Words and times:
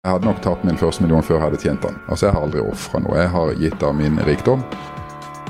Jeg 0.00 0.14
hadde 0.14 0.24
nok 0.30 0.38
tatt 0.40 0.62
min 0.64 0.78
første 0.80 1.04
million 1.04 1.20
før 1.20 1.34
jeg 1.34 1.42
hadde 1.42 1.58
tjent 1.60 1.82
den. 1.84 1.96
Altså, 2.08 2.26
Jeg 2.26 2.32
har 2.32 2.44
aldri 2.46 2.60
ofra 2.64 3.02
noe. 3.04 3.18
Jeg 3.18 3.28
har 3.34 3.50
gitt 3.60 3.82
av 3.84 3.92
min 3.98 4.16
rikdom, 4.24 4.62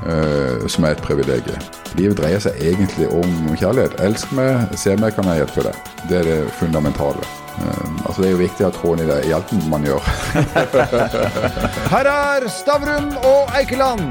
uh, 0.03 0.67
som 0.67 0.83
er 0.83 0.97
et 0.97 1.03
privilegium. 1.05 1.69
Livet 1.95 2.19
dreier 2.19 2.43
seg 2.43 2.59
egentlig 2.59 3.07
om 3.15 3.31
kjærlighet. 3.55 3.95
Elsk 4.03 4.35
meg, 4.35 4.75
se 4.75 4.97
meg, 4.99 5.15
kan 5.15 5.31
jeg 5.31 5.39
hjelpe 5.39 5.63
deg. 5.69 5.79
Det 6.11 6.19
er 6.19 6.27
det 6.27 6.37
fundamentale. 6.59 7.31
Uh, 7.61 8.03
altså, 8.03 8.17
Det 8.19 8.27
er 8.27 8.35
jo 8.35 8.43
viktig 8.43 8.67
å 8.67 8.73
ha 8.73 8.75
tråden 8.75 9.05
i 9.05 9.09
det 9.13 9.19
i 9.31 9.33
alt 9.39 9.55
man 9.71 9.87
gjør. 9.87 10.13
Her 11.95 12.13
er 12.17 12.51
Stavrum 12.51 13.11
og 13.23 13.55
Eikeland, 13.55 14.03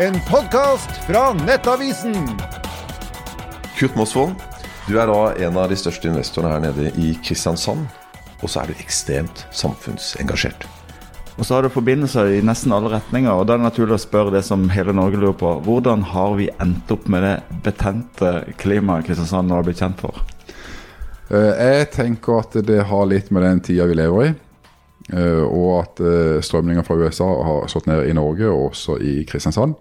en 0.00 0.20
podkast 0.32 1.02
fra 1.04 1.34
Nettavisen. 1.44 2.16
Kurt 3.76 4.00
Mosvold, 4.00 4.40
du 4.88 4.96
er 4.96 5.04
da 5.12 5.34
en 5.36 5.60
av 5.60 5.68
de 5.68 5.76
største 5.76 6.08
investorene 6.08 6.56
her 6.56 6.70
nede 6.70 6.96
i 6.96 7.12
Kristiansand. 7.20 8.00
Og 8.42 8.50
så 8.50 8.62
er 8.62 8.70
du 8.72 8.80
ekstremt 8.82 9.44
samfunnsengasjert. 9.54 10.66
Og 11.38 11.46
så 11.48 11.54
har 11.54 11.64
du 11.64 11.72
forbindelser 11.72 12.28
i 12.36 12.42
nesten 12.44 12.74
alle 12.76 12.90
retninger, 12.92 13.32
og 13.32 13.46
da 13.48 13.54
er 13.54 13.62
det 13.62 13.68
naturlig 13.70 13.96
å 13.96 14.02
spørre 14.02 14.34
det 14.34 14.42
som 14.44 14.66
hele 14.74 14.92
Norge 14.92 15.16
lurer 15.16 15.36
på. 15.40 15.52
Hvordan 15.64 16.02
har 16.12 16.34
vi 16.36 16.50
endt 16.60 16.90
opp 16.92 17.06
med 17.08 17.24
det 17.24 17.36
betente 17.64 18.32
klimaet 18.60 19.06
Kristiansand 19.06 19.48
nå 19.48 19.56
har 19.56 19.64
blitt 19.66 19.80
kjent 19.80 20.02
for? 20.02 20.20
Eh, 21.30 21.52
Jeg 21.56 21.90
tenker 21.94 22.42
at 22.42 22.58
det 22.66 22.82
har 22.90 23.06
litt 23.08 23.30
med 23.32 23.42
den 23.46 23.60
tida 23.64 23.86
vi 23.88 23.94
lever 23.96 24.26
i. 24.26 24.34
eh, 25.16 25.42
Og 25.46 25.70
at 25.80 26.00
eh, 26.04 26.42
strømninger 26.44 26.84
fra 26.84 26.98
USA 27.00 27.30
har 27.48 27.68
slått 27.72 27.86
ned 27.88 28.10
i 28.10 28.12
Norge, 28.12 28.50
og 28.52 28.70
også 28.74 28.98
i 29.00 29.24
Kristiansand. 29.24 29.74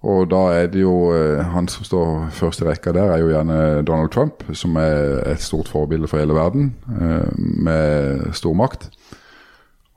Og 0.00 0.30
da 0.32 0.40
er 0.56 0.70
det 0.72 0.80
jo 0.80 1.10
eh, 1.12 1.42
Han 1.52 1.68
som 1.68 1.84
står 1.84 2.30
først 2.32 2.62
i 2.62 2.68
rekka 2.70 2.94
der, 2.96 3.12
er 3.12 3.20
jo 3.20 3.28
gjerne 3.28 3.82
Donald 3.84 4.12
Trump, 4.14 4.46
som 4.56 4.78
er 4.80 5.20
et 5.28 5.42
stort 5.44 5.68
forbilde 5.68 6.08
for 6.08 6.22
hele 6.22 6.36
verden, 6.36 6.72
eh, 6.88 7.28
med 7.36 8.30
stor 8.32 8.56
makt. 8.56 8.88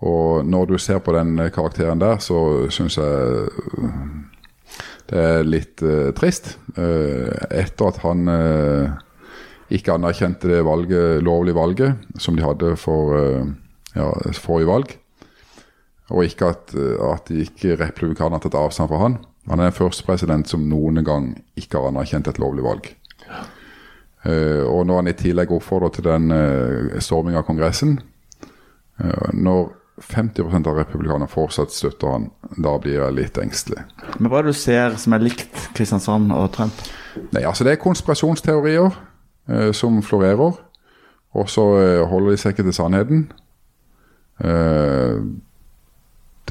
Og 0.03 0.43
når 0.45 0.65
du 0.65 0.77
ser 0.77 0.99
på 0.99 1.15
den 1.15 1.37
karakteren 1.55 2.01
der, 2.01 2.19
så 2.19 2.67
syns 2.69 2.97
jeg 2.99 3.47
det 5.13 5.19
er 5.19 5.47
litt 5.47 5.83
eh, 5.83 6.11
trist. 6.15 6.55
Eh, 6.79 7.31
etter 7.53 7.91
at 7.91 7.99
han 8.03 8.27
eh, 8.31 8.93
ikke 9.73 9.95
anerkjente 9.97 10.49
det 10.49 10.63
valget, 10.65 11.23
lovlige 11.25 11.57
valget 11.57 12.19
som 12.21 12.37
de 12.37 12.45
hadde 12.45 12.75
for 12.79 13.15
eh, 13.19 13.51
ja, 13.95 14.09
forrige 14.39 14.69
valg. 14.69 14.95
Og 16.13 16.27
ikke 16.27 16.49
at, 16.51 16.73
at 16.75 17.29
de 17.29 17.45
ikke 17.45 17.77
republikanerne 17.79 18.37
har 18.37 18.43
tatt 18.43 18.59
avstand 18.59 18.89
fra 18.91 18.99
han. 19.05 19.21
Han 19.49 19.59
er 19.59 19.69
den 19.69 19.75
første 19.77 20.05
president 20.07 20.49
som 20.49 20.63
noen 20.69 21.03
gang 21.03 21.31
ikke 21.59 21.79
har 21.79 21.91
anerkjent 21.91 22.29
et 22.31 22.39
lovlig 22.41 22.63
valg. 22.65 22.89
Uh, 24.23 24.63
og 24.69 24.85
når 24.87 25.01
han 25.01 25.11
i 25.11 25.15
tillegg 25.19 25.51
oppfordrer 25.51 25.91
til 25.97 26.05
den 26.07 26.31
uh, 26.31 26.99
storminga 27.03 27.41
av 27.41 27.47
Kongressen 27.47 27.97
uh, 29.01 29.33
Når 29.35 29.73
50% 29.99 30.69
av 30.71 30.77
republikanerne 30.79 31.27
fortsatt 31.27 31.75
støtter 31.75 32.13
han, 32.13 32.29
da 32.55 32.77
blir 32.79 33.01
jeg 33.01 33.17
litt 33.17 33.39
engstelig. 33.41 33.83
Men 34.15 34.31
hva 34.31 34.39
er 34.39 34.47
det 34.47 34.55
du 34.55 34.61
ser 34.61 34.95
som 35.01 35.17
er 35.17 35.25
likt 35.25 35.67
Kristiansand 35.75 36.31
og 36.31 36.47
Trump? 36.55 36.85
Nei, 37.35 37.43
altså 37.43 37.67
Det 37.67 37.75
er 37.75 37.83
konspirasjonsteorier 37.83 38.95
uh, 38.95 39.71
som 39.75 39.99
florerer. 40.07 40.55
Og 41.33 41.49
så 41.49 41.63
eh, 41.81 42.03
holder 42.09 42.33
de 42.33 42.37
seg 42.37 42.53
ikke 42.53 42.65
til 42.67 42.75
sannheten. 42.77 43.23
Eh, 44.43 45.17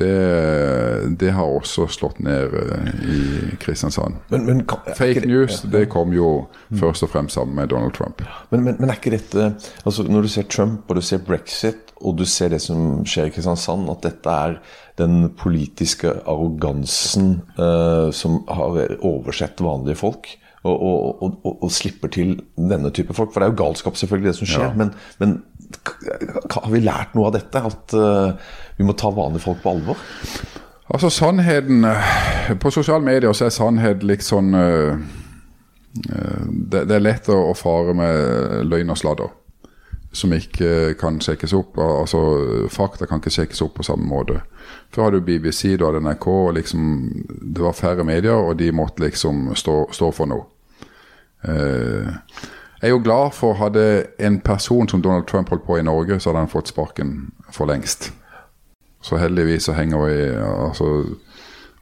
det, 0.03 1.17
det 1.22 1.31
har 1.36 1.48
også 1.56 1.86
slått 1.92 2.19
ned 2.25 2.55
eh, 2.58 2.91
i 3.06 3.56
Kristiansand. 3.62 4.19
Men, 4.33 4.45
men, 4.48 4.62
Fake 4.98 5.22
det- 5.22 5.31
news 5.31 5.61
det 5.72 5.86
kom 5.92 6.12
jo 6.17 6.48
først 6.78 7.06
og 7.06 7.12
fremst 7.14 7.39
sammen 7.39 7.55
med 7.58 7.70
Donald 7.72 7.95
Trump. 7.97 8.23
Men, 8.50 8.64
men, 8.67 8.77
men 8.80 8.91
er 8.92 8.98
ikke 8.98 9.14
dette 9.14 9.48
altså 9.86 10.05
Når 10.08 10.27
du 10.27 10.30
ser 10.33 10.48
Trump 10.50 10.91
og 10.91 10.98
du 10.98 11.03
ser 11.05 11.23
brexit 11.27 11.92
og 12.03 12.17
du 12.19 12.25
ser 12.27 12.50
det 12.50 12.58
som 12.64 13.05
skjer 13.06 13.28
i 13.28 13.34
Kristiansand, 13.34 13.86
at 13.92 14.03
dette 14.03 14.33
er 14.47 14.56
den 14.98 15.28
politiske 15.39 16.11
arrogansen 16.28 17.36
eh, 17.56 18.08
som 18.14 18.41
har 18.50 18.97
oversett 19.06 19.62
vanlige 19.62 20.00
folk? 20.03 20.27
Og, 20.62 20.77
og, 20.78 21.23
og, 21.23 21.62
og, 21.64 21.70
slipper 21.74 22.11
til 22.14 22.36
denne 22.55 22.92
type 22.95 23.14
folk. 23.17 23.33
For 23.33 23.42
det 23.42 23.48
er 23.48 23.55
jo 23.55 23.64
galskap, 23.64 23.96
selvfølgelig, 23.98 24.28
det 24.28 24.36
som 24.39 24.46
skjer. 24.46 24.68
Ja. 24.68 24.74
Men, 24.78 24.92
men 25.18 25.40
har 26.55 26.68
vi 26.70 26.83
lært 26.84 27.17
noe 27.17 27.33
av 27.33 27.34
dette? 27.34 27.62
At 27.67 27.95
uh, 27.98 28.52
vi 28.78 28.86
må 28.86 28.95
ta 28.95 29.11
vanlige 29.11 29.42
folk 29.48 29.62
på 29.64 29.73
alvor? 29.74 30.05
Altså 30.92 31.08
sannheten 31.11 31.84
eh, 31.84 32.56
På 32.61 32.70
sosiale 32.70 33.05
medier 33.05 33.33
så 33.33 33.46
er 33.46 33.55
sannhet 33.55 34.02
litt 34.05 34.24
sånn 34.27 34.55
eh, 34.58 34.98
det, 35.92 36.84
det 36.89 36.96
er 36.96 37.05
lett 37.05 37.29
å, 37.33 37.39
å 37.50 37.55
fare 37.56 37.94
med 37.96 38.62
løgn 38.64 38.92
og 38.92 38.98
sladder. 39.00 39.33
Som 40.12 40.33
ikke 40.36 40.94
kan 41.00 41.18
sjekkes 41.24 41.52
opp. 41.56 41.77
Altså 41.80 42.20
Fakta 42.73 43.08
kan 43.08 43.20
ikke 43.20 43.33
sjekkes 43.33 43.61
opp 43.64 43.74
på 43.79 43.84
samme 43.84 44.08
måte. 44.08 44.40
Før 44.92 45.06
hadde 45.06 45.20
du 45.20 45.27
BBC, 45.29 45.74
du 45.77 45.84
hadde 45.86 46.00
NRK. 46.05 46.27
og 46.29 46.55
liksom 46.56 46.86
Det 47.27 47.64
var 47.64 47.77
færre 47.77 48.05
medier, 48.08 48.36
og 48.36 48.56
de 48.61 48.70
måtte 48.73 49.05
liksom 49.05 49.55
stå, 49.56 49.77
stå 49.92 50.11
for 50.17 50.33
noe. 50.33 50.48
Eh, 51.48 52.08
jeg 52.83 52.91
er 52.91 52.95
jo 52.97 53.03
glad 53.03 53.30
for 53.35 53.55
Hadde 53.58 54.07
en 54.19 54.41
person 54.41 54.89
som 54.89 55.03
Donald 55.03 55.27
Trump 55.27 55.48
holdt 55.48 55.67
på 55.67 55.79
i 55.79 55.86
Norge, 55.86 56.20
så 56.20 56.30
hadde 56.30 56.45
han 56.47 56.51
fått 56.51 56.73
sparken 56.73 57.33
for 57.51 57.70
lengst. 57.70 58.13
Så 59.03 59.19
heldigvis 59.19 59.67
så 59.67 59.75
henger 59.75 60.05
vi 60.07 60.19
altså, 60.35 61.05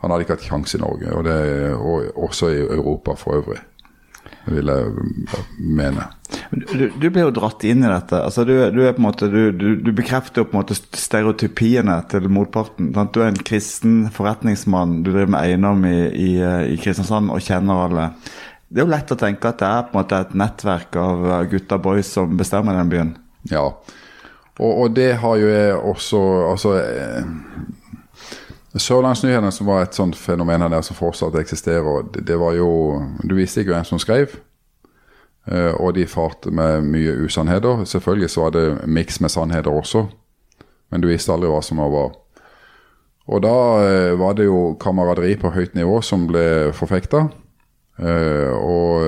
Han 0.00 0.10
hadde 0.10 0.24
ikke 0.24 0.38
hatt 0.38 0.46
sjanse 0.48 0.78
i 0.78 0.80
Norge, 0.80 1.12
og, 1.12 1.24
det, 1.24 1.74
og 1.74 2.28
også 2.28 2.48
i 2.48 2.62
Europa 2.64 3.16
for 3.20 3.40
øvrig. 3.40 3.58
Vil 4.48 4.70
jeg 4.72 4.92
mene. 5.58 6.06
Du, 6.50 6.86
du 6.88 7.06
blir 7.12 7.26
jo 7.26 7.32
dratt 7.36 7.64
inn 7.68 7.84
i 7.84 7.90
dette. 7.90 8.16
altså 8.16 8.44
Du, 8.48 8.54
du 8.72 8.80
er 8.82 8.94
på 8.96 9.02
en 9.02 9.06
måte, 9.06 9.28
du, 9.28 9.52
du, 9.52 9.90
bekrefter 9.96 10.40
jo 10.40 10.48
på 10.48 10.56
en 10.56 10.62
måte 10.62 10.76
stereotypiene 10.76 11.98
til 12.08 12.28
motparten. 12.32 12.92
Sant? 12.96 13.12
Du 13.12 13.20
er 13.20 13.32
en 13.32 13.42
kristen 13.44 13.98
forretningsmann, 14.14 15.02
du 15.04 15.12
driver 15.12 15.34
med 15.36 15.42
eiendom 15.42 15.84
i, 15.88 15.98
i, 16.08 16.30
i 16.72 16.78
Kristiansand 16.80 17.32
og 17.34 17.44
kjenner 17.44 17.84
alle. 17.84 18.06
Det 18.70 18.78
er 18.78 18.86
jo 18.86 18.92
lett 18.92 19.10
å 19.10 19.18
tenke 19.18 19.50
at 19.50 19.58
det 19.58 19.66
er 19.66 19.86
på 19.88 19.96
en 19.96 19.98
måte 19.98 20.18
et 20.22 20.34
nettverk 20.38 20.96
av 21.00 21.24
gutta 21.50 21.78
boys 21.82 22.12
som 22.14 22.36
bestemmer 22.38 22.76
den 22.78 22.92
byen. 22.92 23.08
Ja. 23.50 23.64
Og, 24.60 24.70
og 24.70 24.92
det 24.94 25.16
har 25.22 25.38
jo 25.40 25.48
jeg 25.48 25.74
også 25.74 26.20
Altså 26.50 26.74
eh, 26.78 27.24
Sørlandsnyhetene, 28.76 29.50
som 29.50 29.66
var 29.66 29.82
et 29.82 29.96
sånt 29.96 30.14
fenomen 30.14 30.62
her 30.62 30.70
der 30.70 30.84
som 30.86 30.94
fortsatt 30.98 31.34
eksisterer, 31.40 32.04
det, 32.14 32.22
det 32.28 32.38
var 32.38 32.54
jo 32.54 32.68
Du 33.24 33.34
visste 33.34 33.64
ikke 33.64 33.74
hvem 33.74 33.88
som 33.88 33.98
skrev. 33.98 34.36
Eh, 35.50 35.74
og 35.74 35.96
de 35.96 36.06
farte 36.06 36.52
med 36.54 36.86
mye 36.86 37.16
usannheter. 37.24 37.84
Selvfølgelig 37.84 38.30
så 38.30 38.46
var 38.46 38.54
det 38.54 38.64
miks 38.86 39.20
med 39.20 39.34
sannheter 39.34 39.74
også, 39.74 40.06
men 40.90 41.02
du 41.02 41.08
visste 41.10 41.32
aldri 41.34 41.50
hva 41.50 41.62
som 41.64 41.82
var. 41.82 42.14
Og 43.30 43.42
da 43.42 43.56
eh, 43.82 44.18
var 44.20 44.38
det 44.38 44.46
jo 44.46 44.76
kameraderi 44.80 45.34
på 45.40 45.50
høyt 45.54 45.74
nivå 45.74 45.98
som 46.06 46.28
ble 46.30 46.70
forfekta. 46.76 47.26
Eh, 48.00 48.52
og 48.56 49.02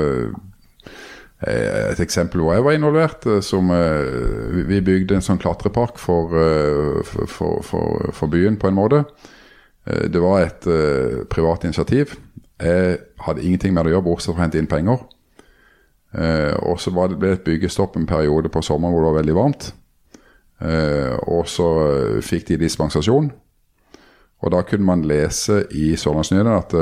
eh, 1.49 1.93
et 1.93 2.01
eksempel 2.05 2.43
hvor 2.43 2.55
jeg 2.55 2.65
var 2.65 2.77
involvert, 2.77 3.27
eh, 3.27 3.41
som 3.41 3.71
vi- 4.69 4.83
bygde 4.85 5.17
en 5.17 5.25
sånn 5.25 5.41
klatrepark 5.41 5.99
for, 5.99 6.35
for, 7.27 7.63
for, 7.65 8.13
for, 8.13 8.27
byen, 8.29 8.59
på 8.59 8.69
en 8.69 8.79
måte. 8.79 9.05
Det 9.83 10.21
var 10.23 10.45
et 10.45 10.67
uh, 10.71 11.25
privat 11.27 11.65
initiativ. 11.65 12.13
Jeg 12.63 12.99
hadde 13.19 13.43
ingenting 13.43 13.75
med 13.75 13.83
det 13.83 13.91
å 13.91 13.95
gjøre, 13.97 14.05
bortsett 14.07 14.37
fra 14.37 14.39
å 14.39 14.45
hente 14.45 14.61
inn 14.61 14.69
penger. 14.71 15.01
Uh, 16.15 16.55
og 16.71 16.79
så 16.79 16.93
ble 16.95 17.09
det 17.19 17.33
et 17.33 17.43
byggestopp 17.43 17.97
en 17.99 18.07
periode 18.07 18.53
på 18.53 18.63
sommeren 18.63 18.95
hvor 18.95 19.03
det 19.03 19.09
var 19.09 19.19
veldig 19.19 19.35
varmt. 19.35 19.67
Uh, 20.63 21.19
og 21.27 21.51
så 21.51 21.67
fikk 22.23 22.53
de 22.53 22.61
dispensasjon. 22.63 23.33
Og 24.39 24.55
da 24.55 24.63
kunne 24.63 24.87
man 24.87 25.03
lese 25.03 25.65
i 25.75 25.97
Sørlandsnyhetene 25.99 26.61
at 26.63 26.79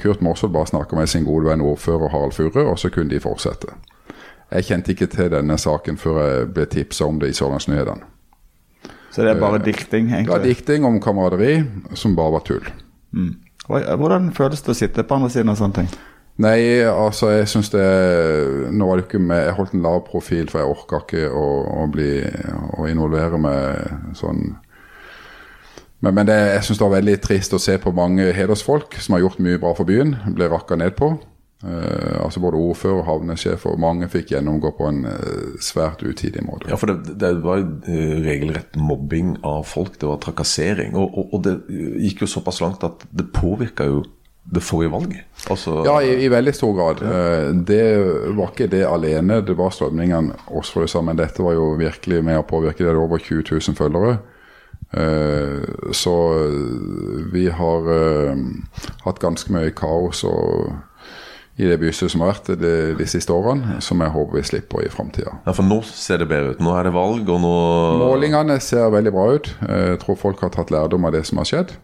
Kurt 0.00 0.22
Morsvold 0.24 0.54
bare 0.54 0.70
snakka 0.70 0.96
med 0.96 1.10
sin 1.12 1.26
gode 1.28 1.50
venn 1.50 1.64
ordfører 1.64 2.12
Harald 2.12 2.32
Furre, 2.36 2.64
og 2.66 2.78
så 2.80 2.90
kunne 2.92 3.12
de 3.12 3.20
fortsette. 3.20 3.74
Jeg 4.50 4.66
kjente 4.66 4.94
ikke 4.94 5.06
til 5.12 5.30
denne 5.30 5.58
saken 5.60 6.00
før 6.00 6.22
jeg 6.24 6.48
ble 6.56 6.66
tipsa 6.70 7.06
om 7.06 7.20
det 7.22 7.30
i 7.30 7.36
Sørlandsnyhetene. 7.36 8.08
Så 9.10 9.24
det 9.26 9.34
er 9.34 9.40
bare 9.40 9.58
dikting, 9.58 10.10
Det 10.10 10.28
var 10.28 10.42
dikting 10.42 10.84
om 10.86 11.00
kameraderi 11.02 11.64
som 11.94 12.14
bare 12.16 12.32
var 12.32 12.44
tull. 12.46 12.66
Mm. 13.12 13.34
Hvordan 13.66 14.32
føles 14.34 14.62
det 14.62 14.72
å 14.72 14.78
sitte 14.78 15.02
på 15.02 15.18
andre 15.18 15.30
siden 15.30 15.50
av 15.50 15.58
sånne 15.58 15.82
ting? 15.82 15.90
Nei, 16.40 16.80
altså 16.86 17.30
jeg 17.34 17.48
syns 17.50 17.68
det 17.74 17.84
Nå 18.72 18.86
var 18.86 18.96
det 18.96 19.08
ikke 19.08 19.18
med 19.20 19.42
Jeg 19.44 19.56
holdt 19.58 19.74
en 19.76 19.82
lav 19.84 19.98
profil, 20.06 20.46
for 20.48 20.62
jeg 20.62 20.72
orka 20.72 21.00
ikke 21.02 21.24
å, 21.36 21.46
å 21.82 21.86
bli 21.92 22.14
Å 22.78 22.86
involvere 22.88 23.40
meg 23.40 24.14
sånn 24.16 24.54
Men, 26.00 26.14
men 26.16 26.28
det, 26.30 26.36
jeg 26.56 26.66
syns 26.66 26.80
det 26.80 26.86
var 26.86 26.96
veldig 26.98 27.16
trist 27.24 27.56
å 27.56 27.60
se 27.60 27.76
på 27.80 27.92
mange 27.96 28.30
hedersfolk 28.36 28.96
som 29.00 29.16
har 29.16 29.26
gjort 29.26 29.42
mye 29.44 29.60
bra 29.60 29.74
for 29.76 29.88
byen, 29.88 30.16
ble 30.36 30.48
rakka 30.52 30.78
ned 30.80 30.96
på. 31.00 31.12
Uh, 31.60 32.22
altså 32.24 32.40
Både 32.40 32.56
ordfører, 32.56 33.02
havnesjef 33.04 33.66
og 33.68 33.80
mange 33.82 34.06
fikk 34.08 34.30
gjennomgå 34.32 34.70
på 34.78 34.86
en 34.88 35.02
uh, 35.04 35.58
svært 35.60 36.00
utidig 36.00 36.40
måte. 36.46 36.70
Ja, 36.72 36.78
for 36.80 36.88
det, 36.88 37.18
det 37.20 37.34
var 37.44 37.60
uh, 37.60 38.14
regelrett 38.24 38.78
mobbing 38.80 39.34
av 39.44 39.66
folk. 39.68 39.98
Det 40.00 40.08
var 40.08 40.22
trakassering. 40.24 40.96
Og, 40.96 41.12
og, 41.12 41.36
og 41.36 41.44
det 41.44 41.58
gikk 42.00 42.24
jo 42.24 42.30
såpass 42.32 42.62
langt 42.64 42.86
at 42.88 43.04
det 43.12 43.28
påvirka 43.36 43.90
jo 43.90 44.00
det 44.54 44.62
forrige 44.64 44.90
valget? 44.92 45.24
Altså, 45.50 45.82
Ja, 45.84 46.00
i, 46.00 46.24
i 46.24 46.28
veldig 46.28 46.54
stor 46.54 46.72
grad. 46.74 47.02
Eh, 47.02 47.54
Det 47.66 47.84
var 48.36 48.50
ikke 48.50 48.70
det 48.70 48.86
alene, 48.86 49.40
det 49.46 49.56
var 49.56 49.70
strømningene 49.70 50.32
også, 50.46 50.72
for 50.72 50.86
det 50.86 51.04
men 51.04 51.18
dette 51.18 51.42
var 51.42 51.52
jo 51.52 51.74
virkelig 51.78 52.24
med 52.24 52.38
å 52.38 52.42
påvirke. 52.46 52.78
Det 52.78 52.90
Det 52.90 52.96
er 52.96 53.04
over 53.04 53.18
20 53.18 53.44
000 53.50 53.76
følgere. 53.76 54.18
Eh, 54.92 55.92
Så 55.94 56.14
vi 57.32 57.48
har 57.50 57.90
eh, 57.94 58.36
hatt 59.04 59.20
ganske 59.22 59.52
mye 59.54 59.70
kaos 59.76 60.24
og, 60.26 60.72
i 61.60 61.66
det 61.68 61.76
bystyret 61.82 62.10
som 62.14 62.22
har 62.24 62.30
vært 62.32 62.48
de, 62.60 62.70
de 62.98 63.06
siste 63.06 63.32
årene, 63.34 63.76
som 63.84 64.00
jeg 64.00 64.10
håper 64.14 64.38
vi 64.38 64.42
slipper 64.48 64.82
i 64.86 64.88
framtida. 64.90 65.34
Ja, 65.46 65.52
For 65.52 65.62
nå 65.66 65.82
ser 65.84 66.22
det 66.22 66.28
bedre 66.30 66.54
ut. 66.54 66.60
Nå 66.64 66.72
er 66.78 66.88
det 66.88 66.94
valg, 66.94 67.28
og 67.28 67.40
nå 67.42 67.54
Målingene 68.00 68.56
ser 68.64 68.88
veldig 68.94 69.12
bra 69.14 69.26
ut. 69.36 69.50
Eh, 69.68 69.86
Jeg 69.92 70.00
tror 70.02 70.16
folk 70.18 70.40
har 70.46 70.54
tatt 70.56 70.70
lærdom 70.74 71.04
av 71.04 71.12
det 71.14 71.22
som 71.28 71.38
har 71.42 71.50
skjedd. 71.50 71.74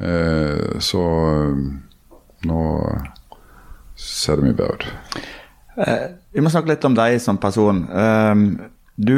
Eh, 0.00 0.78
Så 0.80 1.02
eh, 1.04 1.54
nå 2.48 2.62
ser 3.94 4.40
det 4.40 4.48
mye 4.48 4.56
bedre 4.58 4.74
ut. 4.74 4.88
Eh, 5.76 6.06
vi 6.32 6.40
må 6.42 6.50
snakke 6.50 6.72
litt 6.72 6.84
om 6.88 6.96
deg 6.96 7.20
som 7.22 7.38
person. 7.38 7.84
Du 9.02 9.16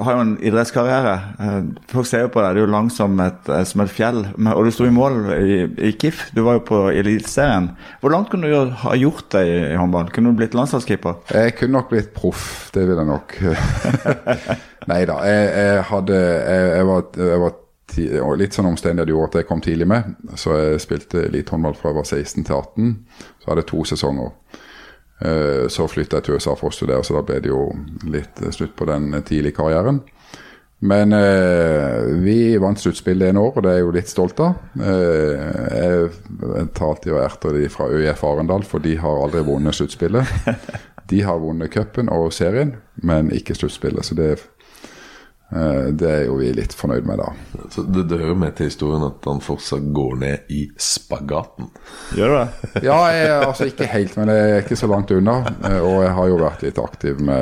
har 0.00 0.14
jo 0.14 0.20
en 0.22 0.34
idrettskarriere. 0.40 1.14
Eh, 1.42 1.56
folk 1.90 2.08
ser 2.08 2.24
jo 2.24 2.30
på 2.32 2.40
deg, 2.40 2.56
du 2.56 2.62
er 2.62 2.64
jo 2.64 2.72
lang 2.72 2.88
som 2.92 3.18
et, 3.20 3.50
eh, 3.52 3.64
som 3.68 3.82
et 3.84 3.92
fjell. 3.92 4.22
Og 4.54 4.64
du 4.64 4.70
sto 4.72 4.86
i 4.88 4.94
mål 4.94 5.18
i, 5.36 5.58
i 5.90 5.92
KIF, 6.00 6.28
du 6.36 6.40
var 6.46 6.58
jo 6.58 6.64
på 6.70 6.80
Eliteserien. 6.94 7.70
Hvor 8.00 8.14
langt 8.14 8.30
kunne 8.32 8.48
du 8.48 8.72
ha 8.84 8.96
gjort 8.96 9.28
deg 9.34 9.50
i 9.74 9.76
håndball? 9.76 10.08
Kunne 10.14 10.32
du 10.32 10.40
blitt 10.40 10.56
landslagskeeper? 10.56 11.20
Jeg 11.34 11.58
kunne 11.58 11.76
nok 11.76 11.92
blitt 11.92 12.14
proff, 12.16 12.70
det 12.72 12.86
vil 12.88 13.02
jeg 13.02 13.10
nok. 13.10 13.36
Nei 14.90 15.02
da. 15.10 15.18
Jeg, 15.28 15.48
jeg 15.52 15.82
hadde 15.90 16.20
Jeg, 16.22 16.68
jeg 16.78 16.86
var, 16.88 17.02
jeg 17.18 17.42
var 17.42 17.58
ti, 17.92 18.06
litt 18.40 18.56
sånn 18.56 18.70
omstendighet 18.70 19.12
gjorde 19.12 19.32
at 19.32 19.42
jeg 19.42 19.48
kom 19.50 19.60
tidlig 19.64 19.90
med. 19.90 20.14
Så 20.40 20.56
jeg 20.56 20.80
spilte 20.84 21.26
elitehåndball 21.26 21.76
fra 21.76 21.92
jeg 21.92 22.00
var 22.00 22.08
16 22.08 22.48
til 22.48 22.56
18. 22.56 22.96
Så 23.42 23.50
hadde 23.50 23.64
jeg 23.64 23.70
to 23.74 23.84
sesonger. 23.92 24.32
Eh, 25.20 25.66
Så 25.68 25.88
flytta 25.90 26.18
jeg 26.18 26.28
til 26.28 26.38
USA 26.38 26.54
for 26.54 26.70
å 26.70 26.74
studere, 26.74 27.02
så 27.04 27.16
da 27.18 27.24
ble 27.26 27.40
det 27.42 27.50
jo 27.50 27.64
litt 28.10 28.38
eh, 28.42 28.52
slutt 28.54 28.76
på 28.78 28.86
den 28.86 29.10
tidlige 29.22 29.56
karrieren. 29.58 30.00
Men 30.78 31.12
eh, 31.12 32.04
vi 32.22 32.54
vant 32.62 32.78
sluttspillet 32.78 33.32
en 33.32 33.40
år, 33.42 33.56
og 33.56 33.64
det 33.64 33.70
er 33.72 33.80
jeg 33.80 33.86
jo 33.88 33.94
litt 33.96 34.12
stolt 34.12 34.38
av. 34.44 34.60
Eh, 34.78 35.48
jeg, 35.74 36.68
tar 36.70 36.92
alltid 36.92 37.16
og 37.16 37.22
erter 37.24 37.58
de 37.58 37.64
fra 37.72 37.88
ØIF 37.90 38.22
Arendal, 38.28 38.62
for 38.62 38.84
de 38.84 38.94
har 39.02 39.24
aldri 39.24 39.42
vunnet 39.46 39.74
sluttspillet. 39.74 40.36
De 41.08 41.22
har 41.24 41.38
vunnet 41.40 41.72
cupen 41.72 42.10
og 42.12 42.26
serien, 42.36 42.74
men 43.00 43.30
ikke 43.32 43.54
sluttspillet. 43.56 44.04
Så 44.04 44.12
det, 44.18 44.26
eh, 44.36 44.42
det 45.48 46.08
er 46.12 46.24
jo 46.26 46.34
vi 46.36 46.50
litt 46.52 46.74
fornøyd 46.76 47.06
med, 47.08 47.22
da. 47.22 47.62
Så 47.72 47.80
det, 47.88 48.02
det 48.10 48.18
hører 48.20 48.36
med 48.36 48.52
til 48.58 48.68
historien 48.68 49.06
at 49.06 49.24
han 49.24 49.38
fortsatt 49.40 49.86
går 49.96 50.18
ned 50.20 50.50
i 50.52 50.66
spagaten. 50.76 51.70
Gjør 52.18 52.34
du 52.34 52.36
det? 52.36 52.48
Ja, 52.88 52.98
jeg, 53.16 53.30
altså 53.46 53.64
ikke 53.70 53.88
helt, 53.88 54.16
men 54.20 54.28
jeg 54.34 54.50
er 54.50 54.60
ikke 54.60 54.76
så 54.76 54.90
langt 54.92 55.10
unna. 55.16 55.38
Eh, 55.64 55.78
Og 55.80 56.02
jeg 56.04 56.12
har 56.18 56.28
jo 56.28 56.36
vært 56.42 56.66
litt 56.66 56.78
aktiv 56.82 57.20
med 57.24 57.40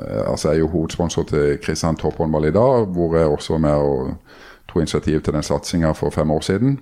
eh, 0.00 0.22
Altså, 0.30 0.48
jeg 0.48 0.56
er 0.56 0.64
jo 0.64 0.72
hovedsponsor 0.78 1.28
til 1.28 1.58
Kristian 1.60 2.00
Topphåndball 2.00 2.48
i 2.48 2.54
dag, 2.56 2.88
hvor 2.96 3.18
jeg 3.20 3.28
også 3.28 3.58
var 3.58 3.64
med 3.68 3.84
og 3.92 4.16
tok 4.66 4.80
initiativ 4.86 5.20
til 5.22 5.36
den 5.36 5.44
satsinga 5.46 5.92
for 5.94 6.10
fem 6.16 6.30
år 6.32 6.40
siden. 6.48 6.78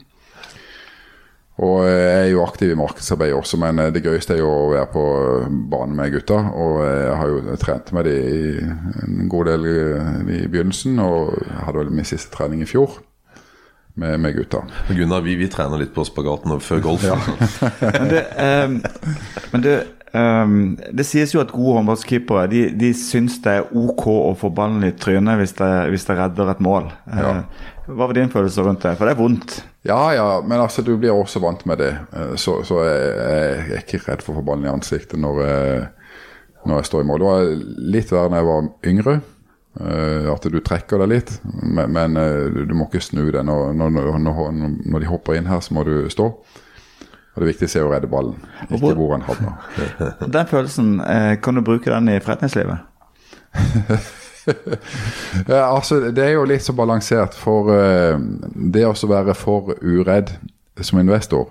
Og 1.63 1.85
jeg 1.87 2.15
er 2.19 2.31
jo 2.33 2.43
aktiv 2.43 2.73
i 2.73 2.79
markedsarbeid 2.79 3.33
også, 3.37 3.59
men 3.63 3.79
eh, 3.79 3.93
det 3.95 4.03
gøyeste 4.03 4.35
er 4.35 4.43
jo 4.43 4.51
å 4.51 4.71
være 4.73 4.89
på 4.91 5.05
banen 5.71 5.95
med 6.01 6.11
gutta. 6.17 6.41
Og 6.51 6.81
jeg 6.83 7.17
har 7.21 7.31
jo 7.31 7.59
trent 7.63 7.93
med 7.95 8.09
dem 8.11 8.23
i 8.27 9.19
en 9.23 9.29
god 9.31 9.53
del 9.53 9.69
i, 9.71 10.41
begynnelsen, 10.49 10.99
og 11.05 11.37
hadde 11.63 11.85
vel 11.85 11.95
min 11.95 12.09
siste 12.09 12.35
trening 12.35 12.65
i 12.65 12.71
fjor 12.71 12.99
med, 13.95 14.21
med 14.21 14.35
gutta. 14.35 14.65
Gunnar, 14.89 15.23
vi, 15.23 15.37
vi 15.39 15.49
trener 15.51 15.79
litt 15.79 15.95
på 15.95 16.05
spagaten 16.07 16.59
før 16.61 16.83
golf. 16.83 17.05
Men 18.01 18.09
det, 18.11 18.25
um, 18.35 18.81
men 19.53 19.63
det, 19.63 19.75
um, 20.11 20.57
det 20.91 21.07
sies 21.07 21.35
jo 21.35 21.43
at 21.43 21.53
gode 21.55 21.77
håndballkeepere 21.79 22.49
de, 22.51 22.65
de 22.79 22.91
syns 22.99 23.39
det 23.45 23.61
er 23.61 23.71
ok 23.71 24.09
å 24.11 24.35
få 24.39 24.51
ballen 24.55 24.83
i 24.87 24.95
trynet 24.99 25.39
hvis 25.39 25.55
det, 25.61 25.71
hvis 25.95 26.09
det 26.09 26.19
redder 26.19 26.51
et 26.51 26.65
mål. 26.65 26.91
Ja. 27.07 27.37
Eh, 27.37 27.71
Hva 27.87 28.07
var 28.09 28.15
din 28.17 28.31
følelse 28.33 28.63
rundt 28.65 28.81
det? 28.87 28.95
For 28.97 29.05
det 29.07 29.13
er 29.15 29.19
vondt. 29.21 29.59
Ja, 29.85 29.99
ja, 30.17 30.29
men 30.41 30.61
altså 30.63 30.81
du 30.87 30.95
blir 30.97 31.13
også 31.13 31.41
vant 31.45 31.67
med 31.69 31.79
det. 31.83 31.91
Eh, 32.17 32.35
Så, 32.41 32.63
så 32.65 32.81
jeg, 32.87 33.11
jeg 33.13 33.77
er 33.77 33.83
ikke 33.85 34.01
redd 34.07 34.23
for 34.25 34.33
å 34.33 34.39
få 34.41 34.47
ballen 34.49 34.65
i 34.65 34.73
ansiktet 34.73 35.21
når 35.21 35.43
jeg, 35.45 35.85
når 36.65 36.81
jeg 36.81 36.89
står 36.89 37.05
i 37.05 37.09
mål. 37.11 37.21
Det 37.21 37.29
var 37.29 37.45
litt 37.99 38.13
verre 38.15 38.31
da 38.33 38.41
jeg 38.41 38.49
var 38.49 38.69
yngre. 38.93 39.15
eh, 39.85 40.33
At 40.33 40.49
du 40.49 40.61
trekker 40.65 41.05
deg 41.05 41.13
litt, 41.13 41.35
men, 41.61 41.93
men 41.93 42.17
eh, 42.17 42.65
du 42.65 42.73
må 42.75 42.89
ikke 42.89 43.05
snu 43.05 43.27
deg. 43.29 43.45
Når, 43.45 43.75
når, 43.77 43.93
når, 44.01 45.01
de 45.05 45.13
hopper 45.13 45.37
inn 45.37 45.51
her, 45.53 45.61
så 45.61 45.77
må 45.77 45.85
du 45.85 46.09
stå. 46.09 46.31
Og 47.35 47.43
Det 47.43 47.49
viktigste 47.53 47.81
er 47.83 47.85
å 47.89 47.93
redde 47.93 48.07
ballen, 48.09 48.37
ikke 48.71 48.79
hvor- 48.81 48.95
hvor 48.97 49.13
han 49.19 49.25
havner. 49.29 49.55
Den 50.39 50.47
følelsen, 50.47 51.01
eh, 51.05 51.35
kan 51.43 51.55
du 51.59 51.65
bruke 51.67 51.91
den 51.91 52.09
i 52.09 52.21
forretningslivet? 52.23 52.79
Altså, 55.49 56.01
det 56.11 56.25
er 56.25 56.35
jo 56.37 56.47
litt 56.49 56.65
så 56.65 56.75
balansert, 56.77 57.37
for 57.39 57.71
uh, 57.73 58.17
det 58.55 58.85
å 58.87 58.95
være 59.09 59.35
for 59.37 59.75
uredd 59.83 60.35
som 60.81 61.01
investor, 61.01 61.49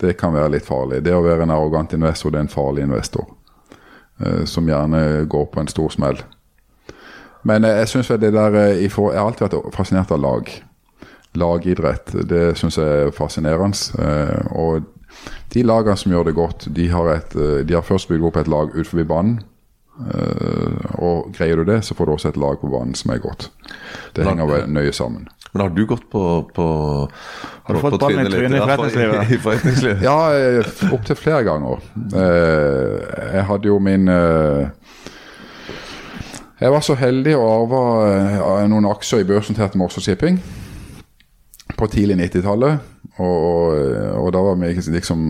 det 0.00 0.16
kan 0.18 0.34
være 0.34 0.56
litt 0.56 0.66
farlig. 0.66 1.02
Det 1.04 1.14
å 1.14 1.22
være 1.24 1.46
en 1.46 1.54
arrogant 1.54 1.92
investor, 1.96 2.32
det 2.32 2.40
er 2.40 2.46
en 2.48 2.52
farlig 2.52 2.86
investor. 2.86 3.28
Uh, 4.22 4.44
som 4.46 4.68
gjerne 4.68 5.24
går 5.30 5.50
på 5.52 5.62
en 5.62 5.70
stor 5.70 5.90
smell. 5.94 6.22
Men 7.44 7.64
eh, 7.66 7.80
jeg 7.82 7.90
synes 7.90 8.08
vel 8.08 8.22
det 8.22 8.32
der 8.32 8.54
i 8.80 8.88
for, 8.88 9.12
Jeg 9.12 9.20
har 9.20 9.28
alltid 9.28 9.48
vært 9.48 9.74
fascinert 9.76 10.12
av 10.14 10.22
lag. 10.22 10.52
Lagidrett. 11.34 12.14
Det 12.24 12.54
syns 12.56 12.78
jeg 12.78 13.08
er 13.08 13.10
fascinerende. 13.12 13.76
og 14.54 14.86
de 15.52 15.62
lagene 15.62 15.96
som 15.96 16.12
gjør 16.12 16.24
det 16.24 16.34
godt, 16.34 16.66
de 16.76 16.88
har, 16.90 17.08
et, 17.10 17.34
de 17.68 17.74
har 17.74 17.82
først 17.82 18.08
bygd 18.08 18.24
opp 18.24 18.36
et 18.36 18.48
lag 18.48 18.70
utenfor 18.74 19.04
banen. 19.04 19.42
Eh, 19.94 20.94
og 20.98 21.28
greier 21.36 21.60
du 21.62 21.64
det, 21.68 21.80
så 21.86 21.94
får 21.94 22.06
du 22.06 22.12
også 22.16 22.32
et 22.32 22.38
lag 22.40 22.56
på 22.60 22.70
banen 22.72 22.94
som 22.98 23.12
er 23.14 23.20
godt. 23.22 23.48
Det 24.16 24.24
henger 24.26 24.48
vel 24.50 24.64
nøye 24.74 24.92
sammen. 24.96 25.28
Men 25.54 25.60
har 25.62 25.70
du 25.70 25.84
gått 25.86 26.08
på, 26.10 26.20
på 26.50 26.64
Har 27.64 27.76
du 27.76 27.78
fått 27.78 27.94
på 27.94 28.00
ballen 28.02 28.26
i 28.26 28.30
trynet 28.32 28.56
i 28.56 28.58
Ja, 28.58 28.66
forretningslivet? 28.66 29.30
I 29.36 29.38
forretningslivet. 29.44 30.02
Ja, 30.02 30.16
opptil 30.96 31.16
flere 31.20 31.44
ganger. 31.46 31.84
Eh, 32.10 33.36
Jeg 33.36 33.44
hadde 33.52 33.70
jo 33.70 33.78
min 33.78 34.08
eh, 34.10 34.66
Jeg 36.60 36.72
var 36.74 36.82
så 36.82 36.96
heldig 36.98 37.36
å 37.38 37.46
arve 37.52 38.66
noen 38.70 38.86
aksjer 38.90 39.22
i 39.22 39.28
børsnoterte 39.30 39.78
Moss 39.78 39.98
Shipping 40.02 40.40
på 41.78 41.86
tidlig 41.90 42.16
90-tallet. 42.20 42.82
Og, 43.22 43.74
og, 44.18 44.32
da 44.34 44.40
var 44.42 44.56
vi 44.58 44.72
liksom 44.90 45.20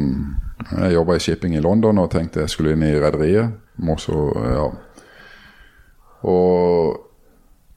Jeg 0.70 0.94
jobba 0.94 1.18
i 1.18 1.20
shipping 1.20 1.52
i 1.56 1.60
London 1.60 1.98
og 2.00 2.10
tenkte 2.14 2.40
jeg 2.40 2.52
skulle 2.52 2.72
inn 2.72 2.84
i 2.86 2.94
rederiet. 2.96 3.52
Ja. 3.84 4.68
Og 6.24 7.04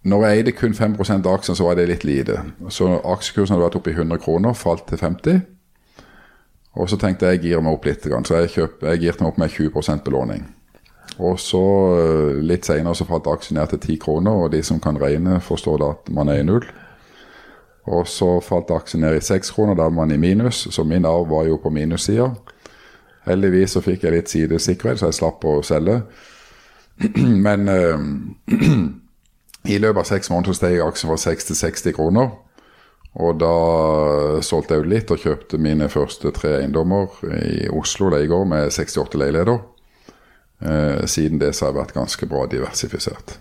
når 0.08 0.24
jeg 0.24 0.40
eide 0.40 0.54
kun 0.56 0.74
5 0.74 0.96
av 1.26 1.34
aksjen, 1.34 1.56
så 1.56 1.66
var 1.68 1.76
det 1.76 1.90
litt 1.90 2.06
lite. 2.08 2.40
Så 2.70 2.88
aksjekursen 3.04 3.56
hadde 3.56 3.66
vært 3.66 3.76
oppe 3.76 3.92
i 3.92 3.98
100 3.98 4.22
kroner, 4.24 4.56
falt 4.56 4.88
til 4.88 5.02
50. 5.02 5.42
Og 6.78 6.90
så 6.90 7.00
tenkte 7.02 7.28
jeg 7.28 7.40
jeg 7.40 7.44
girer 7.50 7.66
meg 7.66 7.76
opp 7.76 7.88
litt, 7.90 8.06
så 8.06 8.40
jeg, 8.40 8.54
kjøp, 8.54 8.86
jeg 8.86 9.02
girte 9.02 9.24
meg 9.24 9.32
opp 9.34 9.42
med 9.42 9.52
20% 9.52 10.06
belåning. 10.06 10.46
Og 11.18 11.40
så 11.42 11.64
eh, 11.98 12.40
litt 12.46 12.68
senere 12.68 12.96
så 12.96 13.08
falt 13.10 13.28
aksjen 13.28 13.58
ned 13.58 13.72
til 13.74 13.80
10 13.80 14.02
kroner, 14.04 14.44
og 14.44 14.52
de 14.54 14.62
som 14.64 14.80
kan 14.80 15.00
regne, 15.02 15.42
forstår 15.42 15.82
da 15.82 15.90
at 15.96 16.12
man 16.14 16.30
er 16.30 16.44
i 16.44 16.46
null. 16.46 16.68
Og 17.88 18.08
så 18.12 18.38
falt 18.44 18.72
aksjen 18.76 19.06
ned 19.06 19.18
i 19.18 19.24
6 19.24 19.54
kroner, 19.56 19.78
da 19.78 19.88
var 19.88 19.96
man 19.96 20.12
i 20.12 20.20
minus, 20.20 20.66
så 20.76 20.84
min 20.84 21.08
arv 21.08 21.30
var 21.32 21.48
jo 21.48 21.60
på 21.64 21.72
minussida. 21.72 22.32
Heldigvis 23.28 23.76
så 23.76 23.84
fikk 23.84 24.04
jeg 24.04 24.16
litt 24.16 24.32
sidesikkerhet, 24.32 25.00
så 25.00 25.12
jeg 25.12 25.20
slapp 25.20 25.46
å 25.48 25.60
selge. 25.66 26.02
Men 27.48 27.72
eh, 27.72 28.04
i 29.74 29.80
løpet 29.80 30.04
av 30.04 30.10
seks 30.10 30.32
måneder 30.34 30.58
steg 30.58 30.84
aksjen 30.84 31.12
fra 31.12 31.20
6 31.28 31.50
til 31.50 31.60
60 31.62 31.98
kroner. 31.98 32.36
Og 33.18 33.40
da 33.42 33.54
solgte 34.46 34.76
jeg 34.76 34.84
ut 34.84 34.92
litt 34.92 35.12
og 35.14 35.24
kjøpte 35.24 35.58
mine 35.62 35.88
første 35.90 36.30
tre 36.36 36.60
eiendommer 36.60 37.16
i 37.40 37.66
Oslo 37.74 38.12
det 38.14 38.26
i 38.26 38.30
går 38.30 38.46
med 38.50 38.70
68 38.76 39.18
leiligheter. 39.18 39.64
Eh, 40.62 41.06
siden 41.06 41.40
det 41.40 41.54
så 41.54 41.66
har 41.66 41.74
jeg 41.74 41.80
vært 41.84 41.94
ganske 41.94 42.30
bra 42.30 42.48
diversifisert. 42.50 43.38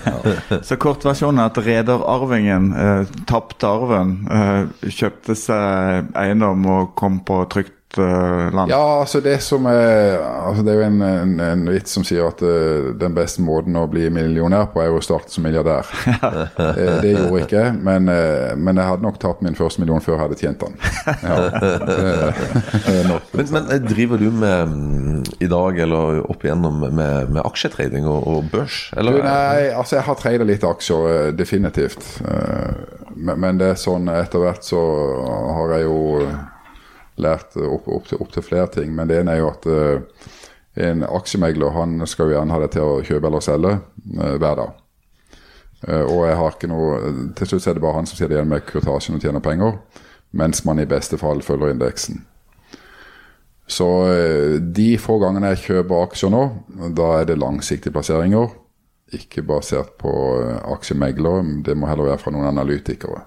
Så 0.66 0.78
kortversjonen 0.80 1.42
er 1.42 1.50
at 1.50 1.58
rederarvingen 1.60 2.68
uh, 2.72 3.16
tapte 3.28 3.66
arven, 3.68 4.12
uh, 4.30 4.70
kjøpte 4.86 5.34
seg 5.36 6.12
eiendom 6.16 6.64
og 6.70 6.94
kom 6.96 7.18
på 7.26 7.42
trygt 7.52 7.74
eh, 7.74 7.75
land. 7.96 8.70
Ja, 8.70 9.00
altså 9.00 9.20
det 9.20 9.38
som 9.42 9.66
er 9.70 10.18
altså 10.20 10.62
Det 10.62 10.72
er 10.72 10.80
jo 10.80 10.86
en, 10.86 11.02
en, 11.02 11.40
en 11.40 11.62
vits 11.70 11.94
som 11.96 12.04
sier 12.06 12.26
at 12.28 12.42
uh, 12.44 12.92
den 12.98 13.14
beste 13.16 13.42
måten 13.44 13.76
å 13.78 13.86
bli 13.90 14.08
millionær 14.12 14.68
på, 14.72 14.82
er 14.82 14.90
jo 14.90 14.98
å 15.00 15.04
starte 15.04 15.32
som 15.32 15.46
milliardær. 15.46 15.88
det, 16.76 16.86
det 17.02 17.12
gjorde 17.14 17.40
jeg 17.40 17.46
ikke, 17.46 17.64
men, 17.86 18.10
uh, 18.10 18.52
men 18.58 18.80
jeg 18.80 18.90
hadde 18.90 19.06
nok 19.06 19.20
tapt 19.22 19.44
min 19.46 19.56
første 19.58 19.82
million 19.82 20.02
før 20.04 20.16
jeg 20.16 20.22
hadde 20.24 20.40
tjent 20.40 20.64
den. 20.66 20.76
Ja. 21.22 21.36
Men, 23.36 23.46
men 23.50 23.70
eh, 23.72 23.80
driver 23.82 24.20
du 24.20 24.28
med 24.32 24.70
mm, 24.70 25.22
i 25.44 25.48
dag, 25.50 25.78
eller 25.82 26.20
opp 26.24 26.44
igjennom, 26.44 26.78
med, 26.86 27.30
med 27.32 27.40
aksjetrading 27.42 28.06
og, 28.08 28.26
og 28.30 28.48
børs? 28.52 28.86
Eller? 28.96 29.18
nei, 29.24 29.68
altså 29.76 29.98
jeg 29.98 30.06
har 30.06 30.18
tradet 30.20 30.46
litt 30.48 30.64
aksjer, 30.66 31.08
eh, 31.12 31.30
definitivt. 31.36 32.06
Uh, 32.24 32.96
Men, 33.16 33.40
men 33.40 33.56
det 33.60 33.70
er 33.72 33.78
sånn 33.80 34.10
etter 34.12 34.42
hvert 34.42 34.66
så 34.66 34.80
har 35.56 35.70
jeg 35.76 35.86
jo 35.86 36.00
lært 37.22 37.56
opp, 37.60 37.88
opp, 37.88 38.08
til, 38.08 38.20
opp 38.20 38.32
til 38.34 38.44
flere 38.44 38.68
ting. 38.72 38.92
Men 38.96 39.08
det 39.10 39.20
ene 39.20 39.36
er 39.36 39.42
jo 39.42 39.52
at 39.52 39.68
eh, 39.70 40.26
en 40.86 41.04
aksjemegler 41.08 41.72
han 41.76 42.00
skal 42.08 42.30
jo 42.30 42.36
gjerne 42.36 42.52
ha 42.52 42.60
det 42.62 42.72
til 42.74 42.84
å 42.84 43.02
kjøpe 43.06 43.30
eller 43.30 43.44
selge 43.44 43.76
eh, 43.76 44.36
hver 44.36 44.60
dag. 44.62 44.74
Eh, 45.86 46.04
og 46.04 46.24
jeg 46.26 46.38
har 46.40 46.54
ikke 46.54 46.70
noe 46.70 47.12
Til 47.36 47.50
slutt 47.50 47.66
er 47.68 47.76
det 47.76 47.82
bare 47.84 47.98
han 47.98 48.08
som 48.08 48.16
sitter 48.18 48.38
igjen 48.38 48.48
med 48.48 48.64
kurtasjen 48.68 49.18
og 49.18 49.24
tjener 49.24 49.44
penger, 49.44 49.76
mens 50.36 50.64
man 50.68 50.80
i 50.80 50.88
beste 50.88 51.18
fall 51.20 51.42
følger 51.44 51.74
indeksen. 51.74 52.24
Så 53.66 53.88
eh, 54.12 54.56
de 54.60 54.94
få 55.02 55.18
gangene 55.22 55.54
jeg 55.54 55.64
kjøper 55.64 56.06
aksjer 56.06 56.32
nå, 56.32 56.44
da 56.96 57.10
er 57.20 57.30
det 57.30 57.40
langsiktige 57.42 57.94
plasseringer. 57.96 58.52
Ikke 59.16 59.44
basert 59.46 59.96
på 60.00 60.12
eh, 60.42 60.60
aksjemeglere, 60.74 61.62
det 61.66 61.76
må 61.78 61.90
heller 61.90 62.12
være 62.12 62.22
fra 62.22 62.34
noen 62.34 62.50
analytikere. 62.52 63.24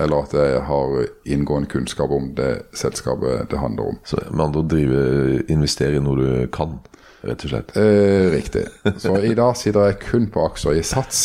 Eller 0.00 0.24
at 0.24 0.32
jeg 0.32 0.62
har 0.68 0.94
inngående 1.28 1.68
kunnskap 1.68 2.10
om 2.10 2.30
det 2.36 2.62
selskapet 2.72 3.50
det 3.50 3.60
handler 3.60 3.92
om. 3.92 4.00
Så 4.08 4.22
med 4.30 4.44
andre 4.44 4.62
ord 4.64 5.50
investere 5.52 5.98
i 5.98 6.02
noe 6.02 6.16
du 6.16 6.50
kan, 6.52 6.78
rett 7.22 7.44
og 7.44 7.52
slett. 7.52 7.76
Eh, 7.76 8.30
riktig. 8.32 8.66
Så 8.98 9.18
i 9.20 9.34
dag 9.36 9.56
sitter 9.60 9.90
jeg 9.90 10.00
kun 10.06 10.30
på 10.32 10.46
aksjer 10.48 10.80
i 10.80 10.86
Sats. 10.86 11.24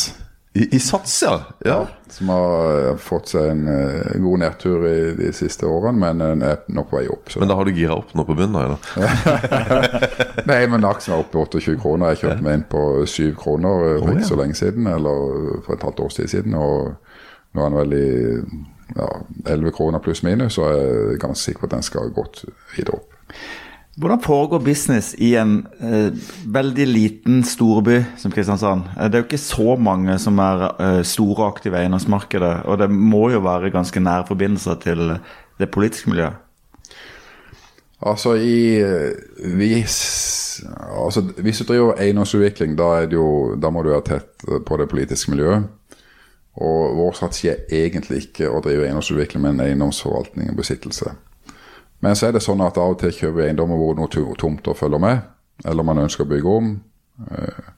I, 0.58 0.76
i 0.76 0.80
Sats, 0.80 1.24
ja. 1.24 1.42
ja. 1.66 1.88
Som 2.10 2.30
har 2.34 2.98
fått 2.98 3.30
seg 3.30 3.52
en 3.52 3.68
uh, 3.70 4.14
god 4.24 4.42
nedtur 4.42 4.86
i 4.90 5.00
de 5.20 5.30
siste 5.36 5.68
årene, 5.70 6.00
men 6.02 6.24
den 6.24 6.46
er 6.48 6.64
nå 6.74 6.82
på 6.88 6.98
vei 6.98 7.04
opp. 7.14 7.30
Så. 7.30 7.42
Men 7.44 7.52
da 7.52 7.58
har 7.60 7.68
du 7.68 7.78
gira 7.78 7.98
opp 8.00 8.16
nå 8.18 8.26
på 8.26 8.34
bunnen? 8.40 8.58
Eller? 8.64 8.80
Nei, 10.50 10.60
men 10.72 10.88
aksjen 10.88 11.14
er 11.14 11.22
oppe 11.22 11.44
28 11.44 11.78
kroner. 11.84 12.16
Jeg 12.16 12.24
kjøpte 12.24 12.48
meg 12.48 12.58
inn 12.58 12.66
på 12.72 12.84
7 13.06 13.36
kroner 13.38 13.84
for 13.84 14.08
Oh, 14.08 14.14
ikke 14.16 14.24
ja. 14.24 14.30
så 14.32 14.40
lenge 14.40 14.58
siden, 14.58 14.90
eller 14.90 15.62
for 15.68 15.78
et 15.78 15.86
halvt 15.86 16.04
års 16.08 16.18
tid 16.18 16.34
siden. 16.34 16.58
Og 16.58 17.07
nå 17.58 17.66
er 17.66 17.74
den 17.74 17.80
vel 17.82 17.96
i 17.98 18.08
ja, 18.96 19.08
11 19.54 19.74
kroner 19.76 20.04
pluss 20.04 20.24
minus, 20.24 20.56
så 20.58 20.68
er 20.70 20.76
jeg 20.78 21.22
ganske 21.24 21.44
sikker 21.44 21.64
på 21.64 21.70
at 21.70 21.78
den 21.78 21.86
skal 21.86 22.14
godt 22.16 22.46
videre 22.76 23.02
opp. 23.02 23.18
Hvordan 23.98 24.22
foregår 24.22 24.60
business 24.62 25.16
i 25.18 25.32
en 25.42 25.64
eh, 25.82 26.14
veldig 26.54 26.86
liten 26.86 27.40
storby 27.44 27.98
som 28.22 28.32
Kristiansand? 28.32 28.84
Eh, 28.94 29.08
Det 29.10 29.18
er 29.18 29.24
jo 29.24 29.26
ikke 29.26 29.42
så 29.42 29.76
mange 29.76 30.20
som 30.22 30.38
er 30.40 30.68
eh, 30.70 31.02
store 31.02 31.42
og 31.42 31.48
aktive 31.56 31.80
i 31.80 31.88
eiendomsmarkedet, 31.88 32.52
og 32.66 32.78
det 32.78 32.92
må 32.92 33.32
jo 33.34 33.42
være 33.42 33.74
ganske 33.74 34.00
nære 34.00 34.28
forbindelser 34.28 34.78
til 34.86 35.18
det 35.58 35.70
politiske 35.74 36.10
miljøet. 36.14 36.38
Altså 38.06 38.36
i 38.38 38.84
hvis, 39.58 39.98
altså, 40.78 41.22
hvis 41.42 41.58
du 41.58 41.74
driver 41.74 41.98
eiendomsutvikling, 41.98 42.78
da, 42.78 42.84
er 43.02 43.10
jo, 43.10 43.56
da 43.58 43.72
må 43.74 43.82
du 43.82 43.90
være 43.90 44.06
tett 44.06 44.46
på 44.66 44.78
det 44.78 44.90
politiske 44.90 45.32
miljøet. 45.34 45.66
Og 46.58 46.98
vår 46.98 47.12
strategi 47.14 47.52
er 47.52 47.64
egentlig 47.70 48.24
ikke 48.26 48.50
å 48.50 48.62
drive 48.66 48.88
eiendomsutvikling, 48.88 49.44
men 49.44 49.62
eiendomsforvaltning 49.62 50.50
og 50.50 50.58
besittelse. 50.58 51.12
Men 52.02 52.16
så 52.18 52.28
er 52.28 52.36
det 52.36 52.44
sånn 52.46 52.62
at 52.66 52.78
av 52.82 52.96
og 52.96 53.00
til 53.02 53.14
kjøper 53.14 53.38
vi 53.40 53.46
eiendommer 53.48 53.78
hvor 53.78 53.98
noe 53.98 54.10
tomt 54.10 54.38
tomter 54.42 54.78
følger 54.78 55.02
med, 55.02 55.22
eller 55.66 55.86
man 55.86 56.02
ønsker 56.06 56.26
å 56.26 56.32
bygge 56.34 56.60
om. 56.60 56.76
Eh, 57.32 57.74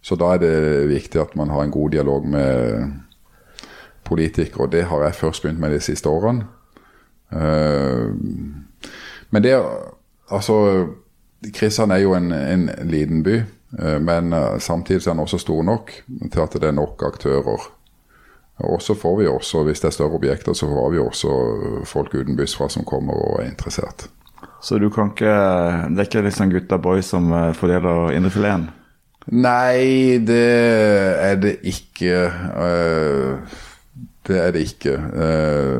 Så 0.00 0.14
da 0.14 0.28
er 0.34 0.38
det 0.38 0.88
viktig 0.88 1.18
at 1.20 1.34
man 1.36 1.50
har 1.50 1.64
en 1.64 1.72
god 1.74 1.90
dialog 1.90 2.26
med 2.26 2.92
politikere, 4.04 4.62
og 4.62 4.72
det 4.72 4.84
har 4.86 5.02
jeg 5.02 5.14
først 5.14 5.42
begynt 5.42 5.58
med 5.60 5.72
de 5.74 5.80
siste 5.80 6.08
årene. 6.08 6.46
Eh, 7.32 8.08
Men 9.30 9.42
det 9.42 9.62
Altså, 10.30 10.86
Kristian 11.54 11.90
er 11.90 11.96
jo 11.96 12.14
en, 12.14 12.32
en 12.32 12.70
liten 12.84 13.22
by, 13.22 13.42
eh, 13.78 13.98
men 14.00 14.34
samtidig 14.60 15.06
er 15.06 15.12
den 15.12 15.20
også 15.20 15.38
stor 15.38 15.62
nok 15.62 15.92
til 16.32 16.40
at 16.40 16.52
det 16.52 16.64
er 16.64 16.72
nok 16.72 17.02
aktører. 17.02 17.77
Og 18.66 18.82
så 18.82 18.94
får 18.98 19.16
vi 19.20 19.26
også, 19.30 19.62
hvis 19.68 19.80
det 19.80 19.86
er 19.88 19.94
større 19.94 20.18
objekter, 20.18 20.52
så 20.52 20.66
får 20.66 20.90
vi 20.90 20.98
også 20.98 21.34
folk 21.86 22.14
uten 22.14 22.36
buss 22.36 22.56
fra 22.58 22.68
som 22.68 22.84
kommer 22.84 23.14
og 23.14 23.42
er 23.42 23.50
interessert. 23.52 24.08
Så 24.62 24.78
du 24.82 24.88
kan 24.90 25.12
ikke 25.12 25.30
Det 25.94 25.98
er 26.02 26.06
ikke 26.08 26.22
liksom 26.26 26.50
gutta 26.50 26.76
boys 26.82 27.06
som 27.06 27.30
eh, 27.32 27.52
fordeler 27.54 28.10
indrefileten? 28.16 28.68
Nei, 29.30 30.18
det 30.24 30.42
er 31.22 31.36
det 31.36 31.58
ikke. 31.62 32.24
eh, 32.64 33.58
Det 34.28 34.36
er 34.36 34.50
det 34.52 34.60
ikke. 34.60 34.96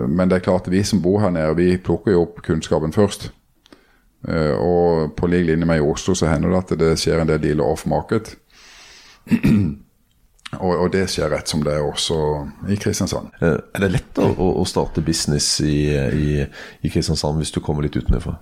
Men 0.08 0.28
det 0.30 0.37
er 0.38 0.44
klart, 0.44 0.70
vi 0.70 0.82
som 0.82 1.02
bor 1.02 1.20
her 1.20 1.30
nede, 1.30 1.56
vi 1.56 1.76
plukker 1.76 2.12
jo 2.14 2.23
opp 2.23 2.38
kunnskapen 2.47 2.92
først. 2.92 3.30
Og 4.58 5.12
på 5.16 5.26
lik 5.28 5.44
linje 5.47 5.66
med 5.68 5.76
i 5.78 5.85
Oslo 5.85 6.14
så 6.14 6.30
hender 6.30 6.49
det 6.54 6.62
at 6.62 6.78
det 6.80 6.99
skjer 6.99 7.20
en 7.20 7.28
del 7.28 7.42
dealer 7.42 7.64
off 7.68 7.85
market. 7.87 8.37
Og, 10.57 10.71
og 10.81 10.87
det 10.95 11.02
skjer 11.12 11.28
rett 11.28 11.50
som 11.50 11.61
det 11.61 11.75
er 11.76 11.85
også 11.85 12.17
i 12.73 12.76
Kristiansand. 12.81 13.35
Eh, 13.45 13.59
Er 13.76 13.83
det 13.85 13.90
lett 13.93 14.21
å, 14.25 14.31
å- 14.33 14.64
starte 14.67 15.02
business 15.05 15.61
i, 15.61 15.75
i, 15.93 16.47
i 16.81 16.90
Kristiansand 16.93 17.37
hvis 17.43 17.52
du 17.52 17.61
kommer 17.61 17.85
litt 17.85 17.99
utenfra? 18.00 18.38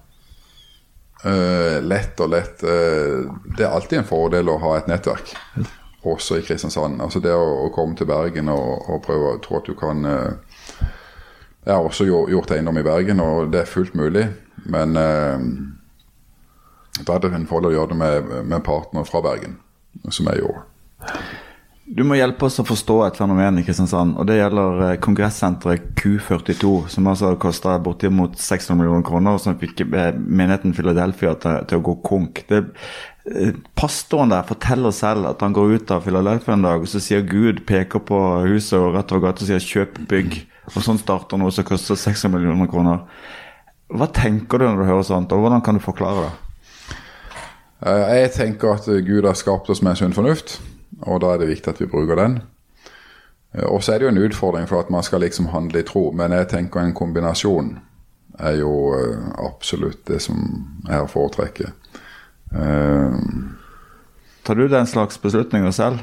Uh, 1.26 1.80
lett 1.82 2.20
og 2.22 2.30
lett. 2.30 2.62
uh, 2.62 3.26
det 3.56 3.64
er 3.66 3.72
alltid 3.74 3.98
en 3.98 4.06
fordel 4.06 4.50
å 4.52 4.58
ha 4.62 4.76
et 4.78 4.86
nettverk, 4.86 5.32
også 6.06 6.38
i 6.38 6.44
Kristiansand. 6.46 7.00
Altså 7.02 7.18
det 7.24 7.32
å, 7.34 7.46
å 7.66 7.70
komme 7.74 7.96
til 7.98 8.06
Bergen 8.06 8.52
og, 8.52 8.84
og 8.92 9.00
prøve 9.08 9.32
å 9.32 9.40
tro 9.42 9.58
at 9.58 9.66
du 9.66 9.74
kan 9.80 10.04
uh, 10.06 10.84
Jeg 11.66 11.72
har 11.74 11.82
også 11.88 12.06
gjort, 12.06 12.52
eiendom 12.54 12.78
i 12.78 12.84
Bergen, 12.86 13.18
og 13.24 13.50
det 13.50 13.64
er 13.64 13.72
fullt 13.72 13.96
mulig. 13.98 14.28
Men 14.70 14.94
eh, 14.96 15.42
da 17.02 17.16
er 17.16 17.24
det 17.24 17.32
en 17.34 17.48
fordel 17.50 17.72
å 17.72 17.74
gjøre 17.74 17.90
det 17.92 17.98
med, 17.98 18.30
med 18.52 18.62
partner 18.66 19.02
fra 19.06 19.18
Bergen, 19.24 19.56
som 20.14 20.30
jeg 20.30 20.44
gjorde. 20.44 20.62
Du 21.86 22.00
må 22.02 22.16
hjelpe 22.18 22.48
oss 22.48 22.58
å 22.58 22.64
forstå 22.66 22.94
et 23.06 23.18
fenomen 23.20 23.60
i 23.60 23.62
Kristiansand, 23.62 24.16
og 24.18 24.26
det 24.26 24.40
gjelder 24.40 24.80
eh, 24.88 24.96
kongressenteret 24.98 25.92
Q42, 25.94 26.70
som 26.90 27.06
altså 27.06 27.30
kosta 27.38 27.76
bortimot 27.78 28.34
600 28.42 28.80
millioner 28.80 29.04
kroner, 29.06 29.36
og 29.36 29.44
som 29.44 29.54
fikk 29.60 29.84
eh, 29.84 30.08
menigheten 30.18 30.74
Philadelphia 30.74 31.36
til, 31.38 31.60
til 31.70 31.78
å 31.78 31.84
gå 31.86 31.94
konk. 32.08 32.42
Det, 32.50 32.58
eh, 33.30 33.54
pastoren 33.78 34.34
der 34.34 34.50
forteller 34.50 34.96
selv 34.98 35.30
at 35.30 35.46
han 35.46 35.54
går 35.54 35.76
ut 35.76 35.94
av 35.94 36.02
Philadelphia 36.08 36.58
en 36.58 36.66
dag, 36.66 36.82
og 36.82 36.90
så 36.90 37.04
sier 37.06 37.22
Gud, 37.22 37.62
peker 37.70 38.02
på 38.10 38.22
huset 38.48 38.80
og 38.80 38.98
rett 38.98 39.14
over 39.14 39.28
gata 39.28 39.46
og 39.46 39.52
sier 39.52 39.62
'kjøp 39.62 40.02
bygg'. 40.10 40.42
Og 40.74 40.82
sånn 40.82 40.98
starter 40.98 41.38
noe 41.38 41.54
som 41.54 41.70
koster 41.70 41.94
600 41.94 42.34
millioner 42.34 42.66
kroner. 42.66 43.04
Hva 43.94 44.10
tenker 44.10 44.58
du 44.58 44.66
når 44.66 44.82
du 44.82 44.90
hører 44.90 45.06
sånt, 45.06 45.30
og 45.30 45.38
hvordan 45.38 45.62
kan 45.62 45.78
du 45.78 45.86
forklare 45.86 46.26
det? 46.26 46.32
Jeg 47.86 48.32
tenker 48.34 48.74
at 48.74 48.86
Gud 49.06 49.22
har 49.28 49.38
skapt 49.38 49.70
oss 49.70 49.82
med 49.86 49.94
sunn 49.94 50.16
fornuft, 50.16 50.58
og 51.02 51.20
da 51.20 51.34
er 51.34 51.38
det 51.42 51.48
viktig 51.50 51.70
at 51.74 51.80
vi 51.80 51.86
bruker 51.90 52.16
den. 52.16 52.38
Eh, 53.54 53.64
Og 53.66 53.82
så 53.82 53.92
er 53.92 53.98
det 53.98 54.06
jo 54.08 54.12
en 54.14 54.24
utfordring 54.28 54.68
for 54.68 54.80
at 54.80 54.90
man 54.90 55.02
skal 55.02 55.20
liksom 55.20 55.46
handle 55.52 55.80
i 55.80 55.86
tro, 55.88 56.10
men 56.12 56.32
jeg 56.32 56.48
tenker 56.48 56.80
en 56.80 56.94
kombinasjon 56.94 57.78
er 58.38 58.58
jo 58.60 58.72
eh, 58.94 59.28
absolutt 59.46 60.06
det 60.08 60.20
som 60.22 60.36
jeg 60.88 61.08
foretrekker. 61.08 61.72
Eh, 62.54 63.18
Tar 64.46 64.54
du 64.54 64.68
den 64.68 64.86
slags 64.86 65.18
beslutninger 65.18 65.70
selv? 65.74 65.98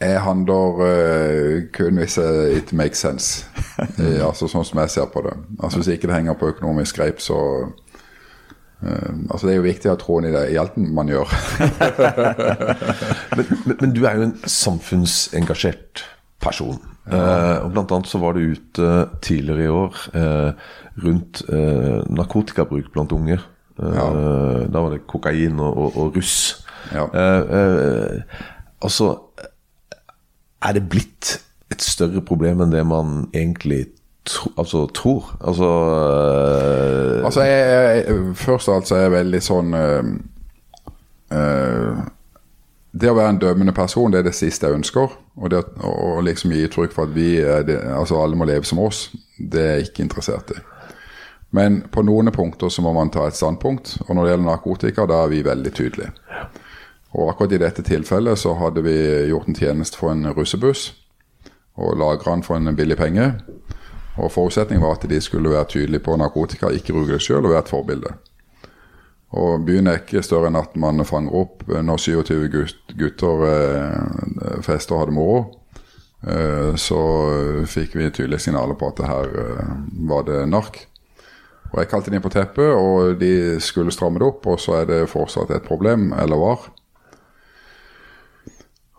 Jeg 0.00 0.20
handler 0.22 1.66
kun 1.72 1.96
hvis 1.98 2.18
it 2.18 2.72
makes 2.72 2.98
sense. 2.98 3.46
Altså 4.26 4.48
Sånn 4.50 4.66
som 4.66 4.78
jeg 4.82 4.90
ser 4.90 5.06
på 5.12 5.22
det. 5.24 5.32
Altså 5.62 5.78
Hvis 5.80 5.88
ikke 5.94 6.10
det 6.10 6.16
henger 6.18 6.36
på 6.38 6.50
økonomisk 6.52 6.96
greip, 7.00 7.20
så 7.22 7.38
eh, 8.82 9.12
Altså 9.30 9.46
Det 9.46 9.54
er 9.54 9.58
jo 9.58 9.66
viktig 9.66 9.90
å 9.90 9.94
ha 9.94 10.00
troen 10.00 10.28
i 10.28 10.32
det 10.34 10.44
i 10.52 10.58
alt 10.60 10.76
man 10.76 11.08
gjør. 11.10 11.28
Men, 13.38 13.44
men, 13.66 13.76
men 13.80 13.92
du 13.94 14.00
er 14.08 14.18
jo 14.18 14.22
en 14.28 14.38
samfunnsengasjert 14.50 16.04
person. 16.42 16.78
Eh, 17.08 17.56
og 17.64 17.70
Blant 17.72 17.92
annet 17.94 18.10
så 18.10 18.20
var 18.20 18.36
du 18.36 18.52
ute 18.52 18.88
tidligere 19.24 19.64
i 19.64 19.72
år 19.72 19.92
uh, 20.14 20.50
rundt 21.04 21.40
uh, 21.48 22.02
narkotikabruk 22.12 22.90
blant 22.92 23.12
unge. 23.16 23.38
Eh, 23.78 24.64
Da 24.68 24.80
var 24.82 24.90
det 24.90 25.06
kokain 25.06 25.60
og, 25.62 25.76
og, 25.76 25.96
og 25.96 26.16
russ. 26.16 26.64
Ja. 26.92 27.04
Altså 28.82 29.18
Er 30.64 30.72
det 30.74 30.88
blitt 30.90 31.38
et 31.70 31.82
større 31.84 32.20
problem 32.24 32.60
enn 32.64 32.72
det 32.72 32.82
man 32.86 33.28
egentlig 33.36 33.86
tro, 34.28 34.52
altså, 34.60 34.84
tror? 34.94 35.32
Altså 35.40 35.68
eh, 35.68 37.24
Altså, 37.26 37.42
jeg, 37.42 38.04
jeg, 38.06 38.36
først 38.36 38.68
og 38.68 38.76
alt 38.76 38.88
så 38.88 38.96
er 38.98 39.06
jeg 39.06 39.14
veldig 39.16 39.40
sånn 39.44 39.74
eh, 39.78 40.12
eh, 41.38 42.00
Det 42.92 43.10
å 43.10 43.16
være 43.18 43.34
en 43.34 43.42
dømmende 43.42 43.74
person, 43.76 44.12
det 44.12 44.22
er 44.22 44.28
det 44.28 44.36
siste 44.36 44.68
jeg 44.68 44.78
ønsker. 44.78 45.12
Og 45.38 45.52
det 45.52 45.60
å 45.84 46.18
liksom 46.24 46.54
gi 46.54 46.64
uttrykk 46.66 46.94
for 46.94 47.06
at 47.06 47.14
vi 47.14 47.36
det, 47.68 47.76
altså 47.94 48.22
alle 48.22 48.38
må 48.38 48.48
leve 48.48 48.66
som 48.66 48.80
oss, 48.82 49.08
det 49.38 49.62
er 49.62 49.76
jeg 49.76 49.90
ikke 49.90 50.06
interessert 50.08 50.54
i. 50.56 50.62
Men 51.54 51.82
på 51.92 52.02
noen 52.04 52.32
punkter 52.34 52.72
så 52.72 52.82
må 52.84 52.92
man 52.96 53.12
ta 53.12 53.28
et 53.28 53.36
standpunkt, 53.36 53.94
og 54.04 54.10
når 54.16 54.24
det 54.24 54.32
gjelder 54.32 54.48
narkotika, 54.50 55.06
da 55.08 55.22
er 55.24 55.30
vi 55.32 55.44
veldig 55.46 55.72
tydelige. 55.76 56.10
Og 57.16 57.30
akkurat 57.30 57.54
i 57.56 57.60
dette 57.62 57.84
tilfellet 57.86 58.40
så 58.40 58.52
hadde 58.58 58.84
vi 58.84 58.96
gjort 59.30 59.48
en 59.48 59.56
tjeneste 59.56 60.00
for 60.00 60.12
en 60.12 60.28
russebuss, 60.36 60.90
og 61.78 61.96
lagra 61.96 62.34
den 62.34 62.44
for 62.44 62.58
en 62.58 62.76
billig 62.76 62.98
penge. 62.98 63.30
Og 64.18 64.32
Forutsetningen 64.34 64.82
var 64.82 64.96
at 64.98 65.06
de 65.10 65.20
skulle 65.22 65.50
være 65.52 65.70
tydelige 65.74 66.02
på 66.04 66.16
narkotika, 66.18 66.72
ikke 66.74 66.96
bruke 66.96 67.14
det 67.14 67.22
sjøl 67.22 67.44
og 67.44 67.52
være 67.52 67.64
et 67.66 67.70
forbilde. 67.70 68.14
Og 69.38 69.64
Byen 69.64 69.86
er 69.90 70.00
ikke 70.00 70.24
større 70.24 70.48
enn 70.48 70.56
at 70.56 70.76
man 70.80 71.04
fanger 71.04 71.34
opp 71.36 71.66
når 71.68 72.00
27 72.00 72.46
gutter 72.96 73.42
eh, 73.48 74.60
fester 74.64 74.96
og 74.96 75.02
har 75.02 75.10
det 75.10 75.16
moro. 75.18 75.40
eh, 76.26 76.74
så 76.80 77.00
fikk 77.68 77.96
vi 77.96 78.10
tydelige 78.10 78.46
signaler 78.46 78.74
på 78.74 78.88
at 78.88 78.96
det 78.96 79.10
her 79.10 79.36
eh, 79.44 79.74
var 80.08 80.24
det 80.24 80.46
nark. 80.48 80.86
Og 81.68 81.78
Jeg 81.82 81.88
kalte 81.88 82.10
dem 82.10 82.22
på 82.24 82.32
teppet, 82.32 82.72
og 82.72 83.20
de 83.20 83.60
skulle 83.60 83.92
stramme 83.92 84.18
det 84.18 84.26
opp, 84.26 84.46
og 84.46 84.60
så 84.60 84.80
er 84.80 84.86
det 84.88 85.10
fortsatt 85.12 85.50
et 85.52 85.66
problem, 85.68 86.14
eller 86.16 86.40
var. 86.40 86.70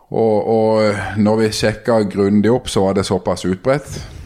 Og, 0.09 0.37
og 0.45 1.17
når 1.17 1.41
vi 1.41 1.51
sjekka 1.53 2.03
grundig 2.09 2.51
opp, 2.51 2.69
så 2.69 2.85
var 2.85 2.93
det 2.93 3.07
såpass 3.09 3.45
utbredt 3.49 3.89
eh, 3.97 4.18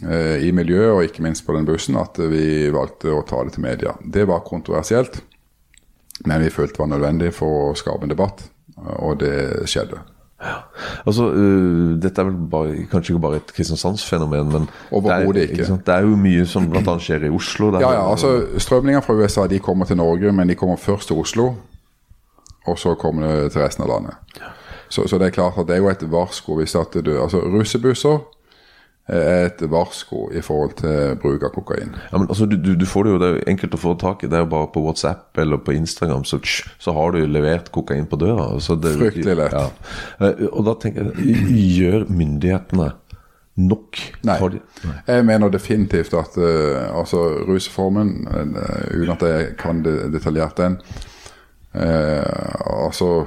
i 0.00 0.48
miljøet, 0.56 0.92
og 0.94 1.02
ikke 1.04 1.24
minst 1.26 1.44
på 1.44 1.52
den 1.52 1.66
bussen, 1.68 1.98
at 2.00 2.16
vi 2.30 2.70
valgte 2.72 3.12
å 3.12 3.24
ta 3.28 3.42
det 3.44 3.52
til 3.56 3.66
media. 3.66 3.92
Det 4.00 4.22
var 4.30 4.46
kontroversielt, 4.46 5.18
men 6.24 6.40
vi 6.40 6.52
følte 6.54 6.78
det 6.78 6.84
var 6.84 6.92
nødvendig 6.94 7.34
for 7.36 7.66
å 7.66 7.76
skape 7.76 8.06
en 8.08 8.14
debatt, 8.14 8.46
og 8.96 9.18
det 9.20 9.68
skjedde. 9.68 10.00
Altså, 11.04 11.26
uh, 11.28 11.96
Dette 12.00 12.22
er 12.22 12.28
vel 12.30 12.36
bare, 12.50 12.84
kanskje 12.88 13.12
ikke 13.12 13.22
bare 13.22 13.40
et 13.42 13.50
Kristiansandsfenomen, 13.56 14.52
men 14.54 14.68
det 14.68 15.12
er, 15.12 15.26
ikke. 15.28 15.64
Ikke 15.66 15.76
det 15.86 15.96
er 15.96 16.06
jo 16.06 16.16
mye 16.16 16.46
som 16.48 16.68
bl.a. 16.70 16.94
skjer 17.02 17.26
i 17.28 17.32
Oslo. 17.34 17.68
Ja, 17.76 17.92
ja, 17.98 18.06
altså 18.08 18.60
Strømninger 18.60 19.04
fra 19.04 19.18
USA 19.18 19.44
de 19.50 19.60
kommer 19.60 19.88
til 19.88 20.00
Norge, 20.00 20.32
men 20.32 20.48
de 20.48 20.56
kommer 20.56 20.80
først 20.80 21.10
til 21.12 21.20
Oslo. 21.20 21.50
Og 22.68 22.78
så 22.78 22.94
kommer 23.00 23.26
det 23.26 23.52
til 23.52 23.64
resten 23.64 23.84
av 23.84 23.92
landet. 23.92 24.40
Så, 24.88 25.06
så 25.08 25.20
det 25.20 25.28
er 25.28 25.36
klart 25.36 25.58
at 25.60 25.68
det 25.68 25.76
er 25.76 25.84
jo 25.84 25.90
et 25.92 26.02
varsko 26.10 26.56
hvis 26.58 26.74
at 26.74 26.96
du 27.04 27.12
Altså 27.22 27.38
russebusser 27.44 28.16
er 28.16 28.24
et 29.10 29.62
varsko 29.72 30.28
i 30.36 30.42
forhold 30.44 30.76
til 30.78 31.16
bruk 31.22 31.42
av 31.46 31.54
kokain. 31.54 31.94
Ja, 32.12 32.18
men 32.18 32.28
altså, 32.28 32.46
du, 32.46 32.56
du, 32.56 32.86
får 32.86 33.06
det 33.06 33.12
jo, 33.12 33.18
det 33.18 33.28
er 33.28 33.36
jo 33.38 33.44
enkelt 33.54 33.74
å 33.74 33.80
få 33.82 33.94
tak 33.98 34.24
i. 34.24 34.30
Det 34.30 34.38
er 34.38 34.44
jo 34.44 34.52
bare 34.52 34.70
på 34.70 34.84
WhatsApp 34.84 35.40
eller 35.42 35.60
på 35.66 35.74
Instagram, 35.74 36.24
så, 36.28 36.38
så 36.78 36.94
har 36.94 37.16
du 37.16 37.24
levert 37.26 37.72
kokain 37.74 38.06
på 38.10 38.20
døra. 38.20 38.52
Det, 38.54 38.94
Fryktelig 39.00 39.36
lett. 39.40 39.56
Ja. 39.56 39.66
Eh, 40.28 40.46
Og 40.50 40.62
da 40.68 40.76
tenker 40.78 41.10
jeg, 41.10 41.36
gjør 41.80 42.06
myndighetene 42.10 42.92
nok? 43.60 43.98
Nei. 44.24 44.38
De, 44.48 44.60
Jeg 45.06 45.26
mener 45.26 45.52
definitivt 45.52 46.14
at 46.14 46.38
uh, 46.38 46.98
altså 46.98 47.24
rusreformen, 47.48 48.14
eh, 48.30 48.86
uten 48.94 49.14
at 49.16 49.26
jeg 49.26 49.52
kan 49.60 49.82
det 49.84 50.12
detaljert 50.14 50.56
den 50.60 50.78
uh, 51.74 52.86
Altså 52.86 53.26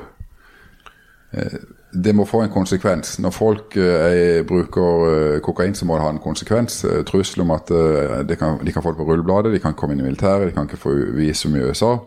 eh, 1.34 1.60
Det 1.94 2.16
må 2.16 2.26
få 2.26 2.42
en 2.42 2.50
konsekvens. 2.50 3.20
Når 3.22 3.34
folk 3.36 3.78
eh, 3.78 4.06
er, 4.10 4.44
bruker 4.50 5.04
eh, 5.10 5.42
kokain, 5.46 5.76
så 5.76 5.86
må 5.86 5.98
det 5.98 6.06
ha 6.06 6.10
en 6.10 6.22
konsekvens. 6.24 6.84
Eh, 6.90 7.04
Trussel 7.06 7.44
om 7.46 7.54
at 7.54 7.70
eh, 7.72 8.24
de, 8.26 8.38
kan, 8.40 8.58
de 8.66 8.74
kan 8.74 8.84
få 8.84 8.94
det 8.94 9.02
på 9.02 9.06
rullebladet, 9.10 9.54
de 9.54 9.62
kan 9.62 9.76
komme 9.78 9.94
inn 9.94 10.02
i 10.02 10.08
militæret, 10.08 10.48
de 10.50 10.56
kan 10.56 10.70
ikke 10.70 10.82
få 10.82 10.96
visum 11.18 11.56
i 11.56 11.62
USA. 11.68 11.98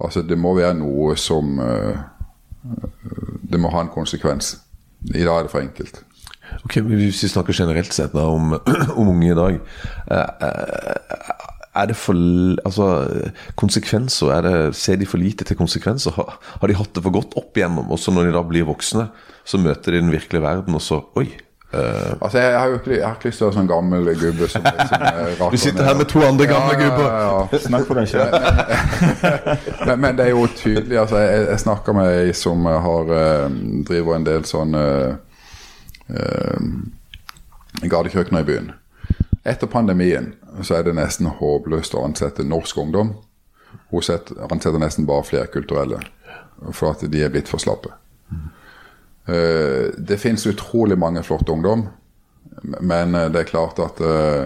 Altså 0.00 0.22
Det 0.22 0.38
må 0.38 0.54
være 0.58 0.74
noe 0.76 1.14
som 1.16 1.58
eh, 1.62 1.96
Det 3.52 3.60
må 3.60 3.70
ha 3.72 3.84
en 3.84 3.94
konsekvens. 3.94 4.58
I 5.14 5.24
dag 5.24 5.38
er 5.38 5.46
det 5.46 5.52
for 5.52 5.60
enkelt. 5.60 6.02
Ok, 6.64 6.76
men 6.76 6.96
Hvis 6.96 7.22
vi 7.24 7.28
snakker 7.28 7.56
generelt 7.56 7.94
sett 7.94 8.12
da, 8.12 8.26
om, 8.28 8.52
om 9.00 9.08
unge 9.08 9.30
i 9.30 9.36
dag 9.36 9.58
eh, 10.10 10.28
eh, 10.48 11.33
Er 11.74 11.90
det 11.90 11.96
for 11.98 12.14
Altså, 12.64 12.88
konsekvenser 13.58 14.30
er 14.36 14.46
det, 14.46 14.76
Ser 14.78 15.00
de 15.00 15.06
for 15.06 15.18
lite 15.18 15.44
til 15.44 15.58
konsekvenser? 15.58 16.14
Har, 16.18 16.38
har 16.60 16.70
de 16.70 16.78
hatt 16.78 16.94
det 16.94 17.02
for 17.02 17.14
godt 17.14 17.34
opp 17.40 17.56
igjennom? 17.56 17.90
Og 17.90 17.98
så 17.98 18.14
når 18.14 18.28
de 18.28 18.36
da 18.36 18.44
blir 18.46 18.68
voksne, 18.68 19.08
så 19.44 19.58
møter 19.58 19.92
de 19.92 20.04
den 20.04 20.14
virkelige 20.14 20.42
verden, 20.42 20.74
og 20.74 20.82
så 20.82 21.02
Oi! 21.18 21.28
Uh, 21.74 22.14
Altså, 22.22 22.38
jeg, 22.38 22.60
har 22.60 22.66
jo 22.66 22.74
ikke, 22.74 22.90
jeg 22.90 23.06
har 23.06 23.14
ikke 23.14 23.28
lyst 23.28 23.40
til 23.40 23.44
å 23.44 23.48
være 23.48 23.56
sånn 23.56 23.68
gammel 23.70 24.10
gubbe 24.20 24.48
som, 24.48 24.62
som 24.62 25.02
er 25.08 25.50
Du 25.50 25.56
sitter 25.58 25.88
her 25.88 25.96
med 25.98 26.06
to 26.12 26.20
andre 26.22 26.46
gamle 26.46 26.76
ja, 26.76 26.80
gubber. 26.84 27.08
Ja, 27.08 27.40
ja, 27.50 27.58
Snakk 27.66 27.88
for 27.88 27.98
deg 27.98 28.08
selv. 28.12 28.30
Men, 29.88 29.96
men 30.04 30.20
det 30.20 30.28
er 30.28 30.30
jo 30.36 30.44
tydelig 30.54 31.00
altså, 31.02 31.18
Jeg, 31.24 31.48
jeg 31.48 31.62
snakker 31.64 31.98
med 31.98 32.12
ei 32.20 32.36
som 32.38 32.68
har 32.70 33.10
eh, 33.18 33.58
driver 33.88 34.20
en 34.20 34.28
del 34.28 34.46
sånn 34.46 34.78
uh, 34.78 35.16
gatekjøkkener 37.82 38.44
i 38.44 38.48
byen. 38.52 38.72
Etter 39.44 39.68
pandemien 39.68 40.32
så 40.62 40.78
er 40.78 40.86
det 40.86 40.96
nesten 40.96 41.28
håpløst 41.38 41.94
å 41.94 42.04
ansette 42.06 42.46
norsk 42.48 42.78
ungdom. 42.80 43.12
Hun 43.90 44.04
setter, 44.04 44.38
ansetter 44.48 44.80
nesten 44.80 45.06
bare 45.08 45.26
flerkulturelle, 45.28 46.00
for 46.72 46.94
at 46.94 47.04
de 47.10 47.20
er 47.22 47.32
blitt 47.34 47.50
for 47.50 47.60
slappe. 47.60 47.92
Eh, 49.26 49.92
det 49.96 50.20
finnes 50.20 50.46
utrolig 50.46 50.98
mange 51.00 51.22
flotte 51.24 51.52
ungdom, 51.52 51.86
men 52.80 53.14
eh, 53.14 53.30
det 53.32 53.40
er 53.40 53.48
klart 53.48 53.80
at 53.80 54.00
eh, 54.04 54.44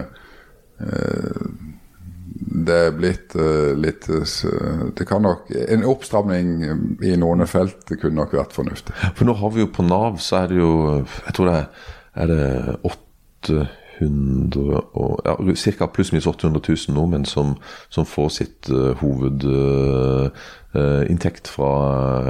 det 2.39 2.75
er 2.75 2.93
blitt 2.95 3.33
litt 3.75 4.05
Det 4.07 5.05
kan 5.07 5.25
nok 5.25 5.49
En 5.51 5.81
oppstramning 5.91 6.61
i 7.03 7.11
noen 7.19 7.43
felt 7.51 7.91
kunne 7.99 8.15
nok 8.15 8.37
vært 8.37 8.55
fornuftig. 8.55 8.95
For 9.17 9.27
nå 9.27 9.35
har 9.41 9.51
vi 9.51 9.65
jo 9.65 9.71
på 9.75 9.83
Nav, 9.83 10.21
så 10.23 10.43
er 10.43 10.53
det 10.53 10.61
jo 10.61 10.71
Jeg 11.01 11.35
tror 11.35 11.49
det 11.49 11.57
er, 11.57 11.67
er 12.15 12.31
det 12.31 13.65
800 13.99 14.81
og 14.93 15.19
ja, 15.25 15.35
Ca. 15.55 15.87
pluss-minus 15.91 16.27
800 16.27 16.61
000 16.87 16.95
nordmenn 16.95 17.25
som, 17.27 17.57
som 17.89 18.05
får 18.07 18.29
sitt 18.37 18.69
uh, 18.71 18.93
hovedinntekt 19.01 21.47
fra 21.51 21.71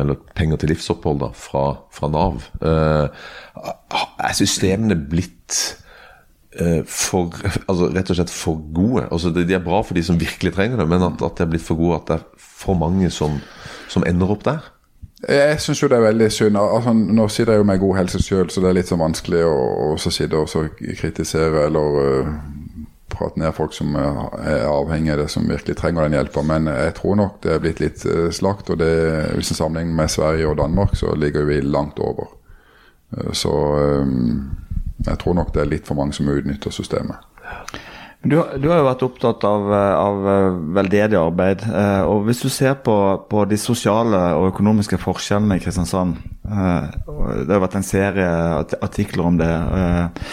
Eller 0.01 0.15
penger 0.35 0.57
til 0.57 0.69
livsopphold 0.73 1.19
da, 1.21 1.29
fra, 1.35 1.75
fra 1.93 2.07
Nav. 2.11 2.35
Uh, 2.61 3.07
er 4.19 4.33
systemene 4.37 4.95
blitt 5.09 5.77
eh, 6.59 6.83
for, 6.85 7.33
altså 7.67 7.89
rett 7.93 8.11
og 8.11 8.15
slett 8.19 8.33
for 8.33 8.59
gode. 8.75 9.07
Altså 9.11 9.31
de 9.33 9.53
er 9.53 9.63
bra 9.63 9.81
for 9.83 9.93
de 9.97 10.03
som 10.05 10.21
virkelig 10.21 10.53
trenger 10.55 10.77
det, 10.81 10.87
men 10.89 11.03
at, 11.03 11.21
at 11.25 11.37
de 11.37 11.43
er 11.43 11.49
blitt 11.53 11.65
for 11.65 11.75
gode, 11.79 11.95
at 11.99 12.07
det 12.07 12.15
er 12.19 12.23
for 12.37 12.73
mange 12.79 13.09
som, 13.13 13.31
som 13.91 14.03
ender 14.07 14.31
opp 14.35 14.43
der. 14.47 14.59
Jeg 15.27 15.59
syns 15.59 15.81
jo 15.83 15.89
det 15.91 15.97
er 15.97 16.05
veldig 16.07 16.29
synd. 16.31 16.57
Altså, 16.57 16.93
nå 16.93 17.27
sitter 17.27 17.53
jeg 17.53 17.63
jo 17.63 17.67
med 17.67 17.81
god 17.81 17.97
helse 17.97 18.21
sjøl, 18.23 18.47
så 18.49 18.61
det 18.63 18.69
er 18.69 18.77
litt 18.77 18.91
sånn 18.91 19.01
vanskelig 19.01 19.41
å, 19.43 19.57
å 19.91 19.97
sitte 19.99 20.39
og 20.39 20.79
kritisere 20.99 21.65
eller 21.65 21.97
uh, 21.99 22.29
prate 23.11 23.41
ned 23.41 23.51
folk 23.57 23.75
som 23.75 23.97
er 23.99 24.07
avhengige 24.07 24.69
avhengig 24.71 25.13
av 25.13 25.19
det, 25.19 25.27
som 25.33 25.49
virkelig 25.49 25.75
trenger 25.75 26.07
den 26.07 26.15
hjelpa. 26.15 26.45
Men 26.47 26.71
jeg 26.71 26.95
tror 27.01 27.19
nok 27.19 27.41
det 27.43 27.51
er 27.51 27.63
blitt 27.65 27.83
litt 27.83 28.05
uh, 28.07 28.29
slakt. 28.31 28.71
Og 28.71 28.79
det, 28.79 28.93
hvis 29.35 29.51
en 29.51 29.59
sammenligner 29.59 29.99
med 29.99 30.15
Sverige 30.15 30.53
og 30.53 30.57
Danmark, 30.61 30.95
så 30.95 31.11
ligger 31.19 31.49
vi 31.51 31.59
langt 31.67 31.99
over. 31.99 32.31
Uh, 33.11 33.33
så 33.35 33.53
um, 34.07 34.55
jeg 35.03 35.19
tror 35.19 35.35
nok 35.35 35.51
det 35.55 35.65
er 35.65 35.73
litt 35.73 35.87
for 35.87 35.99
mange 35.99 36.15
som 36.15 36.31
utnytter 36.31 36.71
systemet. 36.71 37.19
Du, 38.19 38.35
du 38.35 38.65
har 38.67 38.81
jo 38.81 38.87
vært 38.89 39.03
opptatt 39.05 39.43
av, 39.47 39.69
eh, 39.71 39.93
av 39.95 40.25
eh, 40.27 40.57
veldedig 40.75 41.15
arbeid. 41.15 41.61
eh, 41.63 42.01
og 42.03 42.25
Hvis 42.27 42.41
du 42.43 42.49
ser 42.51 42.75
på, 42.83 42.95
på 43.31 43.45
de 43.47 43.55
sosiale 43.57 44.19
og 44.35 44.49
økonomiske 44.51 44.99
forskjellene 44.99 45.55
i 45.55 45.63
Kristiansand 45.63 46.17
eh, 46.43 46.89
Det 47.45 47.53
har 47.55 47.63
vært 47.63 47.77
en 47.79 47.87
serie 47.87 48.27
artikler 48.83 49.23
om 49.31 49.39
det. 49.39 49.47
eh, 49.47 50.29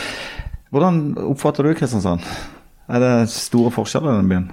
hvordan 0.74 1.00
oppfatter 1.30 1.62
du 1.62 1.74
Kristiansand? 1.78 2.26
Er 2.90 3.00
det 3.02 3.30
store 3.30 3.70
forskjeller 3.70 4.16
i 4.16 4.18
den 4.18 4.28
byen? 4.34 4.48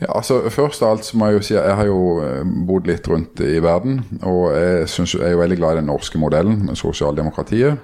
Ja, 0.00 0.12
altså 0.20 0.42
Først 0.52 0.82
av 0.84 0.92
alt 0.92 1.08
så 1.08 1.16
må 1.16 1.26
jeg 1.30 1.40
jo 1.40 1.46
si 1.48 1.56
at 1.56 1.70
jeg 1.72 1.76
har 1.80 1.88
jo 1.88 2.02
eh, 2.20 2.44
bodd 2.68 2.86
litt 2.88 3.08
rundt 3.08 3.40
i 3.40 3.56
verden. 3.64 4.02
Og 4.20 4.52
jeg, 4.52 4.88
synes, 4.92 5.16
jeg 5.16 5.24
er 5.24 5.38
jo 5.38 5.40
veldig 5.40 5.56
glad 5.56 5.72
i 5.72 5.80
den 5.80 5.88
norske 5.88 6.20
modellen 6.20 6.66
med 6.68 6.76
sosialdemokratiet. 6.76 7.80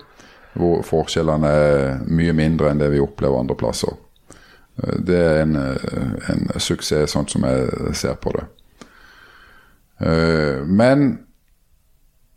Hvor 0.57 0.85
forskjellene 0.85 1.49
er 1.49 2.03
mye 2.09 2.37
mindre 2.37 2.69
enn 2.71 2.85
det 2.85 2.93
vi 2.93 3.01
opplever 3.01 3.41
andre 3.41 3.57
plasser. 3.57 3.97
Det 4.77 5.17
er 5.17 5.43
en, 5.43 5.57
en 5.57 6.61
suksess, 6.61 7.15
sånn 7.15 7.29
som 7.33 7.47
jeg 7.49 7.95
ser 7.97 8.19
på 8.21 8.35
det. 8.37 8.45
Eh, 10.01 10.65
Men 10.67 11.19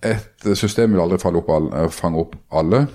et 0.02 0.47
system 0.56 0.93
vil 0.93 1.02
aldri 1.04 1.19
eh, 1.19 1.89
fange 1.91 2.19
opp 2.19 2.36
alle. 2.52 2.88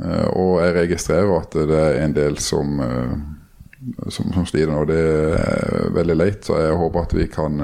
Eh, 0.00 0.26
Og 0.30 0.60
jeg 0.62 0.74
registrerer 0.74 1.40
at 1.40 1.52
det 1.52 1.80
er 1.80 2.04
en 2.04 2.14
del 2.14 2.38
som 2.38 2.78
som, 4.08 4.28
som 4.32 4.46
sliter 4.46 4.70
nå. 4.70 4.84
Det 4.86 4.98
er 5.34 5.88
veldig 5.90 6.14
leit, 6.14 6.44
så 6.46 6.60
jeg 6.60 6.76
håper 6.78 7.00
at 7.02 7.14
vi 7.14 7.26
kan 7.26 7.60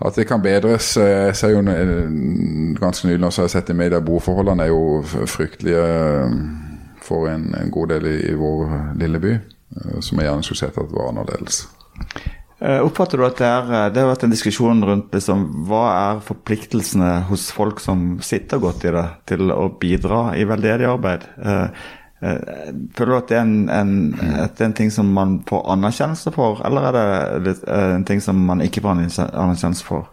At 0.00 0.16
det 0.16 0.26
kan 0.28 0.42
bedres. 0.42 0.96
Jeg 0.96 1.36
ser 1.36 1.48
jo 1.48 1.60
ganske 2.80 3.06
nylig 3.06 3.20
nå 3.20 3.30
jeg 3.30 3.42
har 3.42 3.48
sett 3.48 3.70
i 3.70 3.76
media 3.76 4.00
boforholdene 4.00 4.62
er 4.62 4.68
jo 4.68 5.02
fryktelige 5.26 5.84
for 7.06 7.28
en, 7.30 7.48
en 7.56 7.70
god 7.74 7.94
del 7.94 8.08
i, 8.10 8.16
i 8.30 8.34
vår 8.38 8.74
lille 9.00 9.20
by. 9.22 9.34
eh, 9.38 9.98
Som 10.04 10.18
jeg 10.20 10.28
gjerne 10.28 10.46
skulle 10.46 10.62
sett 10.64 10.78
at 10.82 10.92
var 10.94 11.12
annerledes. 11.12 11.64
Eh, 12.58 12.80
Oppfatter 12.80 13.20
du 13.20 13.26
at 13.26 13.36
det 13.36 13.44
er 13.48 13.66
eh, 13.68 13.90
Det 13.92 14.00
har 14.00 14.08
vært 14.14 14.22
en 14.24 14.32
diskusjon 14.32 14.78
rundt 14.88 15.12
liksom, 15.12 15.42
hva 15.68 15.82
er 15.92 16.22
forpliktelsene 16.24 17.10
hos 17.28 17.50
folk 17.52 17.82
som 17.84 18.16
sitter 18.24 18.62
godt 18.62 18.86
i 18.88 18.94
det, 18.96 19.04
til 19.28 19.52
å 19.52 19.66
bidra 19.80 20.30
i 20.40 20.46
veldedig 20.48 20.88
arbeid? 20.88 21.26
Eh, 21.36 21.84
eh, 22.24 22.72
Føler 22.96 23.12
du 23.12 23.18
at 23.18 23.28
det 23.34 23.40
en, 23.42 23.54
en, 23.68 23.92
at 24.40 24.56
det 24.56 24.64
er 24.64 24.70
en 24.70 24.78
ting 24.80 24.92
som 24.94 25.12
man 25.12 25.38
får 25.48 25.66
anerkjennelse 25.76 26.32
for, 26.32 26.62
eller 26.64 26.88
er 26.88 26.96
det 26.96 27.06
litt, 27.50 27.64
eh, 27.68 27.92
en 27.98 28.08
ting 28.08 28.24
som 28.24 28.40
man 28.48 28.64
ikke 28.64 28.80
får 28.86 28.96
anerkjen- 28.96 29.34
anerkjennelse 29.34 29.84
for? 29.92 30.08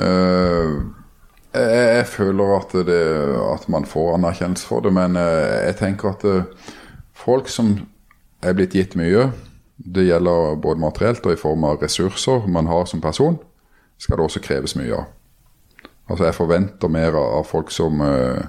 Eh, 0.00 0.70
jeg, 1.54 2.06
føler 2.06 2.56
at, 2.56 2.72
det, 2.86 3.02
at 3.54 3.68
man 3.68 3.86
får 3.86 4.14
anerkjennelse 4.16 4.66
for 4.66 4.84
det, 4.84 4.92
men 4.94 5.16
eh, 5.16 5.66
jeg 5.68 5.76
tenker 5.78 6.10
at 6.10 6.24
eh, 6.26 6.70
folk 7.14 7.48
som 7.48 7.76
er 8.42 8.56
blitt 8.58 8.74
gitt 8.74 8.96
mye, 8.98 9.28
det 9.76 10.06
gjelder 10.08 10.58
både 10.62 10.82
materielt 10.82 11.26
og 11.26 11.34
i 11.34 11.40
form 11.40 11.66
av 11.66 11.82
ressurser 11.82 12.46
man 12.50 12.66
har 12.70 12.86
som 12.90 13.02
person, 13.02 13.38
skal 13.98 14.18
det 14.18 14.26
også 14.26 14.42
kreves 14.42 14.74
mye 14.78 14.98
av. 14.98 15.06
Altså 16.10 16.26
jeg 16.28 16.36
forventer 16.36 16.92
mer 16.92 17.16
av 17.16 17.46
folk 17.48 17.70
som 17.72 18.02
eh, 18.04 18.42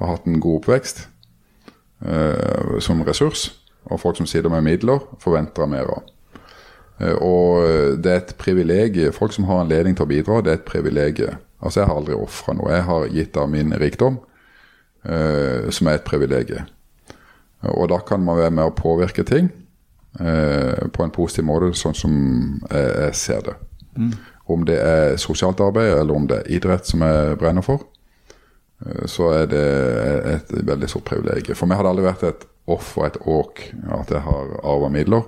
har 0.00 0.12
hatt 0.14 0.26
en 0.26 0.40
god 0.40 0.62
oppvekst 0.62 1.06
som 2.84 2.98
ressurs. 3.06 3.46
Og 3.88 3.96
folk 4.02 4.18
som 4.18 4.26
sitter 4.28 4.52
med 4.52 4.66
midler, 4.66 4.98
forventer 5.22 5.62
jeg 5.64 5.70
mer 5.72 5.88
av. 5.94 6.10
Og 7.24 7.96
det 8.04 8.10
er 8.12 8.18
et 8.18 8.34
privilegium. 8.36 9.14
Folk 9.16 9.32
som 9.32 9.46
har 9.48 9.62
anledning 9.62 9.96
til 9.96 10.04
å 10.04 10.10
bidra, 10.10 10.42
det 10.44 10.52
er 10.52 10.58
et 10.58 10.66
privilegium. 10.68 11.38
Altså 11.60 11.80
jeg 11.80 11.88
har 11.88 11.98
aldri 11.98 12.16
ofra 12.16 12.54
noe. 12.56 12.72
Jeg 12.74 12.86
har 12.88 13.06
gitt 13.12 13.36
av 13.40 13.50
min 13.50 13.72
rikdom, 13.80 14.18
eh, 15.04 15.68
som 15.70 15.88
er 15.88 15.98
et 15.98 16.08
privilegium. 16.08 16.66
Og 17.66 17.88
da 17.90 17.98
kan 18.04 18.22
man 18.22 18.38
være 18.38 18.52
med 18.54 18.68
å 18.68 18.76
påvirke 18.76 19.24
ting 19.26 19.48
eh, 20.20 20.86
på 20.92 21.04
en 21.04 21.14
positiv 21.14 21.46
måte, 21.48 21.72
sånn 21.78 21.96
som 21.96 22.16
jeg, 22.70 22.90
jeg 23.06 23.14
ser 23.18 23.46
det. 23.48 23.56
Om 24.46 24.66
det 24.68 24.76
er 24.78 25.16
sosialt 25.18 25.60
arbeid, 25.64 25.96
eller 25.96 26.14
om 26.14 26.26
det 26.30 26.42
er 26.42 26.50
idrett 26.58 26.86
som 26.86 27.02
jeg 27.02 27.38
brenner 27.40 27.64
for, 27.66 27.86
eh, 28.84 29.06
så 29.10 29.32
er 29.40 29.48
det 29.50 29.64
et 30.34 30.52
veldig 30.68 30.90
stort 30.92 31.08
privilegium. 31.08 31.58
For 31.58 31.70
meg 31.70 31.80
har 31.80 31.88
det 31.88 31.94
aldri 31.94 32.06
vært 32.06 32.28
et 32.28 32.46
offer, 32.66 33.06
et 33.06 33.18
åk, 33.26 33.64
at 34.00 34.12
jeg 34.12 34.22
har 34.26 34.54
arva 34.62 34.90
midler, 34.92 35.26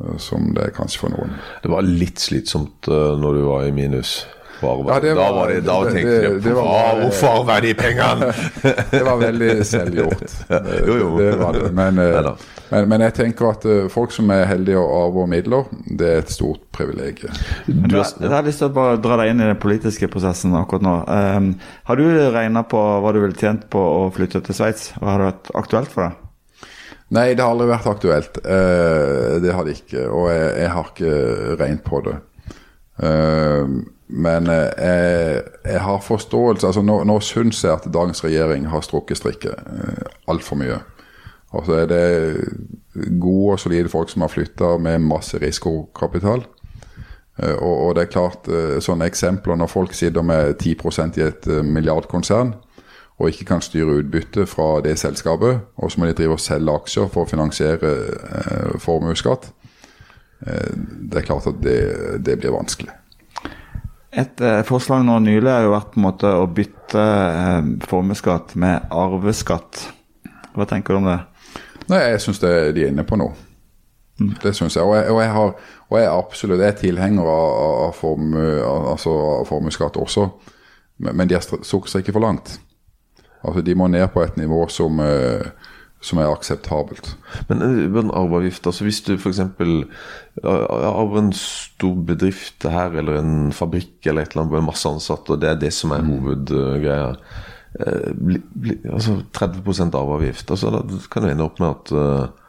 eh, 0.00 0.16
som 0.18 0.52
det 0.54 0.68
er 0.68 0.76
kanskje 0.76 1.04
for 1.06 1.14
noen. 1.14 1.34
Det 1.62 1.72
var 1.72 1.86
litt 1.86 2.22
slitsomt 2.22 2.90
uh, 2.90 3.14
når 3.18 3.40
du 3.40 3.44
var 3.48 3.66
i 3.66 3.74
minus. 3.74 4.24
Ja, 4.62 4.98
det 5.00 5.14
da 5.14 5.20
var- 5.20 5.32
var 5.34 5.48
det, 5.52 5.64
da 5.66 5.74
det- 5.84 5.92
tenkte 5.94 6.10
det- 6.10 6.22
jeg 6.22 6.42
det 6.42 6.52
var 6.54 6.62
"Hva, 6.62 6.82
bare- 6.94 7.00
Hvorfor 7.04 7.44
var 7.46 7.60
de 7.60 7.74
pengene? 7.74 8.32
Det 8.90 9.02
var 9.04 9.16
veldig 9.20 9.64
selvgjort. 9.66 10.34
Jo, 10.88 10.94
jo. 11.00 11.08
Det 11.18 11.38
var 11.38 11.52
det. 11.52 11.72
Men, 11.74 11.98
eh, 11.98 12.30
men, 12.70 12.88
men 12.88 13.00
jeg 13.00 13.14
tenker 13.14 13.50
at 13.50 13.64
eh, 13.66 13.88
folk 13.92 14.10
som 14.12 14.30
er 14.30 14.44
heldige 14.46 14.78
og 14.78 14.94
arver 15.08 15.26
midler, 15.26 15.64
det 15.98 16.08
er 16.08 16.18
et 16.22 16.30
stort 16.30 16.60
privilegium. 16.72 17.32
Du 17.66 17.96
Jeg, 17.96 18.04
har, 18.04 18.12
jeg 18.20 18.30
har 18.30 18.42
lyst 18.42 18.58
til 18.58 18.68
å 18.70 18.74
bare 18.74 18.96
dra 19.02 19.16
deg 19.20 19.30
inn 19.34 19.40
i 19.40 19.50
den 19.52 19.60
politiske 19.60 20.08
prosessen 20.08 20.54
akkurat 20.54 20.82
nå. 20.82 20.94
Um, 21.08 21.54
har 21.84 21.96
du 21.96 22.04
regna 22.32 22.62
på 22.62 22.78
hva 23.02 23.12
du 23.12 23.20
ville 23.20 23.36
tjent 23.36 23.68
på 23.70 23.78
å 23.78 24.12
flytte 24.14 24.40
til 24.44 24.54
Sveits? 24.54 24.92
Har 25.00 25.18
det 25.18 25.32
vært 25.32 25.50
aktuelt 25.54 25.88
for 25.92 26.08
deg? 26.08 26.20
Nei, 27.14 27.34
det 27.34 27.44
har 27.44 27.52
aldri 27.52 27.68
vært 27.68 27.86
aktuelt. 27.86 28.38
Uh, 28.44 29.38
det 29.44 29.52
har 29.54 29.64
det 29.68 29.76
ikke. 29.76 30.08
Og 30.08 30.30
jeg, 30.32 30.54
jeg 30.64 30.70
har 30.72 30.88
ikke 30.94 31.12
regnet 31.60 31.84
på 31.84 32.00
det. 32.06 32.16
Eh, 33.02 33.66
men 34.06 34.48
eh, 34.52 34.70
jeg, 34.78 35.44
jeg 35.64 35.80
har 35.80 36.02
forståelse 36.04 36.66
altså 36.68 36.82
Nå, 36.84 36.98
nå 37.08 37.14
syns 37.24 37.62
jeg 37.64 37.72
at 37.72 37.86
dagens 37.92 38.24
regjering 38.24 38.66
har 38.68 38.84
strukket 38.84 39.20
strikket 39.20 39.54
eh, 39.54 40.10
altfor 40.28 40.60
mye. 40.60 40.80
Og 41.54 41.66
så 41.66 41.78
er 41.78 41.86
det 41.88 43.14
gode 43.22 43.54
og 43.54 43.62
solide 43.62 43.88
folk 43.88 44.10
som 44.10 44.24
har 44.26 44.32
flytta 44.32 44.74
med 44.82 45.06
masse 45.06 45.38
risikokapital. 45.40 46.44
Eh, 47.38 47.54
og, 47.54 47.74
og 47.86 47.94
det 47.96 48.04
er 48.04 48.12
klart, 48.12 48.48
eh, 48.48 48.76
sånne 48.84 49.08
eksempler 49.10 49.58
når 49.58 49.72
folk 49.72 49.94
sitter 49.96 50.26
med 50.26 50.56
10% 50.58 51.18
i 51.18 51.26
et 51.28 51.50
milliardkonsern 51.66 52.54
og 53.14 53.30
ikke 53.30 53.46
kan 53.46 53.62
styre 53.62 54.00
utbytte 54.00 54.42
fra 54.50 54.80
det 54.82 54.96
selskapet, 54.98 55.60
og 55.78 55.90
så 55.90 56.00
må 56.00 56.08
de 56.08 56.16
drive 56.18 56.34
og 56.34 56.42
selge 56.42 56.72
aksjer 56.74 57.12
for 57.14 57.22
å 57.22 57.30
finansiere 57.30 57.92
eh, 57.94 58.72
formuesskatt. 58.82 59.52
Det 60.44 61.20
er 61.20 61.24
klart 61.24 61.46
at 61.48 61.60
det, 61.62 61.78
det 62.26 62.34
blir 62.42 62.52
vanskelig. 62.52 62.90
Et 64.14 64.40
eh, 64.46 64.60
forslag 64.66 65.02
nå 65.06 65.16
nylig 65.24 65.50
har 65.50 65.64
jo 65.66 65.72
vært 65.74 65.90
på 65.94 65.98
en 65.98 66.06
måte 66.06 66.30
å 66.38 66.46
bytte 66.46 67.02
eh, 67.02 67.70
formuesskatt 67.90 68.54
med 68.60 68.86
arveskatt. 68.94 69.88
Hva 70.54 70.66
tenker 70.70 70.94
du 70.94 71.00
om 71.00 71.08
det? 71.10 71.18
Nei, 71.90 72.00
jeg 72.12 72.22
syns 72.22 72.38
de 72.40 72.48
er 72.48 72.78
inne 72.86 73.04
på 73.06 73.18
noe. 73.20 73.34
Det 74.18 74.52
syns 74.54 74.76
jeg. 74.78 74.84
Og 74.86 74.94
jeg, 74.94 75.08
og 75.10 75.18
jeg, 75.20 75.32
har, 75.34 75.54
og 75.90 75.98
jeg 75.98 76.06
er 76.06 76.14
absolutt 76.14 76.62
jeg 76.62 76.70
er 76.70 76.78
tilhenger 76.78 77.26
av, 77.26 77.56
av, 77.88 77.96
formuesskatt 77.98 78.92
altså 78.92 79.14
formuesskatt 79.48 79.98
også, 79.98 80.28
men, 81.02 81.16
men 81.18 81.28
de 81.28 81.34
har 81.34 81.42
str- 81.42 81.64
strukket 81.66 81.90
seg 81.96 82.04
ikke 82.04 82.14
for 82.14 82.22
langt. 82.22 82.54
Altså, 83.42 83.64
De 83.66 83.74
må 83.76 83.88
ned 83.90 84.06
på 84.14 84.22
et 84.22 84.38
nivå 84.38 84.62
som, 84.70 85.02
eh, 85.02 85.42
som 86.04 86.20
er 86.20 86.28
akseptabelt. 86.28 87.14
men 87.48 87.62
eh, 87.64 87.88
med 87.88 88.04
en 88.04 88.14
arveavgift 88.14 88.66
altså 88.66 88.84
Hvis 88.84 89.00
du 89.06 89.14
f.eks. 89.16 89.40
arver 90.44 91.18
en 91.18 91.32
stor 91.32 91.96
bedrift 92.06 92.66
her, 92.68 92.92
eller 93.00 93.18
en 93.20 93.52
fabrikk 93.52 94.06
eller 94.06 94.22
et 94.22 94.32
eller 94.32 94.44
annet 94.44 94.58
med 94.58 94.68
masse 94.68 94.88
ansatte, 94.88 95.32
og 95.32 95.40
det 95.40 95.50
er 95.50 95.60
det 95.60 95.72
som 95.72 95.94
er 95.96 96.04
hovedgreia 96.04 97.10
eh, 97.80 98.38
altså 98.92 99.18
30 99.32 99.94
arveavgift. 99.94 100.50
Altså, 100.50 100.70
da 100.70 101.02
kan 101.10 101.24
du 101.24 101.30
ende 101.30 101.46
opp 101.46 101.60
med 101.62 101.72
at 101.72 101.94
eh, 101.96 102.43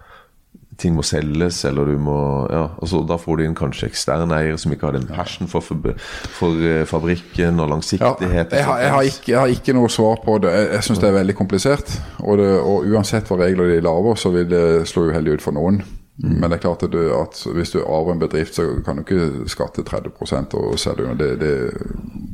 ting 0.82 0.96
må 0.98 1.04
selges, 1.06 1.62
eller 1.68 1.88
du 1.88 2.00
må 2.02 2.18
ja, 2.52 2.66
altså, 2.82 3.02
Da 3.08 3.18
får 3.22 3.38
du 3.38 3.44
inn 3.46 3.58
kanskje 3.58 3.90
eksterne 3.90 4.36
eiere 4.38 4.60
som 4.62 4.74
ikke 4.74 4.90
har 4.90 4.98
den 4.98 5.08
passion 5.08 5.50
for, 5.52 5.64
for, 5.64 5.96
for 6.36 6.64
eh, 6.68 6.84
fabrikken 6.90 7.62
og 7.64 7.72
langsiktighet. 7.72 8.52
Ja, 8.52 8.60
jeg, 8.60 8.68
har, 8.68 8.82
jeg, 8.84 8.94
har 8.96 9.10
ikke, 9.12 9.32
jeg 9.32 9.40
har 9.40 9.54
ikke 9.56 9.76
noe 9.78 9.92
svar 9.92 10.20
på 10.26 10.38
det. 10.44 10.54
Jeg, 10.56 10.72
jeg 10.76 10.88
syns 10.90 11.04
det 11.04 11.10
er 11.12 11.20
veldig 11.20 11.38
komplisert. 11.38 11.96
Og, 12.24 12.38
det, 12.42 12.50
og 12.60 12.90
uansett 12.92 13.32
hva 13.32 13.40
regler 13.46 13.72
de 13.72 13.84
lager, 13.86 14.20
så 14.20 14.34
vil 14.36 14.50
det 14.52 14.66
slå 14.92 15.10
uheldig 15.12 15.38
ut 15.38 15.46
for 15.46 15.56
noen. 15.58 15.82
Men 16.18 16.48
det 16.48 16.58
er 16.58 16.64
klart 16.64 16.84
at, 16.86 16.94
du, 16.94 17.02
at 17.12 17.42
hvis 17.58 17.74
du 17.74 17.82
arver 17.84 18.14
en 18.14 18.22
bedrift, 18.22 18.56
så 18.56 18.70
kan 18.86 18.96
du 18.96 19.04
ikke 19.04 19.50
skatte 19.52 19.84
30 19.84 20.14
og 20.56 20.80
selge 20.80 21.10
under. 21.12 21.36
Det, 21.36 21.42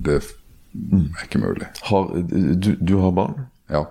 det, 0.05 0.19
det 0.73 1.15
er 1.17 1.25
ikke 1.25 1.41
mulig. 1.41 1.69
Har, 1.89 2.11
du, 2.61 2.75
du 2.77 2.99
har 3.01 3.15
barn? 3.17 3.47
Ja. 3.69 3.87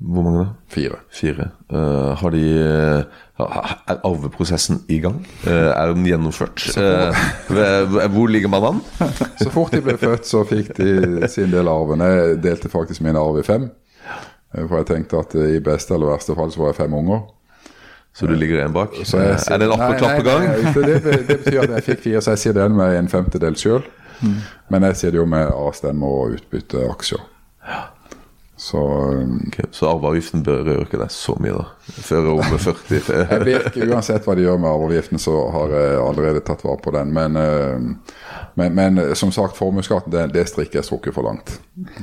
Hvor 0.00 0.24
mange 0.24 0.38
da? 0.40 0.46
Fire. 0.72 0.98
Fire. 1.12 1.48
Uh, 1.68 2.14
har 2.16 2.32
de 2.32 2.40
uh, 2.56 3.44
Er 3.90 3.98
arveprosessen 4.08 4.78
i 4.88 4.96
gang? 5.04 5.18
Uh, 5.44 5.50
er 5.76 5.90
den 5.92 6.06
gjennomført? 6.08 6.62
Hvor 8.14 8.26
ligger 8.32 8.48
man 8.48 8.64
an? 8.70 8.80
Så 9.42 9.50
fort 9.52 9.72
de 9.76 9.82
ble 9.84 9.98
født, 10.00 10.24
så 10.28 10.40
fikk 10.48 10.72
de 10.78 11.28
sin 11.28 11.52
del 11.52 11.68
av 11.68 11.82
arven. 11.84 12.00
Jeg 12.06 12.38
delte 12.44 12.72
faktisk 12.72 13.04
min 13.04 13.16
arv 13.20 13.38
i 13.42 13.44
fem. 13.44 13.68
For 14.56 14.80
jeg 14.80 14.88
tenkte 14.88 15.20
at 15.20 15.36
i 15.36 15.60
beste 15.62 15.94
eller 15.94 16.14
verste 16.14 16.34
fall 16.38 16.50
så 16.50 16.62
var 16.64 16.72
jeg 16.72 16.80
fem 16.80 16.96
unger. 16.96 17.20
Så 18.16 18.26
du 18.26 18.32
ligger 18.34 18.64
en 18.64 18.72
bak? 18.74 18.96
Sier- 19.06 19.36
er 19.36 19.60
det 19.62 19.68
en 19.68 19.76
Nei, 19.76 19.86
appeklapp 19.86 20.16
på 20.18 20.24
nei, 20.24 20.32
gang? 20.32 20.48
nei, 20.48 20.72
Det, 20.74 20.96
det, 21.04 21.12
det 21.28 21.36
betyr 21.44 21.60
at 21.62 21.74
jeg 21.76 21.84
fikk 21.92 22.00
fire, 22.08 22.22
så 22.24 22.32
jeg 22.34 22.42
sier 22.42 22.56
den 22.56 22.74
med 22.80 22.96
en 22.98 23.08
femtedel 23.12 23.54
sjøl. 23.60 23.84
Men 24.72 24.88
jeg 24.88 24.96
sier 24.98 25.14
det 25.14 25.20
jo 25.20 25.28
med 25.30 25.52
avstemme 25.54 26.08
og 26.10 26.34
utbytte 26.40 26.82
aksjer. 26.90 27.22
Så 28.60 28.78
okay, 29.48 29.64
Ok, 29.64 29.72
så 29.72 29.86
arveavgiften 29.88 30.42
berører 30.44 30.82
ikke 30.84 30.98
deg 31.00 31.12
så 31.14 31.32
mye, 31.40 31.54
da? 31.56 31.94
Før 32.04 32.26
om 32.34 32.42
40 32.60 32.98
jeg 33.16 33.44
vet 33.46 33.68
ikke, 33.70 33.86
uansett 33.88 34.26
hva 34.26 34.34
de 34.36 34.44
gjør 34.44 34.58
med 34.60 34.68
arveavgiften, 34.68 35.20
så 35.22 35.32
har 35.54 35.72
jeg 35.72 35.94
allerede 36.02 36.42
tatt 36.44 36.64
vare 36.66 36.82
på 36.84 36.92
den. 36.92 37.14
Men, 37.16 37.38
uh, 37.40 38.42
men, 38.60 38.74
men 38.76 39.00
som 39.16 39.32
sagt, 39.32 39.56
formuesskatten 39.56 40.12
det, 40.12 40.26
det 40.34 40.44
strikker 40.50 40.80
jeg 40.80 40.88
strukket 40.90 41.16
for 41.16 41.24
langt. 41.24 41.54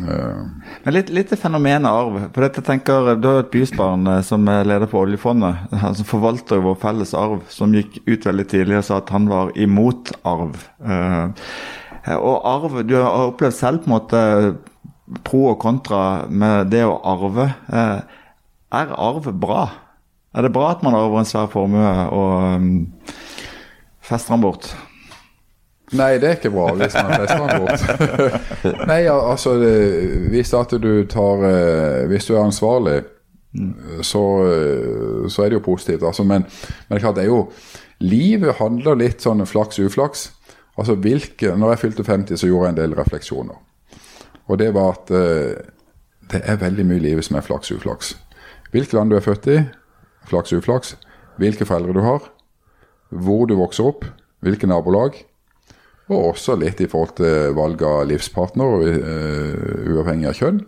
Uh, 0.02 0.50
Men 0.82 0.96
litt, 0.96 1.12
litt 1.14 1.30
til 1.30 1.38
fenomenet 1.38 1.92
arv. 1.92 2.18
For 2.34 2.48
dette 2.48 2.64
tenker, 2.66 3.14
Du 3.22 3.28
har 3.30 3.38
jo 3.38 3.46
et 3.46 3.54
bysbarn 3.54 4.10
eh, 4.16 4.24
som 4.26 4.50
er 4.50 4.66
leder 4.66 4.90
for 4.90 5.06
oljefondet. 5.06 5.68
Han 5.84 5.98
som 6.00 6.08
forvalter 6.10 6.64
vår 6.66 6.80
felles 6.82 7.14
arv, 7.18 7.44
som 7.54 7.76
gikk 7.78 8.00
ut 8.08 8.26
veldig 8.26 8.48
tidlig 8.50 8.80
og 8.80 8.88
sa 8.88 8.98
at 9.04 9.14
han 9.14 9.30
var 9.30 9.54
imot 9.54 10.10
arv. 10.26 10.58
Eh, 10.82 11.52
og 12.18 12.50
arv 12.50 12.82
Du 12.88 12.96
har 12.98 13.28
opplevd 13.28 13.56
selv 13.60 13.84
på 13.84 13.92
en 13.92 13.96
måte 14.00 14.24
pro 15.24 15.52
og 15.54 15.60
kontra 15.62 16.28
med 16.30 16.72
det 16.74 16.84
å 16.88 16.98
arve. 17.08 17.50
Eh, 17.72 18.00
er 18.78 18.94
arv 18.98 19.30
bra? 19.40 19.64
Er 20.36 20.46
det 20.46 20.54
bra 20.54 20.72
at 20.74 20.84
man 20.86 20.98
arver 20.98 21.22
en 21.22 21.30
svær 21.30 21.48
formue 21.50 21.94
og 22.14 22.60
um, 22.60 22.72
fester 24.04 24.36
den 24.36 24.44
bort? 24.44 24.70
Nei, 25.96 26.18
det 26.20 26.28
er 26.28 26.36
ikke 26.36 26.52
bra 26.52 26.74
hvis 26.76 26.98
man 27.00 27.14
fester 27.24 27.46
den 27.46 27.62
bort. 27.64 28.88
Nei, 28.92 29.00
altså 29.08 29.56
det, 29.62 29.76
Hvis 30.34 30.52
at 30.58 30.76
du 30.84 30.92
tar 31.08 31.46
eh, 31.48 32.02
Hvis 32.12 32.28
du 32.28 32.34
er 32.36 32.44
ansvarlig, 32.44 32.98
så, 34.04 34.24
eh, 34.44 35.30
så 35.32 35.46
er 35.46 35.50
det 35.50 35.62
jo 35.62 35.68
positivt. 35.70 36.04
Altså, 36.04 36.28
men, 36.28 36.44
men 36.44 36.92
det 36.92 37.00
er 37.00 37.06
klart, 37.06 37.16
det 37.16 37.24
er 37.24 37.32
jo 37.32 37.46
Livet 38.04 38.60
handler 38.60 39.00
litt 39.00 39.24
sånn 39.26 39.42
flaks-uflaks. 39.50 40.28
Altså, 40.78 40.94
hvilke, 41.02 41.56
når 41.58 41.72
jeg 41.74 41.82
fylte 41.86 42.04
50, 42.06 42.38
så 42.38 42.50
gjorde 42.52 42.68
jeg 42.68 42.76
en 42.76 42.82
del 42.84 42.94
refleksjoner. 43.00 43.58
Og 44.48 44.60
det 44.60 44.72
var 44.76 44.96
at 44.96 45.12
eh, 45.12 45.60
det 46.32 46.42
er 46.44 46.60
veldig 46.60 46.86
mye 46.88 47.00
i 47.02 47.06
livet 47.10 47.28
som 47.28 47.38
er 47.40 47.46
flaks-uflaks. 47.46 48.16
Hvilket 48.72 48.96
land 48.98 49.12
du 49.12 49.18
er 49.18 49.24
født 49.24 49.48
i, 49.52 49.62
flaks-uflaks. 50.28 50.96
Hvilke 51.40 51.68
foreldre 51.68 51.96
du 51.96 52.04
har. 52.04 52.30
Hvor 53.10 53.46
du 53.48 53.56
vokser 53.60 53.88
opp. 53.88 54.06
Hvilke 54.44 54.68
nabolag. 54.68 55.16
Og 56.08 56.34
også 56.34 56.56
litt 56.60 56.80
i 56.84 56.88
forhold 56.88 57.18
til 57.20 57.56
valg 57.56 57.82
av 57.84 58.06
livspartner, 58.08 58.84
uh, 58.88 59.88
uavhengig 59.92 60.30
av 60.30 60.38
kjønn. 60.40 60.62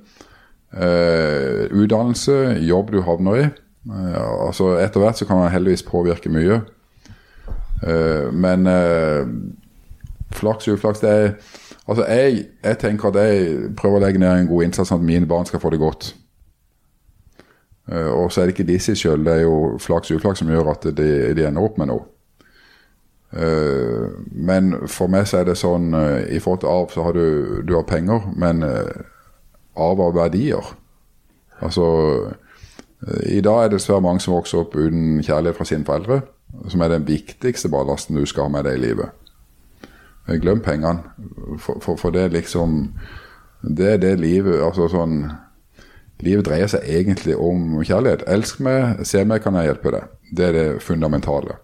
Uh, 0.76 1.68
utdannelse, 1.72 2.36
jobb 2.68 2.92
du 2.92 3.00
havner 3.08 3.40
i. 3.40 3.46
Uh, 3.88 4.48
altså 4.50 4.74
Etter 4.84 5.04
hvert 5.04 5.20
så 5.20 5.28
kan 5.28 5.40
man 5.40 5.54
heldigvis 5.54 5.86
påvirke 5.88 6.32
mye. 6.32 6.62
Men 8.36 8.68
flaks 10.36 10.68
uflaks 10.68 11.00
det 11.00 11.12
er 11.16 11.30
Altså 11.90 12.06
jeg, 12.06 12.44
jeg 12.64 12.78
tenker 12.78 13.10
at 13.10 13.18
jeg 13.18 13.70
prøver 13.78 13.98
å 13.98 14.04
legge 14.04 14.22
ned 14.22 14.30
en 14.30 14.50
god 14.50 14.68
innsats 14.68 14.92
sånn 14.92 15.02
at 15.02 15.10
mine 15.10 15.30
barn 15.30 15.48
skal 15.50 15.62
få 15.64 15.72
det 15.74 15.82
godt. 15.82 16.12
Eh, 17.92 18.12
og 18.14 18.32
så 18.32 18.42
er 18.42 18.50
det 18.50 18.56
ikke 18.58 18.70
de 18.70 18.78
seg 18.82 18.98
sjøl, 19.00 19.26
det 19.26 19.40
er 19.40 19.46
jo 19.48 19.78
flaks 19.82 20.12
uflaks 20.14 20.44
som 20.44 20.52
gjør 20.52 20.74
at 20.76 20.90
de, 20.98 21.10
de 21.38 21.46
ender 21.48 21.66
opp 21.66 21.80
med 21.82 21.90
noe. 21.90 22.06
Eh, 23.34 24.06
men 24.50 24.76
for 24.90 25.12
meg 25.12 25.28
så 25.30 25.42
er 25.42 25.50
det 25.50 25.58
sånn 25.60 25.92
eh, 25.94 26.32
I 26.34 26.40
forhold 26.42 26.64
til 26.64 26.72
arv 26.72 26.94
så 26.94 27.04
har 27.06 27.18
du, 27.18 27.62
du 27.62 27.76
har 27.78 27.86
penger, 27.86 28.26
men 28.42 28.64
arv 28.66 30.00
av 30.02 30.16
verdier 30.18 30.72
Altså 31.62 31.86
I 33.30 33.38
dag 33.46 33.60
er 33.60 33.70
det 33.70 33.78
dessverre 33.78 34.02
mange 34.02 34.24
som 34.24 34.34
vokser 34.34 34.64
opp 34.64 34.74
uten 34.74 35.20
kjærlighet 35.22 35.60
fra 35.60 35.68
sine 35.68 35.86
foreldre, 35.86 36.22
som 36.72 36.82
er 36.82 36.94
den 36.96 37.06
viktigste 37.06 37.70
ballasten 37.70 38.18
du 38.18 38.26
skal 38.26 38.48
ha 38.48 38.54
med 38.56 38.66
deg 38.66 38.80
i 38.80 38.84
livet. 38.88 39.14
Glem 40.38 40.62
pengene, 40.62 41.02
for, 41.58 41.80
for, 41.82 41.98
for 41.98 42.14
det 42.14 42.22
er 42.28 42.36
liksom 42.36 42.94
Det 43.62 43.94
er 43.94 43.98
det 43.98 44.20
livet 44.20 44.62
Altså 44.62 44.88
sånn 44.92 45.24
Livet 46.20 46.46
dreier 46.50 46.68
seg 46.68 46.84
egentlig 46.84 47.38
om 47.40 47.78
kjærlighet. 47.80 48.26
Elsk 48.28 48.60
meg, 48.60 49.06
se 49.08 49.22
meg, 49.24 49.40
kan 49.40 49.56
jeg 49.56 49.70
hjelpe 49.70 49.94
deg. 49.96 50.10
Det 50.36 50.48
er 50.50 50.58
det 50.58 50.66
fundamentale. 50.84 51.56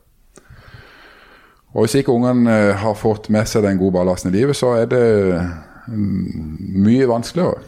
Og 1.75 1.83
hvis 1.83 1.97
ikke 1.99 2.15
ungene 2.15 2.53
eh, 2.53 2.77
har 2.79 2.95
fått 2.95 3.27
med 3.35 3.49
seg 3.51 3.65
den 3.65 3.81
gode 3.81 3.97
ballasten 3.97 4.31
i 4.31 4.37
livet, 4.37 4.55
så 4.55 4.71
er 4.79 4.87
det 4.87 5.07
mm, 5.91 6.55
mye 6.85 7.09
vanskeligere. 7.11 7.59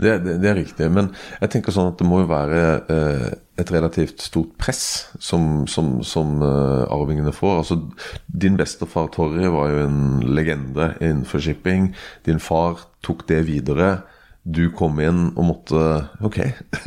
Det, 0.00 0.16
det, 0.24 0.36
det 0.42 0.50
er 0.50 0.58
riktig. 0.58 0.88
Men 0.92 1.10
jeg 1.40 1.52
tenker 1.52 1.74
sånn 1.74 1.90
at 1.92 2.00
det 2.00 2.08
må 2.08 2.22
jo 2.22 2.30
være 2.30 2.60
eh, 2.92 3.26
et 3.60 3.72
relativt 3.74 4.22
stort 4.24 4.54
press 4.60 4.84
som, 5.22 5.66
som, 5.70 5.98
som 6.06 6.38
eh, 6.44 6.84
arvingene 6.92 7.34
får. 7.36 7.58
Altså, 7.62 7.80
din 8.26 8.56
bestefar 8.60 9.10
Torry 9.14 9.50
var 9.52 9.72
jo 9.72 9.82
en 9.84 10.00
legende 10.30 10.94
innenfor 11.00 11.44
shipping. 11.44 11.92
Din 12.28 12.40
far 12.42 12.86
tok 13.04 13.26
det 13.30 13.44
videre. 13.50 13.98
Du 14.40 14.70
kom 14.72 14.96
inn 15.04 15.26
og 15.36 15.44
måtte 15.44 15.80
Ok, 16.24 16.38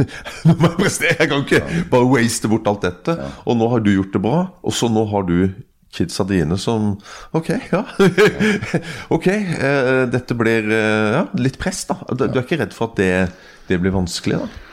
nå 0.48 0.56
må 0.58 0.72
jeg 0.72 0.80
prestere! 0.80 1.18
Jeg 1.20 1.30
kan 1.30 1.44
ikke 1.46 1.84
bare 1.92 2.10
waste 2.10 2.50
bort 2.50 2.70
alt 2.72 2.88
dette. 2.88 3.14
Og 3.46 3.60
nå 3.60 3.70
har 3.70 3.84
du 3.86 3.94
gjort 3.94 4.16
det 4.16 4.24
bra, 4.24 4.40
og 4.64 4.74
så 4.74 4.90
nå 4.90 5.06
har 5.14 5.30
du 5.30 5.38
kidsa 5.94 6.26
dine 6.28 6.58
som 6.58 6.94
Ok, 7.38 7.50
ja. 7.72 7.84
ok, 9.16 9.28
eh, 9.28 10.04
dette 10.12 10.38
blir 10.38 10.70
eh, 10.70 11.16
ja, 11.20 11.24
litt 11.40 11.60
press, 11.62 11.86
da. 11.90 12.00
Du, 12.12 12.28
du 12.28 12.38
er 12.40 12.46
ikke 12.46 12.62
redd 12.64 12.76
for 12.76 12.92
at 12.92 13.00
det, 13.00 13.14
det 13.70 13.82
blir 13.82 13.96
vanskelig, 13.96 14.44
da? 14.44 14.70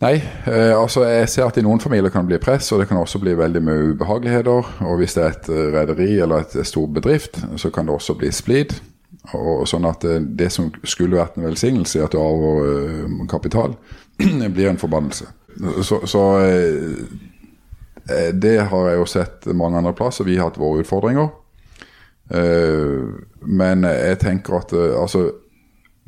Nei, 0.00 0.14
eh, 0.48 0.72
altså 0.72 1.02
jeg 1.04 1.28
ser 1.28 1.50
at 1.50 1.58
i 1.60 1.64
noen 1.64 1.80
familier 1.82 2.12
kan 2.12 2.24
det 2.24 2.32
bli 2.32 2.40
press, 2.40 2.70
og 2.72 2.80
det 2.80 2.86
kan 2.88 2.96
også 3.02 3.20
bli 3.20 3.34
veldig 3.36 3.60
mye 3.66 3.90
ubehageligheter. 3.92 4.70
Og 4.88 4.94
hvis 5.00 5.16
det 5.16 5.24
er 5.24 5.34
et 5.34 5.50
eh, 5.52 5.66
rederi 5.74 6.14
eller 6.16 6.46
et 6.46 6.56
stor 6.66 6.86
bedrift, 6.88 7.36
så 7.60 7.68
kan 7.74 7.88
det 7.88 7.98
også 7.98 8.16
bli 8.16 8.32
splid. 8.32 8.72
Og 9.36 9.66
sånn 9.68 9.84
at 9.84 10.06
det 10.38 10.48
som 10.54 10.70
skulle 10.88 11.18
vært 11.20 11.36
en 11.36 11.44
velsignelse, 11.50 12.00
at 12.00 12.16
du 12.16 12.20
arver 12.22 13.28
kapital, 13.28 13.76
blir 14.56 14.70
en 14.70 14.80
forbannelse. 14.80 15.28
Så, 15.84 16.00
så 16.08 16.22
det 18.34 18.56
har 18.70 18.88
jeg 18.88 18.98
jo 19.00 19.06
sett 19.08 19.46
mange 19.56 19.78
andre 19.80 19.92
plasser. 19.96 20.26
Vi 20.26 20.36
har 20.38 20.50
hatt 20.50 20.60
våre 20.60 20.82
utfordringer. 20.84 21.30
Eh, 22.30 23.06
men 23.40 23.86
jeg 23.86 24.18
tenker 24.22 24.60
at 24.60 24.74
eh, 24.76 24.92
altså 24.94 25.30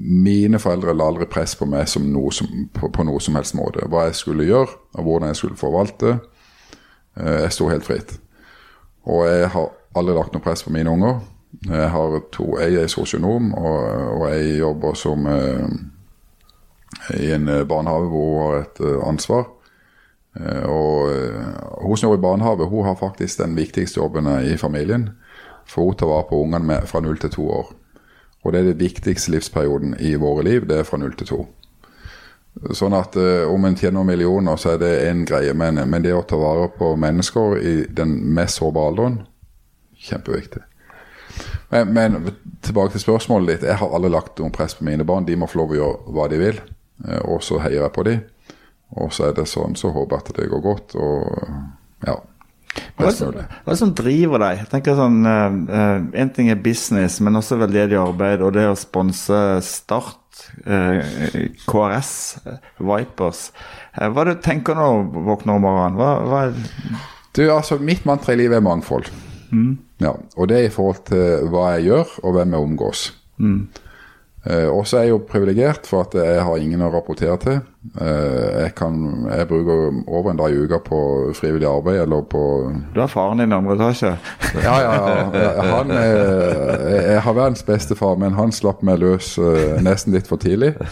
Mine 0.03 0.59
foreldre 0.59 0.95
la 0.97 1.05
aldri 1.11 1.27
press 1.31 1.53
på 1.55 1.67
meg 1.69 1.85
noe 2.09 2.31
som, 2.35 2.49
på, 2.75 2.89
på 2.91 3.05
noe 3.07 3.21
som 3.23 3.37
helst 3.39 3.55
måte. 3.55 3.85
Hva 3.87 4.07
jeg 4.09 4.17
skulle 4.19 4.47
gjøre, 4.49 4.73
og 4.97 5.05
hvordan 5.05 5.31
jeg 5.31 5.39
skulle 5.39 5.61
forvalte. 5.61 6.17
Eh, 7.21 7.43
jeg 7.45 7.53
sto 7.55 7.69
helt 7.71 7.87
fritt. 7.87 8.17
Og 9.07 9.27
jeg 9.29 9.51
har 9.53 9.69
aldri 9.95 10.17
lagt 10.17 10.35
noe 10.35 10.43
press 10.43 10.65
på 10.65 10.73
mine 10.75 10.91
unger. 10.91 11.21
Jeg 11.69 11.91
har 11.93 12.17
to, 12.33 12.49
jeg 12.59 12.81
er 12.81 12.91
sosionom, 12.91 13.53
og, 13.55 13.79
og 14.17 14.25
jeg 14.33 14.59
jobber 14.63 14.97
som 14.99 15.27
eh, 15.31 15.75
i 17.21 17.33
en 17.37 17.49
eh, 17.49 17.67
barnehage 17.69 18.09
hvor 18.11 18.31
hun 18.31 18.43
har 18.47 18.63
et 18.63 18.81
eh, 18.81 19.09
ansvar. 19.09 19.45
Eh, 20.41 20.65
og 20.65 21.13
eh, 21.13 21.41
hun 21.83 21.97
som 21.97 22.09
jobber 22.09 22.21
i 22.21 22.27
barnehage, 22.27 22.69
hun 22.69 22.87
har 22.87 22.97
faktisk 22.97 23.39
den 23.43 23.57
viktigste 23.57 24.01
jobben 24.01 24.27
eh, 24.27 24.53
i 24.55 24.57
familien. 24.57 25.11
For 25.69 25.85
hun 25.85 25.97
tar 25.97 26.11
vare 26.11 26.29
på 26.29 26.43
ungene 26.43 26.81
fra 26.87 27.01
null 27.01 27.19
til 27.21 27.31
to 27.31 27.49
år. 27.51 27.73
Og 28.43 28.53
det 28.53 28.61
er 28.61 28.71
den 28.73 28.81
viktigste 28.81 29.31
livsperioden 29.31 29.95
i 30.01 30.15
våre 30.15 30.45
liv. 30.45 30.67
Det 30.69 30.79
er 30.79 30.89
fra 30.89 30.99
null 30.99 31.15
til 31.17 31.29
to. 31.29 31.43
Sånn 32.75 32.93
at 32.93 33.15
uh, 33.17 33.47
om 33.49 33.65
en 33.65 33.77
tjener 33.79 34.05
millioner, 34.05 34.59
så 34.61 34.75
er 34.75 34.81
det 34.83 34.91
en 35.07 35.23
greie. 35.25 35.55
Men, 35.57 35.79
men 35.89 36.03
det 36.05 36.11
å 36.13 36.25
ta 36.27 36.37
vare 36.37 36.67
på 36.75 36.91
mennesker 37.01 37.55
i 37.63 37.75
den 37.89 38.17
mest 38.35 38.59
sårbare 38.59 38.91
alderen, 38.91 39.17
kjempeviktig. 39.95 40.65
Men, 41.71 41.95
men 41.95 42.19
tilbake 42.67 42.97
til 42.97 43.07
spørsmålet 43.07 43.55
ditt. 43.55 43.69
Jeg 43.71 43.79
har 43.81 43.95
aldri 43.95 44.11
lagt 44.13 44.43
noe 44.43 44.53
press 44.53 44.75
på 44.77 44.85
mine 44.91 45.07
barn. 45.07 45.25
De 45.25 45.39
må 45.39 45.49
få 45.49 45.63
lov 45.63 45.73
å 45.73 45.79
gjøre 45.79 46.17
hva 46.19 46.29
de 46.29 46.43
vil. 46.43 46.61
Og 47.31 47.41
så 47.47 47.63
heier 47.63 47.87
jeg 47.87 47.95
på 47.95 48.05
dem. 48.11 48.27
Og 49.01 49.13
så 49.15 49.31
er 49.31 49.37
det 49.37 49.49
sånn, 49.49 49.77
så 49.79 49.93
håper 49.93 50.19
jeg 50.19 50.27
at 50.27 50.37
det 50.39 50.51
går 50.53 50.63
godt. 50.65 50.97
Og 51.01 52.07
ja. 52.07 52.19
Hva 52.97 53.09
er, 53.11 53.15
som, 53.17 53.33
hva 53.35 53.45
er 53.45 53.75
det 53.75 53.81
som 53.81 53.93
driver 53.97 54.41
deg? 54.41 54.63
Jeg 54.63 54.71
tenker 54.73 54.97
sånn, 54.97 55.19
uh, 55.29 55.97
En 56.17 56.31
ting 56.33 56.49
er 56.53 56.61
business, 56.61 57.19
men 57.25 57.37
også 57.37 57.59
veldedig 57.61 57.99
arbeid 58.01 58.45
og 58.45 58.55
det 58.57 58.65
å 58.71 58.77
sponse 58.79 59.41
Start, 59.67 60.45
uh, 60.65 61.01
KRS, 61.69 62.15
Vipers. 62.81 63.43
Uh, 63.97 64.09
hva 64.09 64.25
er 64.25 64.31
det 64.31 64.39
du 64.39 64.47
tenker 64.47 64.79
når 64.79 65.05
du 65.13 65.21
våkner 65.29 65.59
om 65.59 65.67
morgenen? 65.67 66.01
Hva, 66.01 66.15
hva 66.29 66.47
er, 66.49 67.05
Du, 67.33 67.45
altså, 67.49 67.81
mitt 67.81 68.05
mantra 68.09 68.35
i 68.35 68.41
livet 68.41 68.61
er 68.61 68.65
mangfold. 68.65 69.09
Ja, 70.01 70.15
og 70.37 70.49
det 70.49 70.59
er 70.59 70.67
i 70.67 70.73
forhold 70.73 71.05
til 71.09 71.49
hva 71.53 71.75
jeg 71.75 71.91
gjør, 71.91 72.13
og 72.25 72.37
hvem 72.37 72.57
jeg 72.57 72.69
omgås. 72.69 73.05
Eh, 74.43 74.67
og 74.67 74.87
så 74.91 74.99
er 74.99 75.05
jeg 75.07 75.13
jo 75.13 75.21
privilegert 75.23 75.87
for 75.87 76.03
at 76.03 76.17
jeg 76.19 76.43
har 76.43 76.59
ingen 76.59 76.83
å 76.83 76.89
rapportere 76.91 77.37
til. 77.39 77.61
Eh, 77.95 78.65
jeg, 78.65 78.73
kan, 78.75 78.97
jeg 79.31 79.47
bruker 79.47 80.01
over 80.11 80.33
en 80.33 80.41
dag 80.41 80.51
i 80.51 80.65
uka 80.65 80.81
på 80.83 80.99
frivillig 81.39 81.69
arbeid 81.71 82.01
eller 82.03 82.25
på 82.27 82.43
du 82.95 82.99
har 82.99 83.11
faren 83.11 83.39
din 83.39 83.55
i 83.55 83.57
andre 83.57 83.77
etasje. 83.79 84.17
Ja, 84.67 84.75
ja, 84.83 84.91
ja. 85.33 85.53
Han, 85.65 85.91
er, 85.95 86.83
jeg 86.91 87.23
har 87.25 87.37
verdens 87.39 87.63
beste 87.67 87.97
far, 87.97 88.19
men 88.21 88.35
han 88.37 88.53
slapp 88.53 88.83
meg 88.85 88.99
løs 89.01 89.37
eh, 89.39 89.79
nesten 89.83 90.17
litt 90.17 90.31
for 90.31 90.43
tidlig. 90.43 90.75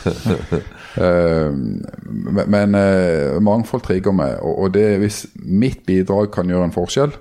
Eh, 0.98 1.52
men 1.54 2.48
men 2.50 2.74
eh, 2.74 3.36
mangfold 3.46 3.84
trigger 3.86 4.10
meg, 4.10 4.40
og, 4.42 4.56
og 4.64 4.72
det, 4.74 4.96
hvis 4.98 5.20
mitt 5.38 5.84
bidrag 5.86 6.32
kan 6.34 6.50
gjøre 6.50 6.66
en 6.66 6.74
forskjell, 6.74 7.12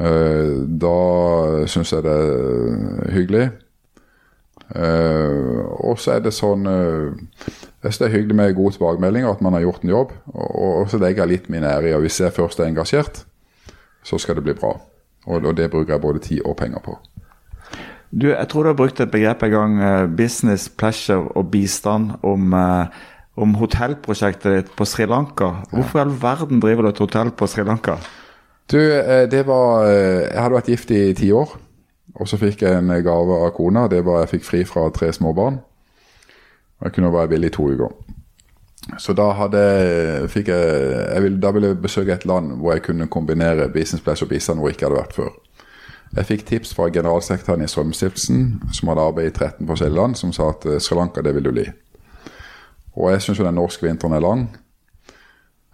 eh, 0.00 0.54
da 0.64 0.94
syns 1.68 1.92
jeg 1.92 2.06
det 2.06 2.14
er 2.16 3.12
hyggelig. 3.12 3.44
Eh, 4.74 5.62
og 5.86 5.98
så 6.02 6.16
er 6.16 6.24
det 6.24 6.32
sånn 6.34 6.66
uh, 6.66 7.14
Jeg 7.46 7.86
syns 7.86 8.00
det 8.00 8.06
er 8.08 8.14
hyggelig 8.16 8.34
med 8.34 8.56
gode 8.56 8.74
tilbakemeldinger, 8.74 9.30
at 9.30 9.42
man 9.44 9.54
har 9.54 9.62
gjort 9.62 9.84
en 9.86 9.92
jobb. 9.92 10.14
Og, 10.34 10.54
og 10.66 10.88
så 10.90 10.98
legger 11.02 11.22
jeg 11.22 11.32
litt 11.34 11.50
min 11.52 11.66
ære 11.66 11.92
i 11.92 11.96
og 11.96 12.02
Hvis 12.06 12.18
jeg 12.24 12.34
først 12.34 12.60
er 12.60 12.70
engasjert, 12.70 13.22
så 14.06 14.18
skal 14.18 14.38
det 14.38 14.46
bli 14.48 14.56
bra. 14.58 14.74
Og, 15.26 15.38
og 15.38 15.52
det 15.58 15.70
bruker 15.70 15.94
jeg 15.94 16.02
både 16.02 16.22
tid 16.24 16.42
og 16.44 16.56
penger 16.58 16.82
på. 16.82 16.96
Du, 18.10 18.30
jeg 18.30 18.48
tror 18.50 18.64
du 18.64 18.70
har 18.70 18.78
brukt 18.78 19.00
et 19.02 19.10
begrep 19.10 19.42
en 19.42 19.52
gang, 19.52 19.80
eh, 19.82 20.04
business, 20.18 20.68
pleasure 20.70 21.26
og 21.38 21.50
bistand, 21.52 22.12
om, 22.22 22.54
om 23.36 23.56
hotellprosjektet 23.58 24.54
ditt 24.54 24.70
på 24.78 24.86
Sri 24.86 25.06
Lanka. 25.10 25.50
Hvorfor 25.72 26.00
i 26.00 26.04
all 26.06 26.14
verden 26.22 26.62
driver 26.62 26.86
du 26.86 26.92
et 26.94 27.02
hotell 27.02 27.32
på 27.34 27.48
Sri 27.50 27.66
Lanka? 27.66 27.98
Du, 28.70 28.78
det 29.30 29.44
var 29.46 29.86
Jeg 29.86 30.40
hadde 30.40 30.56
vært 30.56 30.70
gift 30.72 30.90
i 30.90 31.02
ti 31.14 31.30
år. 31.34 31.54
Og 32.16 32.28
så 32.28 32.38
fikk 32.40 32.62
jeg 32.64 32.78
en 32.78 32.92
gave 33.04 33.40
av 33.44 33.50
kona. 33.56 33.86
Det 33.92 34.02
var 34.04 34.22
jeg 34.22 34.36
fikk 34.36 34.44
fri 34.44 34.64
fra 34.68 34.88
tre 34.94 35.12
små 35.12 35.32
barn. 35.36 35.58
Og 36.80 36.88
jeg 36.88 36.96
kunne 36.96 37.12
være 37.12 37.34
villig 37.34 37.52
i 37.52 37.56
to 37.56 37.68
uker. 37.72 37.92
Så 39.02 39.16
da 39.18 39.32
hadde 39.34 39.60
fikk 40.30 40.52
jeg, 40.52 40.90
jeg 41.14 41.22
ville, 41.24 41.40
Da 41.42 41.50
ville 41.50 41.72
jeg 41.72 41.82
besøke 41.82 42.14
et 42.14 42.26
land 42.28 42.52
hvor 42.60 42.76
jeg 42.76 42.84
kunne 42.86 43.08
kombinere 43.10 43.68
business 43.72 44.04
place 44.04 44.24
og 44.24 44.30
bistand 44.30 44.60
hvor 44.60 44.70
jeg 44.70 44.78
ikke 44.78 44.86
hadde 44.86 45.00
vært 45.00 45.16
før. 45.16 45.32
Jeg 46.16 46.28
fikk 46.28 46.44
tips 46.46 46.74
fra 46.74 46.86
generalsekretæren 46.88 47.64
i 47.64 47.68
Strømstiftelsen, 47.68 48.44
som 48.72 48.88
hadde 48.88 49.02
arbeidet 49.02 49.34
i 49.34 49.38
13 49.38 49.66
forskjellige 49.66 50.00
land, 50.00 50.14
som 50.14 50.32
sa 50.32 50.52
at 50.52 50.66
eh, 50.66 50.78
Sri 50.80 50.96
Lanka, 50.96 51.20
det 51.20 51.34
vil 51.34 51.44
du 51.44 51.50
bli. 51.50 51.66
Og 52.96 53.10
jeg 53.12 53.24
syns 53.24 53.40
jo 53.40 53.44
den 53.44 53.58
norske 53.58 53.84
vinteren 53.84 54.14
er 54.14 54.22
lang, 54.22 54.46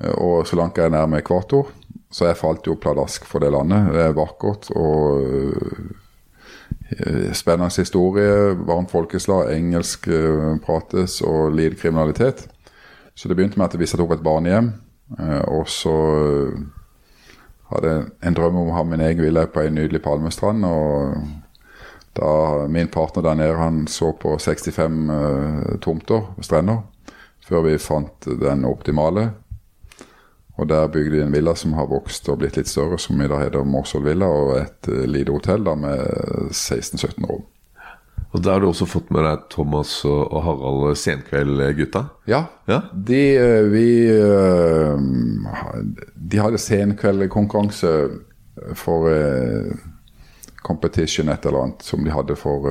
eh, 0.00 0.14
og 0.16 0.46
Sri 0.48 0.56
Lanka 0.58 0.86
er 0.86 0.94
nærme 0.94 1.20
ekvator. 1.20 1.68
Så 2.12 2.26
jeg 2.26 2.36
falt 2.40 2.66
jo 2.66 2.78
pladask 2.80 3.24
for 3.28 3.44
det 3.44 3.52
landet. 3.52 3.92
Det 3.92 4.02
er 4.02 4.16
vakkert 4.16 4.70
og 4.76 5.22
øh, 5.22 5.92
spennende 7.32 7.70
historie, 7.76 8.56
varmt 8.66 8.90
folkeslag, 8.90 9.56
engelsk 9.56 10.08
øh, 10.08 10.60
prates 10.60 11.20
og 11.20 11.52
lite 11.52 11.76
kriminalitet. 11.76 12.48
Så 13.14 13.28
det 13.28 13.36
begynte 13.36 13.58
med 13.58 13.68
at 13.68 13.78
vi 13.80 13.86
satte 13.86 14.02
opp 14.02 14.12
et 14.12 14.24
barnehjem, 14.24 14.72
øh, 15.20 15.40
og 15.48 15.68
så 15.68 15.94
hadde 17.72 17.92
jeg 17.92 18.04
en 18.28 18.36
drøm 18.36 18.56
om 18.56 18.70
å 18.70 18.76
ha 18.76 18.84
min 18.84 19.00
egen 19.00 19.22
villa 19.22 19.46
på 19.46 19.60
en 19.60 19.74
nydelig 19.74 20.02
palmestrand. 20.02 20.64
og 20.64 21.14
da 22.16 22.66
Min 22.68 22.88
partner 22.88 23.22
der 23.22 23.34
nede 23.34 23.56
han 23.56 23.86
så 23.86 24.12
på 24.12 24.38
65 24.38 24.72
tomter 24.76 25.78
tomter, 25.80 26.22
strender, 26.40 26.82
før 27.46 27.62
vi 27.62 27.78
fant 27.78 28.24
den 28.24 28.64
optimale. 28.64 29.30
Og 30.60 30.68
der 30.68 30.90
bygde 30.92 31.16
de 31.16 31.22
en 31.24 31.32
villa 31.32 31.54
som 31.56 31.72
har 31.78 31.88
vokst 31.88 32.28
og 32.28 32.42
blitt 32.42 32.58
litt 32.58 32.68
større, 32.68 32.98
som 33.00 33.20
i 33.22 33.28
dag 33.30 33.46
heter 33.46 33.64
Morsvoll 33.64 34.04
villa, 34.10 34.28
og 34.28 34.58
et 34.60 34.90
eh, 34.92 35.06
lite 35.08 35.32
hotell 35.32 35.64
da 35.64 35.74
med 35.78 36.02
16-17 36.52 37.24
rom. 37.30 37.46
Og 38.32 38.40
da 38.40 38.54
har 38.54 38.62
du 38.62 38.68
også 38.70 38.86
fått 38.88 39.10
med 39.12 39.24
deg 39.26 39.46
Thomas 39.52 39.90
og, 40.08 40.32
Harald 40.44 40.96
Senkveld-gutta? 40.96 42.06
Ja, 42.28 42.46
Ja. 42.68 42.82
de 42.92 43.22
eh, 43.36 43.64
vi 43.72 43.86
eh, 44.08 45.00
De 46.16 46.40
hadde 46.40 46.60
senkveldkonkurranse 46.60 47.90
for 48.76 49.08
competition 50.62 51.28
et 51.32 51.44
eller 51.48 51.64
annet 51.64 51.82
som 51.82 52.04
de 52.04 52.12
hadde 52.12 52.36
for 52.36 52.68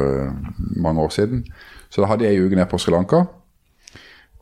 mange 0.78 1.02
år 1.02 1.10
siden. 1.14 1.44
Så 1.90 2.02
da 2.02 2.08
hadde 2.14 2.26
jeg 2.26 2.38
ei 2.38 2.46
uke 2.46 2.56
ned 2.56 2.70
på 2.72 2.80
Sri 2.80 2.94
Lanka. 2.94 3.26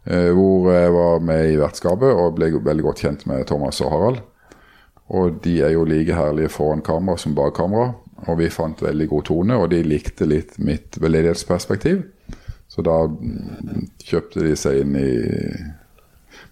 Eh, 0.06 0.30
hvor 0.36 0.70
jeg 0.74 0.94
var 0.96 1.24
med 1.26 1.54
i 1.54 1.58
vertskapet 1.60 2.12
og 2.12 2.38
ble 2.38 2.52
veldig 2.58 2.86
godt 2.86 3.04
kjent 3.06 3.26
med 3.30 3.48
Thomas 3.50 3.82
og 3.84 3.94
Harald. 3.94 4.22
Og 5.10 5.40
de 5.44 5.56
er 5.66 5.74
jo 5.74 5.88
like 5.90 6.14
herlige 6.14 6.52
foran 6.54 6.86
kamera 6.86 7.18
som 7.18 7.36
bak 7.38 7.56
kamera. 7.58 7.94
Og 8.28 8.38
vi 8.42 8.50
fant 8.52 8.82
veldig 8.84 9.08
god 9.10 9.26
tone, 9.30 9.56
og 9.56 9.70
de 9.72 9.80
likte 9.86 10.28
litt 10.28 10.58
mitt 10.60 11.00
veldedighetsperspektiv. 11.00 12.04
Så 12.70 12.84
da 12.86 13.06
mm, 13.08 13.88
kjøpte 14.06 14.44
de 14.44 14.54
seg 14.60 14.84
inn 14.84 14.98
i 15.00 15.14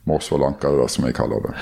Morsvoll-Anka, 0.07 0.71
det 0.79 0.87
som 0.89 1.05
jeg 1.05 1.17
kaller 1.17 1.43
det. 1.43 1.53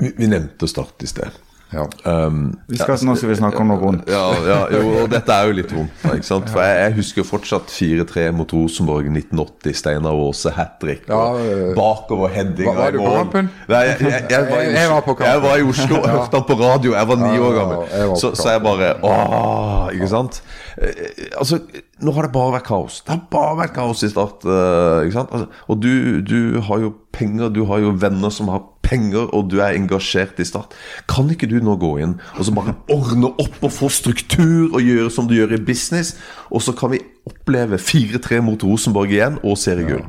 Vi, 0.00 0.12
vi 0.16 0.30
nevnte 0.30 0.68
Start 0.70 1.04
i 1.04 1.10
sted. 1.10 1.36
Ja. 1.72 1.84
Um, 2.04 2.58
Vi 2.66 2.76
skal, 2.80 2.96
nå 3.06 3.14
skal 3.14 3.28
vi 3.30 3.34
snakke 3.38 3.60
om 3.62 3.68
noe 3.70 3.78
vondt. 3.78 4.08
ja, 4.10 4.22
ja, 4.46 4.56
jo, 4.74 4.80
og 5.04 5.10
dette 5.12 5.30
er 5.30 5.46
jo 5.46 5.52
litt 5.54 5.70
vondt. 5.72 5.92
Ikke 6.16 6.26
sant? 6.26 6.48
For 6.50 6.60
jeg, 6.66 6.78
jeg 6.82 6.94
husker 6.96 7.26
fortsatt 7.28 7.70
4-3 7.70 8.24
mot 8.34 8.52
Rosenborg 8.56 9.06
1980. 9.06 9.76
Steinar 9.78 10.18
Aase 10.18 10.50
hat 10.56 10.80
trick. 10.82 11.04
Ja, 11.08 11.14
og 11.14 11.40
øh, 11.46 11.74
bakover 11.78 12.28
heading. 12.34 12.66
Var- 12.66 12.74
var 12.80 12.90
du 12.90 12.98
på 12.98 13.12
kampen? 13.14 13.50
Nei, 13.68 13.82
jeg, 13.86 14.00
jeg, 14.00 14.24
jeg, 14.30 14.48
var 14.50 14.56
i 14.58 14.64
Jeg- 14.66 14.74
jeg 14.80 14.90
var 14.90 15.00
på 15.06 15.14
kampen. 15.14 15.30
jeg 15.32 15.42
var 15.42 15.56
i 15.56 15.68
Oslo 15.70 16.00
og 16.00 16.08
hørte 16.10 16.36
han 16.40 16.46
på 16.50 16.58
radio. 16.64 16.94
Jeg 16.98 17.08
var 17.12 17.16
ni 17.22 17.30
Ja, 17.36 17.40
år 17.46 17.54
gammel. 17.60 18.16
Så, 18.24 18.32
så 18.34 18.50
jeg 18.56 18.62
bare 18.66 18.90
Åh, 19.04 19.88
ikke 19.94 20.08
sant? 20.08 20.42
Eh, 20.80 21.28
Altså, 21.38 21.60
nå 22.02 22.12
har 22.16 22.22
det 22.26 22.32
bare 22.34 22.52
vært 22.58 22.66
kaos. 22.66 23.00
Det 23.06 23.14
har 23.14 23.22
bare 23.30 23.56
vært 23.62 23.74
kaos 23.78 24.02
i 24.02 24.08
Start. 24.10 24.42
eh, 24.44 25.06
ikke 25.06 25.12
sant? 25.20 25.30
Altså, 25.32 25.46
og 25.68 25.80
du, 25.82 26.20
du 26.20 26.60
har 26.66 26.78
jo 26.82 26.92
penger, 27.20 27.52
du 27.52 27.66
har 27.68 27.84
jo 27.84 27.94
venner 28.00 28.32
som 28.32 28.48
har 28.48 28.64
penger, 28.82 29.28
og 29.36 29.50
du 29.52 29.60
er 29.60 29.76
engasjert 29.76 30.40
i 30.40 30.46
Start. 30.48 30.74
Kan 31.10 31.30
ikke 31.30 31.48
du 31.50 31.58
nå 31.62 31.76
gå 31.80 31.94
inn 32.02 32.16
og 32.36 32.46
så 32.46 32.54
bare 32.56 32.76
ordne 32.90 33.30
opp 33.30 33.60
og 33.60 33.74
få 33.74 33.92
struktur 33.92 34.72
og 34.72 34.80
gjøre 34.82 35.10
som 35.12 35.28
du 35.28 35.36
gjør 35.36 35.58
i 35.58 35.62
business, 35.62 36.16
og 36.50 36.64
så 36.64 36.74
kan 36.76 36.94
vi 36.94 37.04
oppleve 37.28 37.78
4-3 37.78 38.40
mot 38.44 38.64
Rosenborg 38.64 39.12
igjen 39.12 39.38
og 39.44 39.58
seriegull? 39.60 40.06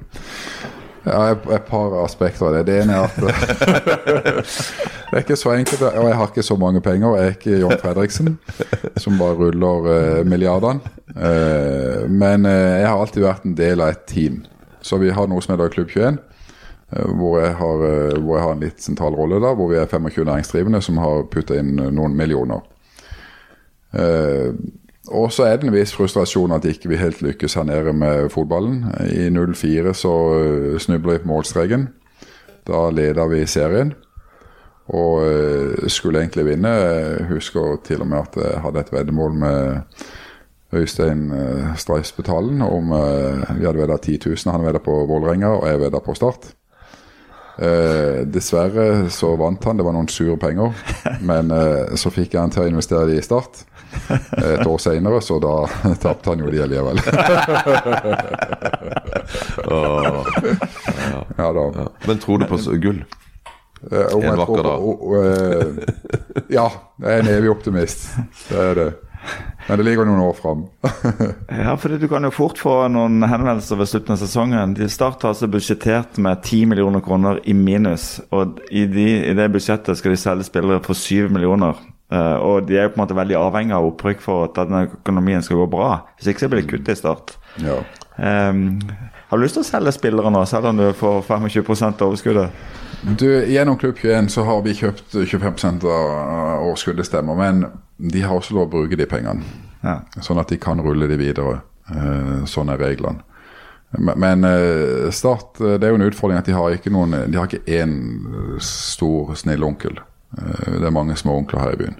Ja, 1.01 1.31
et, 1.33 1.65
par 1.65 1.95
aspekter 2.03 2.45
av 2.45 2.59
det. 2.59 2.67
Det 2.69 2.75
ene 2.83 2.93
er 2.93 3.07
at 3.07 3.15
det 5.09 5.15
er 5.17 5.23
ikke 5.23 5.37
så 5.39 5.55
enkelt. 5.55 5.81
Og 5.87 6.09
jeg 6.11 6.17
har 6.19 6.29
ikke 6.29 6.45
så 6.45 6.57
mange 6.61 6.81
penger. 6.85 7.15
Jeg 7.17 7.25
er 7.25 7.37
ikke 7.37 7.61
John 7.63 7.79
Fredriksen, 7.81 8.35
som 9.01 9.17
bare 9.17 9.39
ruller 9.39 9.89
eh, 9.95 10.19
milliardene. 10.29 10.93
Eh, 11.15 12.05
men 12.05 12.45
eh, 12.45 12.83
jeg 12.83 12.89
har 12.91 13.01
alltid 13.01 13.25
vært 13.25 13.47
en 13.49 13.57
del 13.57 13.81
av 13.81 13.95
et 13.95 14.05
team. 14.09 14.43
Så 14.85 15.01
vi 15.01 15.09
har 15.13 15.29
noe 15.29 15.41
som 15.41 15.55
heter 15.55 15.73
Klubb 15.73 15.89
21. 15.89 16.21
eh, 16.91 17.07
Hvor 17.17 17.39
jeg, 17.39 17.55
har, 17.55 17.85
eh, 17.87 18.19
hvor 18.19 18.37
jeg 18.37 18.45
har 18.45 18.53
en 18.55 18.65
litt 18.65 18.83
sentral 18.83 19.15
rolle, 19.15 19.41
da, 19.43 19.53
hvor 19.55 19.71
vi 19.71 19.79
er 19.79 19.89
25 19.89 20.25
næringsdrivende 20.25 20.81
som 20.81 21.01
har 21.01 21.25
putta 21.31 21.57
inn 21.59 21.75
noen 21.75 22.15
millioner. 22.17 22.61
Eh, 23.93 24.53
og 25.11 25.31
så 25.33 25.47
er 25.47 25.57
det 25.57 25.67
en 25.67 25.73
viss 25.73 25.95
frustrasjon 25.97 26.53
at 26.55 26.65
ikke 26.69 26.91
vi 26.91 27.01
helt 27.01 27.23
lykkes 27.25 27.57
her 27.57 27.65
nede 27.67 27.93
med 27.93 28.29
fotballen. 28.31 28.85
I 29.09 29.27
04 29.33 29.95
så 29.97 30.13
snubler 30.79 31.17
vi 31.17 31.23
på 31.23 31.31
målstreken. 31.31 31.87
Da 32.67 32.85
leder 32.93 33.27
vi 33.27 33.41
serien. 33.49 33.93
Og 34.91 35.21
uh, 35.23 35.87
skulle 35.87 36.19
egentlig 36.19 36.45
vinne. 36.45 36.69
Jeg 36.69 37.27
husker 37.29 37.77
til 37.85 38.01
og 38.03 38.09
med 38.11 38.25
at 38.25 38.39
jeg 38.43 38.63
hadde 38.65 38.79
et 38.79 38.93
veddemål 38.93 39.37
med 39.43 39.81
Øystein 40.73 41.29
uh, 41.31 41.75
Streisbetalen 41.77 42.61
om 42.61 42.91
uh, 42.91 43.57
Vi 43.59 43.65
hadde 43.65 43.79
vedda 43.79 43.97
10 43.97 44.19
000. 44.25 44.51
Han 44.51 44.65
vedda 44.65 44.79
på 44.79 45.05
Vålerenga, 45.05 45.47
og 45.47 45.67
jeg 45.67 45.79
vedda 45.79 45.99
på 45.99 46.13
Start. 46.13 46.53
Eh, 47.59 48.21
dessverre 48.31 49.09
så 49.11 49.33
vant 49.37 49.63
han, 49.67 49.77
det 49.77 49.83
var 49.85 49.93
noen 49.93 50.07
sure 50.09 50.37
penger. 50.39 50.71
Men 51.21 51.51
eh, 51.51 51.95
så 51.99 52.09
fikk 52.13 52.33
jeg 52.33 52.41
han 52.41 52.53
til 52.53 52.63
å 52.63 52.69
investere 52.71 53.09
de 53.11 53.17
i 53.19 53.25
Start 53.25 53.63
eh, 54.09 54.55
et 54.55 54.65
år 54.67 54.79
seinere, 54.81 55.19
så 55.21 55.37
da 55.43 55.55
tapte 56.03 56.31
han 56.31 56.39
jo 56.45 56.51
de 56.53 56.61
allikevel. 56.63 57.01
ja 61.37 61.51
da. 61.53 61.89
Men 62.07 62.19
tror 62.19 62.37
du 62.41 62.45
på 62.49 62.57
gull? 62.81 63.03
Eh, 63.91 64.07
En 64.13 64.37
vakker 64.37 64.63
dag. 64.63 64.81
eh, 65.17 65.67
ja, 66.53 66.67
jeg 67.01 67.11
er 67.15 67.19
en 67.23 67.31
evig 67.35 67.49
optimist. 67.51 68.09
Det 68.49 68.59
er 68.59 68.75
det. 68.77 68.89
Men 69.67 69.77
det 69.77 69.85
ligger 69.85 70.07
noen 70.09 70.23
år 70.25 70.35
fram. 70.37 70.65
Ja, 71.61 71.75
for 71.77 71.93
du 71.93 72.07
kan 72.09 72.25
jo 72.25 72.31
fort 72.33 72.59
få 72.59 72.73
noen 72.91 73.21
henvendelser 73.27 73.79
ved 73.79 73.89
slutten 73.91 74.15
av 74.15 74.21
sesongen. 74.21 74.75
De 74.77 74.89
Start 74.89 75.23
har 75.23 75.35
altså 75.35 75.49
budsjettert 75.51 76.17
med 76.21 76.41
10 76.41 76.65
millioner 76.71 77.03
kroner 77.05 77.39
i 77.45 77.53
minus. 77.55 78.19
Og 78.33 78.59
i, 78.71 78.87
de, 78.89 79.07
i 79.29 79.37
det 79.37 79.49
budsjettet 79.53 79.99
skal 79.99 80.15
de 80.15 80.21
selge 80.21 80.47
spillere 80.49 80.81
for 80.85 80.97
7 80.97 81.29
millioner. 81.33 81.79
Uh, 82.11 82.35
og 82.43 82.67
de 82.67 82.75
er 82.75 82.89
jo 82.89 82.91
på 82.91 82.99
en 82.99 83.05
måte 83.05 83.15
veldig 83.15 83.37
avhengig 83.39 83.75
av 83.77 83.87
opprykk 83.87 84.23
for 84.25 84.49
at 84.49 84.57
denne 84.57 84.83
økonomien 84.89 85.43
skal 85.45 85.61
gå 85.61 85.69
bra. 85.71 85.93
Hvis 86.17 86.33
ikke 86.33 86.43
så 86.43 86.51
blir 86.51 86.65
det 86.65 86.71
kutt 86.73 86.91
i 86.91 86.97
Start. 86.99 87.37
Ja. 87.63 87.77
Um, 88.17 88.81
har 89.29 89.39
du 89.39 89.45
lyst 89.45 89.55
til 89.55 89.63
å 89.63 89.69
selge 89.69 89.93
spillere 89.95 90.31
nå, 90.33 90.41
selv 90.49 90.67
om 90.73 90.81
du 90.81 90.89
får 90.97 91.23
25 91.23 91.71
av 91.87 92.09
overskuddet? 92.09 92.65
Du, 93.01 93.25
Gjennom 93.47 93.77
Klubb 93.79 93.95
21 93.97 94.27
så 94.29 94.43
har 94.45 94.59
vi 94.65 94.75
kjøpt 94.77 95.15
25 95.15 95.79
av 95.87 96.67
overskuddet, 96.67 97.07
stemmer. 97.07 97.39
Men 97.39 97.63
de 98.01 98.21
har 98.21 98.33
også 98.33 98.55
lov 98.57 98.69
å 98.69 98.71
bruke 98.71 98.97
de 98.97 99.05
pengene. 99.09 99.45
Ja. 99.81 99.99
Sånn 100.21 100.39
at 100.41 100.49
de 100.49 100.57
kan 100.61 100.81
rulle 100.81 101.09
de 101.09 101.17
videre. 101.19 101.61
Eh, 101.91 102.45
sånn 102.49 102.71
er 102.73 102.81
reglene. 102.81 103.23
Men, 103.91 104.45
eh, 104.45 105.09
Start, 105.11 105.59
eh, 105.59 105.77
det 105.77 105.83
er 105.83 105.91
jo 105.91 105.99
en 105.99 106.07
utfordring 106.09 106.39
at 106.39 106.45
de 106.45 106.53
har 106.55 106.71
ikke 106.71 106.93
noen 106.93 107.29
De 107.29 107.37
har 107.37 107.47
ikke 107.47 107.65
én 107.67 108.59
stor, 108.59 109.35
snill 109.35 109.63
onkel. 109.63 109.99
Det 110.31 110.85
er 110.85 110.95
mange 110.95 111.17
små 111.17 111.35
onkler 111.41 111.59
her 111.59 111.73
i 111.73 111.75
byen. 111.75 111.97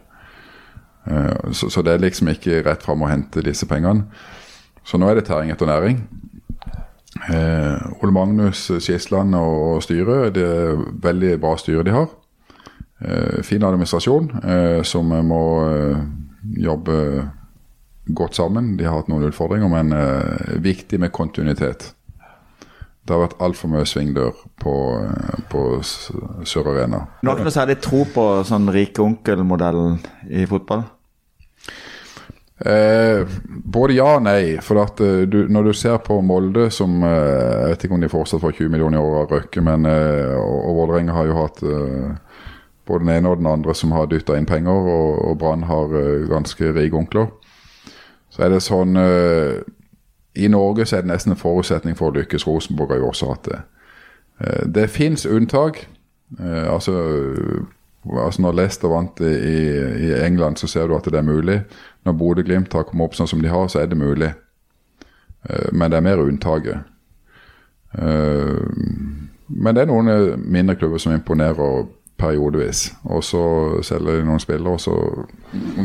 Så, 1.51 1.83
det 1.83 1.91
er 1.91 1.99
liksom 1.99 2.29
ikke 2.29 2.63
rett 2.63 2.81
fram 2.81 3.01
å 3.01 3.09
hente 3.09 3.43
disse 3.43 3.65
pengene. 3.67 4.05
Så 4.85 4.97
nå 4.97 5.09
er 5.09 5.15
det 5.15 5.25
tæring 5.25 5.51
etter 5.51 5.67
næring. 5.67 5.99
Ole 8.01 8.11
Magnus 8.13 8.71
Skisland 8.79 9.35
og 9.35 9.83
styret, 9.83 10.33
det 10.33 10.45
er 10.47 10.79
veldig 11.03 11.41
bra 11.41 11.57
styre 11.57 11.83
de 11.83 11.91
har. 11.91 12.07
Eh, 13.01 13.41
fin 13.41 13.63
administrasjon 13.63 14.31
eh, 14.43 14.83
som 14.83 15.09
må 15.25 15.43
eh, 15.65 16.01
jobbe 16.61 16.97
godt 18.05 18.35
sammen. 18.37 18.75
De 18.77 18.85
har 18.85 18.99
hatt 18.99 19.09
noen 19.09 19.25
utfordringer, 19.29 19.69
men 19.71 19.93
viktig 20.61 20.99
med 20.99 21.13
kontinuitet. 21.15 21.91
Det 23.01 23.13
har 23.13 23.23
vært 23.23 23.37
altfor 23.41 23.71
mye 23.71 23.85
svingdør 23.87 24.33
på, 24.61 24.73
på 25.49 25.61
Sør 25.85 26.73
Arena. 26.73 27.05
Du 27.21 27.29
har 27.29 27.37
ikke 27.37 27.47
noe 27.47 27.55
særlig 27.55 27.77
tro 27.81 28.01
på 28.09 28.25
sånn 28.45 28.67
rike 28.73 29.05
onkel-modellen 29.05 30.01
i 30.29 30.43
fotball? 30.49 30.83
Eh, 32.61 33.23
både 33.47 33.95
ja 33.97 34.09
og 34.17 34.25
nei. 34.25 34.57
For 34.65 34.81
at 34.83 35.01
du, 35.01 35.39
når 35.49 35.69
du 35.69 35.73
ser 35.77 36.01
på 36.05 36.19
Molde, 36.25 36.67
som 36.73 36.99
eh, 37.05 37.61
Jeg 37.61 37.71
vet 37.71 37.85
ikke 37.87 37.97
om 37.97 38.03
de 38.03 38.11
fortsatt 38.11 38.43
får 38.43 38.57
20 38.59 38.73
millioner 38.75 38.99
i 38.99 39.05
året 39.05 39.23
av 39.23 39.37
Røkke, 39.37 39.63
men 39.65 39.87
eh, 39.89 40.35
og, 40.35 40.59
og 40.59 40.81
Vålerenga 40.81 41.15
har 41.15 41.31
jo 41.31 41.39
hatt 41.39 41.63
eh, 41.65 42.30
både 42.85 43.05
den 43.05 43.13
ene 43.15 43.29
og 43.29 43.37
den 43.37 43.47
andre 43.47 43.75
som 43.75 43.91
har 43.91 44.09
dytta 44.09 44.35
inn 44.37 44.47
penger, 44.49 44.71
og, 44.71 45.21
og 45.29 45.37
Brann 45.39 45.63
har 45.69 45.93
uh, 45.93 46.29
ganske 46.29 46.73
rike 46.75 46.97
onkler. 46.97 47.29
Så 48.31 48.45
er 48.45 48.53
det 48.53 48.63
sånn 48.63 48.97
uh, 48.97 49.59
I 50.35 50.47
Norge 50.47 50.85
så 50.87 50.97
er 50.97 51.05
det 51.05 51.11
nesten 51.11 51.35
en 51.35 51.39
forutsetning 51.39 51.97
for 51.99 52.11
å 52.11 52.17
lykkes. 52.19 52.47
Rosenborg 52.47 52.95
har 52.95 53.03
jo 53.03 53.11
også 53.11 53.33
hatt 53.33 53.49
det. 53.51 53.61
Uh, 54.41 54.63
det 54.79 54.89
fins 54.89 55.25
unntak. 55.25 55.85
Altså, 56.39 56.93
altså 58.07 58.41
Når 58.41 58.53
Leicester 58.55 58.87
vant 58.87 59.19
i, 59.19 59.33
i 60.07 60.13
England, 60.23 60.55
så 60.57 60.67
ser 60.67 60.87
du 60.87 60.95
at 60.95 61.09
det 61.11 61.19
er 61.19 61.27
mulig. 61.27 61.57
Når 62.07 62.13
Bodø-Glimt 62.15 62.73
har 62.73 62.85
kommet 62.87 63.09
opp 63.09 63.17
sånn 63.17 63.27
som 63.27 63.41
de 63.43 63.51
har, 63.51 63.67
så 63.67 63.81
er 63.81 63.89
det 63.91 63.97
mulig. 63.99 64.29
Men 65.73 65.91
det 65.91 65.99
er 65.99 66.05
mer 66.05 66.23
unntaket. 66.23 66.87
Men 67.91 69.75
det 69.75 69.83
er 69.83 69.91
noen 69.91 70.39
mindre 70.39 70.77
klubber 70.79 71.03
som 71.03 71.11
imponerer 71.11 71.83
periodevis. 72.17 72.91
Og 73.03 73.23
så 73.23 73.41
selger 73.85 74.19
de 74.19 74.27
noen 74.27 74.41
spillere, 74.41 74.75
og 74.75 74.81
så 74.81 74.95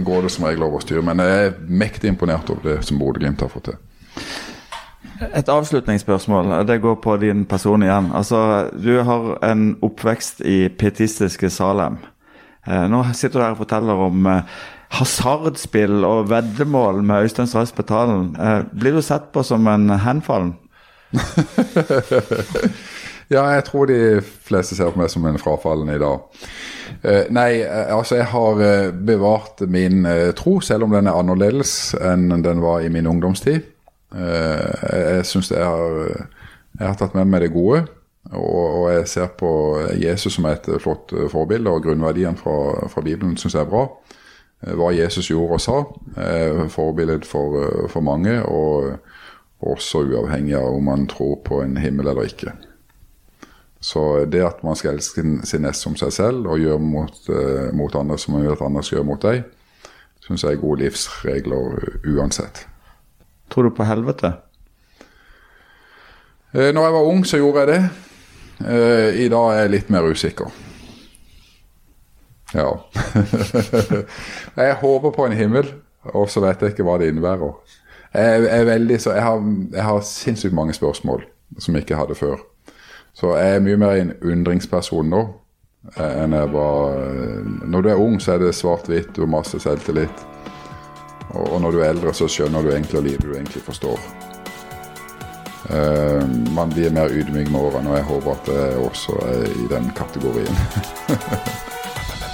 går 0.04 0.26
det 0.26 0.32
som 0.34 0.44
regel 0.48 0.66
over 0.66 0.84
styr. 0.84 1.02
Men 1.04 1.22
jeg 1.22 1.46
er 1.46 1.56
mektig 1.68 2.12
imponert 2.12 2.50
over 2.52 2.62
det 2.70 2.78
som 2.86 3.00
Bodø-Glimt 3.00 3.40
har 3.44 3.52
fått 3.52 3.70
til. 3.70 3.80
Et 5.32 5.48
avslutningsspørsmål. 5.48 6.66
Det 6.68 6.80
går 6.82 6.98
på 7.00 7.16
din 7.16 7.44
person 7.48 7.82
igjen. 7.82 8.10
Altså, 8.14 8.70
Du 8.76 9.02
har 9.02 9.38
en 9.44 9.76
oppvekst 9.82 10.40
i 10.44 10.68
pietistiske 10.68 11.50
Salem. 11.50 11.96
Eh, 12.66 12.88
nå 12.90 13.04
sitter 13.14 13.38
du 13.38 13.44
her 13.44 13.54
og 13.54 13.62
forteller 13.62 14.02
om 14.08 14.26
eh, 14.26 14.42
hasardspill 14.98 16.04
og 16.04 16.28
veddemål 16.30 17.02
med 17.06 17.22
Øystein 17.26 17.46
Strauss 17.46 17.72
Betalen. 17.72 18.36
Eh, 18.36 18.62
blir 18.74 18.92
du 18.98 19.02
sett 19.02 19.32
på 19.32 19.42
som 19.42 19.66
en 19.70 19.90
henfallen? 19.90 20.56
Ja, 23.26 23.42
jeg 23.50 23.64
tror 23.66 23.88
de 23.90 24.20
fleste 24.22 24.76
ser 24.78 24.92
på 24.94 25.00
meg 25.00 25.10
som 25.10 25.24
en 25.26 25.38
frafallen 25.40 25.88
i 25.90 25.98
dag. 25.98 26.42
Eh, 27.02 27.24
nei, 27.34 27.58
eh, 27.64 27.88
altså 27.90 28.20
jeg 28.20 28.28
har 28.30 28.60
eh, 28.62 28.92
bevart 28.94 29.64
min 29.66 30.06
tro, 30.38 30.60
selv 30.62 30.86
om 30.86 30.94
den 30.94 31.10
er 31.10 31.18
annerledes 31.18 31.96
enn 31.98 32.28
den 32.44 32.62
var 32.62 32.84
i 32.84 32.92
min 32.92 33.08
ungdomstid. 33.10 33.72
Jeg 34.16 35.24
syns 35.26 35.50
jeg, 35.50 36.12
jeg 36.78 36.86
har 36.86 36.94
tatt 36.96 37.16
med 37.18 37.26
meg 37.26 37.42
det 37.42 37.50
gode. 37.52 37.82
Og, 38.30 38.86
jeg 38.90 39.08
ser 39.10 39.26
på 39.38 39.50
Jesus 39.98 40.38
som 40.38 40.46
et 40.48 40.64
flott 40.82 41.12
forbilde, 41.30 41.70
og 41.70 41.82
grunnverdiene 41.84 42.38
fra, 42.38 42.86
fra 42.90 43.02
Bibelen 43.02 43.34
syns 43.36 43.58
jeg 43.58 43.66
er 43.66 43.70
bra. 43.70 43.82
hva 44.78 44.92
Jesus 44.94 45.28
gjorde 45.30 45.58
og 45.58 45.60
sa. 45.60 45.76
er 46.22 46.70
Forbilde 46.72 47.26
for, 47.26 47.58
for 47.92 48.00
mange, 48.00 48.38
og 48.46 48.96
også 49.60 50.06
uavhengig 50.06 50.56
av 50.56 50.78
om 50.78 50.88
man 50.88 51.06
tror 51.10 51.42
på 51.44 51.60
en 51.66 51.76
himmel 51.82 52.14
eller 52.14 52.30
ikke. 52.30 52.54
Så 53.86 54.24
det 54.26 54.42
at 54.42 54.64
man 54.66 54.74
skal 54.78 54.96
elske 54.96 55.22
sin, 55.22 55.62
neste 55.62 55.84
som 55.84 55.94
seg 55.98 56.10
selv, 56.14 56.48
og 56.50 56.58
gjøre 56.58 56.82
mot, 56.82 57.20
uh, 57.30 57.68
mot 57.76 57.94
andre 57.94 58.16
som 58.18 58.34
man 58.34 58.42
vil 58.42 58.56
at 58.56 58.64
andre 58.66 58.82
skal 58.82 58.98
gjøre 58.98 59.08
mot 59.12 59.22
deg, 59.22 59.44
syns 60.26 60.42
jeg 60.42 60.56
er 60.56 60.62
gode 60.62 60.82
livsregler 60.82 61.76
uansett. 62.16 62.64
Tror 63.52 63.68
du 63.68 63.76
på 63.76 63.86
helvete? 63.86 64.32
Eh, 66.50 66.72
når 66.74 66.82
jeg 66.82 66.94
var 66.96 67.10
ung, 67.12 67.22
så 67.26 67.38
gjorde 67.38 67.62
jeg 67.62 67.68
det. 67.68 67.80
Eh, 68.66 69.20
I 69.26 69.28
dag 69.28 69.52
er 69.52 69.60
jeg 69.60 69.74
litt 69.76 69.94
mer 69.94 70.08
usikker. 70.10 70.50
Ja. 72.54 72.72
jeg 74.64 74.78
håper 74.82 75.14
på 75.14 75.26
en 75.26 75.36
himmel, 75.36 75.70
og 76.14 76.30
så 76.32 76.42
vet 76.42 76.62
jeg 76.62 76.74
ikke 76.74 76.86
hva 76.86 76.98
det 76.98 77.12
innebærer. 77.12 77.54
Jeg, 78.16 78.50
er 78.50 78.64
veldig, 78.64 78.98
så 79.02 79.14
jeg 79.14 79.22
har, 79.22 79.48
jeg 79.72 79.88
har 79.92 80.04
sinnssykt 80.10 80.56
mange 80.56 80.74
spørsmål 80.74 81.26
som 81.58 81.76
jeg 81.76 81.84
ikke 81.84 82.02
hadde 82.02 82.18
før. 82.18 82.40
Så 83.16 83.32
jeg 83.38 83.56
er 83.56 83.64
mye 83.64 83.80
mer 83.80 83.96
en 83.96 84.12
undringsperson 84.20 85.08
nå 85.08 85.22
eh, 85.96 86.22
enn 86.22 86.36
jeg 86.36 86.52
var 86.52 86.98
Når 87.64 87.84
du 87.84 87.90
er 87.92 88.02
ung, 88.02 88.18
så 88.20 88.34
er 88.34 88.44
det 88.44 88.54
svart-hvitt, 88.56 89.14
du 89.16 89.24
har 89.24 89.32
masse 89.38 89.60
selvtillit. 89.62 90.24
Og, 91.36 91.56
når 91.60 91.72
du 91.72 91.80
er 91.80 91.90
eldre, 91.90 92.12
så 92.14 92.28
skjønner 92.30 92.62
du 92.62 92.70
egentlig 92.72 93.02
livet 93.02 93.24
du 93.24 93.34
egentlig 93.34 93.62
forstår. 93.64 94.00
Uh, 95.66 96.22
man 96.54 96.70
blir 96.70 96.92
mer 96.94 97.10
ydmyk 97.10 97.50
med 97.50 97.60
årene, 97.60 97.90
og 97.90 97.96
jeg 97.96 98.06
håper 98.06 98.36
at 98.36 98.50
jeg 98.54 98.84
også 98.86 99.16
er 99.26 99.48
i 99.50 99.66
den 99.72 99.90
kategorien. 99.98 100.60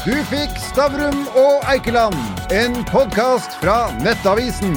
Du 0.03 0.13
fikk 0.29 0.59
Stavrum 0.59 1.25
og 1.39 1.63
Eikeland, 1.71 2.19
en 2.51 2.77
podkast 2.91 3.55
fra 3.63 3.87
Nettavisen. 4.03 4.77